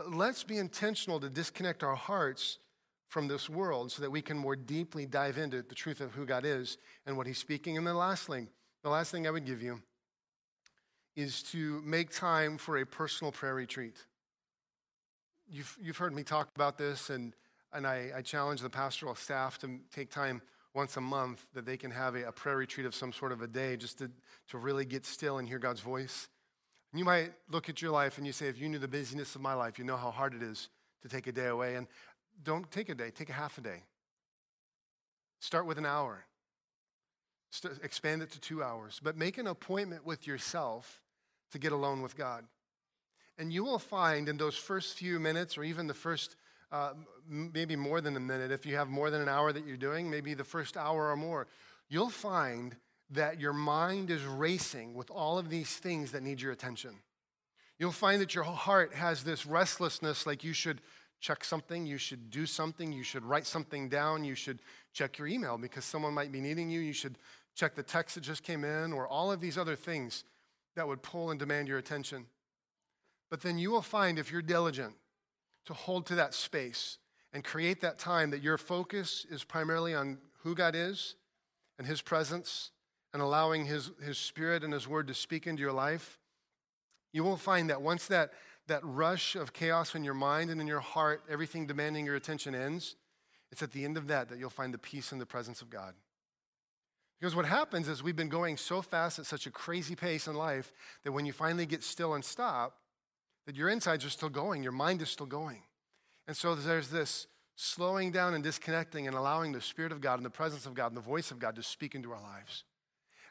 Let's 0.06 0.44
be 0.44 0.58
intentional 0.58 1.18
to 1.20 1.28
disconnect 1.28 1.82
our 1.82 1.96
hearts 1.96 2.58
from 3.08 3.26
this 3.26 3.48
world 3.48 3.90
so 3.90 4.02
that 4.02 4.10
we 4.10 4.22
can 4.22 4.38
more 4.38 4.54
deeply 4.54 5.06
dive 5.06 5.38
into 5.38 5.62
the 5.62 5.74
truth 5.74 6.00
of 6.00 6.12
who 6.12 6.24
God 6.24 6.44
is 6.44 6.78
and 7.06 7.16
what 7.16 7.26
He's 7.26 7.38
speaking. 7.38 7.76
And 7.76 7.86
the 7.86 7.94
last 7.94 8.26
thing, 8.26 8.48
the 8.82 8.90
last 8.90 9.10
thing 9.10 9.26
I 9.26 9.30
would 9.30 9.46
give 9.46 9.62
you 9.62 9.80
is 11.16 11.42
to 11.42 11.82
make 11.84 12.10
time 12.10 12.58
for 12.58 12.78
a 12.78 12.86
personal 12.86 13.32
prayer 13.32 13.54
retreat. 13.54 13.96
You've, 15.50 15.76
you've 15.80 15.96
heard 15.96 16.14
me 16.14 16.22
talk 16.22 16.50
about 16.54 16.78
this, 16.78 17.10
and, 17.10 17.34
and 17.72 17.86
I, 17.86 18.10
I 18.16 18.22
challenge 18.22 18.60
the 18.60 18.70
pastoral 18.70 19.14
staff 19.14 19.58
to 19.60 19.80
take 19.92 20.10
time 20.10 20.42
once 20.74 20.96
a 20.96 21.00
month 21.00 21.44
that 21.54 21.66
they 21.66 21.76
can 21.76 21.90
have 21.90 22.14
a, 22.14 22.24
a 22.24 22.32
prayer 22.32 22.58
retreat 22.58 22.86
of 22.86 22.94
some 22.94 23.12
sort 23.12 23.32
of 23.32 23.42
a 23.42 23.48
day 23.48 23.76
just 23.76 23.98
to, 23.98 24.10
to 24.50 24.58
really 24.58 24.84
get 24.84 25.04
still 25.06 25.38
and 25.38 25.48
hear 25.48 25.58
God's 25.58 25.80
voice. 25.80 26.28
And 26.92 26.98
you 26.98 27.04
might 27.04 27.32
look 27.50 27.68
at 27.68 27.82
your 27.82 27.90
life 27.90 28.18
and 28.18 28.26
you 28.26 28.32
say, 28.32 28.46
if 28.46 28.58
you 28.58 28.68
knew 28.68 28.78
the 28.78 28.88
busyness 28.88 29.34
of 29.34 29.40
my 29.40 29.54
life, 29.54 29.78
you 29.78 29.84
know 29.84 29.96
how 29.96 30.10
hard 30.10 30.34
it 30.34 30.42
is 30.42 30.68
to 31.02 31.08
take 31.08 31.26
a 31.26 31.32
day 31.32 31.46
away. 31.46 31.74
And 31.76 31.86
don't 32.42 32.70
take 32.70 32.88
a 32.88 32.94
day, 32.94 33.10
take 33.10 33.30
a 33.30 33.34
half 33.34 33.58
a 33.58 33.60
day. 33.60 33.82
Start 35.40 35.66
with 35.66 35.78
an 35.78 35.86
hour, 35.86 36.24
St- 37.50 37.78
expand 37.82 38.22
it 38.22 38.30
to 38.32 38.40
two 38.40 38.62
hours, 38.62 39.00
but 39.02 39.16
make 39.16 39.38
an 39.38 39.46
appointment 39.46 40.04
with 40.04 40.26
yourself 40.26 41.00
to 41.52 41.58
get 41.58 41.72
alone 41.72 42.02
with 42.02 42.16
God. 42.16 42.44
And 43.38 43.52
you 43.52 43.64
will 43.64 43.78
find 43.78 44.28
in 44.28 44.36
those 44.36 44.56
first 44.56 44.98
few 44.98 45.20
minutes, 45.20 45.56
or 45.56 45.64
even 45.64 45.86
the 45.86 45.94
first, 45.94 46.36
uh, 46.72 46.92
maybe 47.28 47.76
more 47.76 48.00
than 48.00 48.16
a 48.16 48.20
minute, 48.20 48.50
if 48.50 48.66
you 48.66 48.76
have 48.76 48.88
more 48.88 49.10
than 49.10 49.22
an 49.22 49.28
hour 49.28 49.52
that 49.52 49.64
you're 49.64 49.76
doing, 49.76 50.10
maybe 50.10 50.34
the 50.34 50.44
first 50.44 50.76
hour 50.76 51.10
or 51.10 51.16
more, 51.16 51.46
you'll 51.88 52.10
find 52.10 52.76
that 53.10 53.40
your 53.40 53.52
mind 53.52 54.10
is 54.10 54.22
racing 54.24 54.94
with 54.94 55.10
all 55.10 55.38
of 55.38 55.48
these 55.48 55.76
things 55.76 56.12
that 56.12 56.22
need 56.22 56.40
your 56.40 56.52
attention. 56.52 56.94
You'll 57.78 57.92
find 57.92 58.20
that 58.20 58.34
your 58.34 58.44
heart 58.44 58.94
has 58.94 59.22
this 59.22 59.46
restlessness, 59.46 60.26
like 60.26 60.44
you 60.44 60.52
should 60.52 60.80
check 61.20 61.44
something, 61.44 61.86
you 61.86 61.98
should 61.98 62.30
do 62.30 62.46
something, 62.46 62.92
you 62.92 63.02
should 63.02 63.24
write 63.24 63.46
something 63.46 63.88
down, 63.88 64.24
you 64.24 64.34
should 64.34 64.60
check 64.92 65.18
your 65.18 65.26
email 65.26 65.58
because 65.58 65.84
someone 65.84 66.14
might 66.14 66.32
be 66.32 66.40
needing 66.40 66.70
you, 66.70 66.80
you 66.80 66.92
should 66.92 67.18
check 67.54 67.74
the 67.74 67.82
text 67.82 68.14
that 68.14 68.20
just 68.20 68.42
came 68.42 68.64
in, 68.64 68.92
or 68.92 69.08
all 69.08 69.32
of 69.32 69.40
these 69.40 69.58
other 69.58 69.74
things 69.74 70.24
that 70.76 70.86
would 70.86 71.02
pull 71.02 71.30
and 71.30 71.40
demand 71.40 71.66
your 71.66 71.78
attention. 71.78 72.26
But 73.30 73.40
then 73.42 73.58
you 73.58 73.70
will 73.70 73.82
find, 73.82 74.18
if 74.18 74.30
you're 74.30 74.42
diligent, 74.42 74.94
to 75.66 75.74
hold 75.74 76.06
to 76.06 76.14
that 76.14 76.34
space 76.34 76.98
and 77.32 77.44
create 77.44 77.80
that 77.80 77.98
time 77.98 78.30
that 78.30 78.42
your 78.42 78.58
focus 78.58 79.26
is 79.28 79.44
primarily 79.44 79.94
on 79.94 80.18
who 80.42 80.54
God 80.54 80.74
is 80.74 81.16
and 81.78 81.86
His 81.86 82.00
presence 82.00 82.70
and 83.18 83.24
allowing 83.24 83.64
his, 83.64 83.90
his 84.00 84.16
spirit 84.16 84.62
and 84.62 84.72
his 84.72 84.86
word 84.86 85.08
to 85.08 85.12
speak 85.12 85.48
into 85.48 85.60
your 85.60 85.72
life, 85.72 86.20
you 87.12 87.24
will 87.24 87.36
find 87.36 87.68
that 87.68 87.82
once 87.82 88.06
that, 88.06 88.30
that 88.68 88.80
rush 88.84 89.34
of 89.34 89.52
chaos 89.52 89.96
in 89.96 90.04
your 90.04 90.14
mind 90.14 90.50
and 90.50 90.60
in 90.60 90.68
your 90.68 90.78
heart, 90.78 91.24
everything 91.28 91.66
demanding 91.66 92.06
your 92.06 92.14
attention 92.14 92.54
ends, 92.54 92.94
it's 93.50 93.60
at 93.60 93.72
the 93.72 93.84
end 93.84 93.96
of 93.96 94.06
that 94.06 94.28
that 94.28 94.38
you'll 94.38 94.50
find 94.50 94.72
the 94.72 94.78
peace 94.78 95.10
and 95.10 95.20
the 95.20 95.26
presence 95.26 95.62
of 95.62 95.68
God. 95.68 95.94
Because 97.18 97.34
what 97.34 97.44
happens 97.44 97.88
is 97.88 98.04
we've 98.04 98.14
been 98.14 98.28
going 98.28 98.56
so 98.56 98.82
fast 98.82 99.18
at 99.18 99.26
such 99.26 99.48
a 99.48 99.50
crazy 99.50 99.96
pace 99.96 100.28
in 100.28 100.36
life 100.36 100.72
that 101.02 101.10
when 101.10 101.26
you 101.26 101.32
finally 101.32 101.66
get 101.66 101.82
still 101.82 102.14
and 102.14 102.24
stop, 102.24 102.76
that 103.46 103.56
your 103.56 103.68
insides 103.68 104.04
are 104.04 104.10
still 104.10 104.28
going, 104.28 104.62
your 104.62 104.70
mind 104.70 105.02
is 105.02 105.08
still 105.08 105.26
going. 105.26 105.62
And 106.28 106.36
so 106.36 106.54
there's 106.54 106.90
this 106.90 107.26
slowing 107.56 108.12
down 108.12 108.34
and 108.34 108.44
disconnecting 108.44 109.08
and 109.08 109.16
allowing 109.16 109.50
the 109.50 109.60
Spirit 109.60 109.90
of 109.90 110.00
God 110.00 110.20
and 110.20 110.24
the 110.24 110.30
presence 110.30 110.66
of 110.66 110.74
God 110.74 110.92
and 110.92 110.96
the 110.96 111.00
voice 111.00 111.32
of 111.32 111.40
God 111.40 111.56
to 111.56 111.64
speak 111.64 111.96
into 111.96 112.12
our 112.12 112.22
lives. 112.22 112.62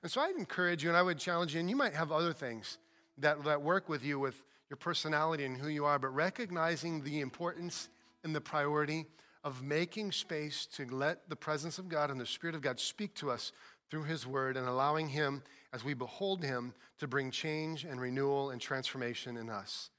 And 0.04 0.12
so 0.12 0.22
I'd 0.22 0.36
encourage 0.36 0.84
you 0.84 0.90
and 0.90 0.98
I 0.98 1.02
would 1.02 1.18
challenge 1.18 1.54
you, 1.54 1.60
and 1.60 1.70
you 1.70 1.76
might 1.76 1.94
have 1.94 2.12
other 2.12 2.34
things 2.34 2.78
that, 3.18 3.44
that 3.46 3.62
work 3.62 3.90
with 3.90 4.04
you 4.04 4.20
with 4.20 4.44
your 4.70 4.78
personality 4.78 5.46
and 5.46 5.58
who 5.58 5.70
you 5.70 5.86
are, 5.86 5.98
but 5.98 6.10
recognizing 6.10 7.04
the 7.04 7.22
importance 7.22 7.90
and 8.24 8.36
the 8.36 8.42
priority 8.42 9.06
of 9.44 9.64
making 9.64 10.12
space 10.12 10.66
to 10.66 10.86
let 10.86 11.30
the 11.30 11.36
presence 11.36 11.80
of 11.80 11.88
God 11.88 12.12
and 12.12 12.20
the 12.20 12.26
Spirit 12.26 12.56
of 12.56 12.62
God 12.62 12.80
speak 12.80 13.14
to 13.16 13.32
us 13.32 13.52
through 13.90 14.04
His 14.04 14.28
Word 14.28 14.58
and 14.58 14.68
allowing 14.68 15.08
Him, 15.08 15.42
as 15.72 15.84
we 15.84 15.94
behold 15.94 16.44
Him, 16.44 16.74
to 17.00 17.08
bring 17.08 17.32
change 17.32 17.86
and 17.86 18.02
renewal 18.02 18.50
and 18.50 18.60
transformation 18.60 19.38
in 19.38 19.50
us. 19.50 19.90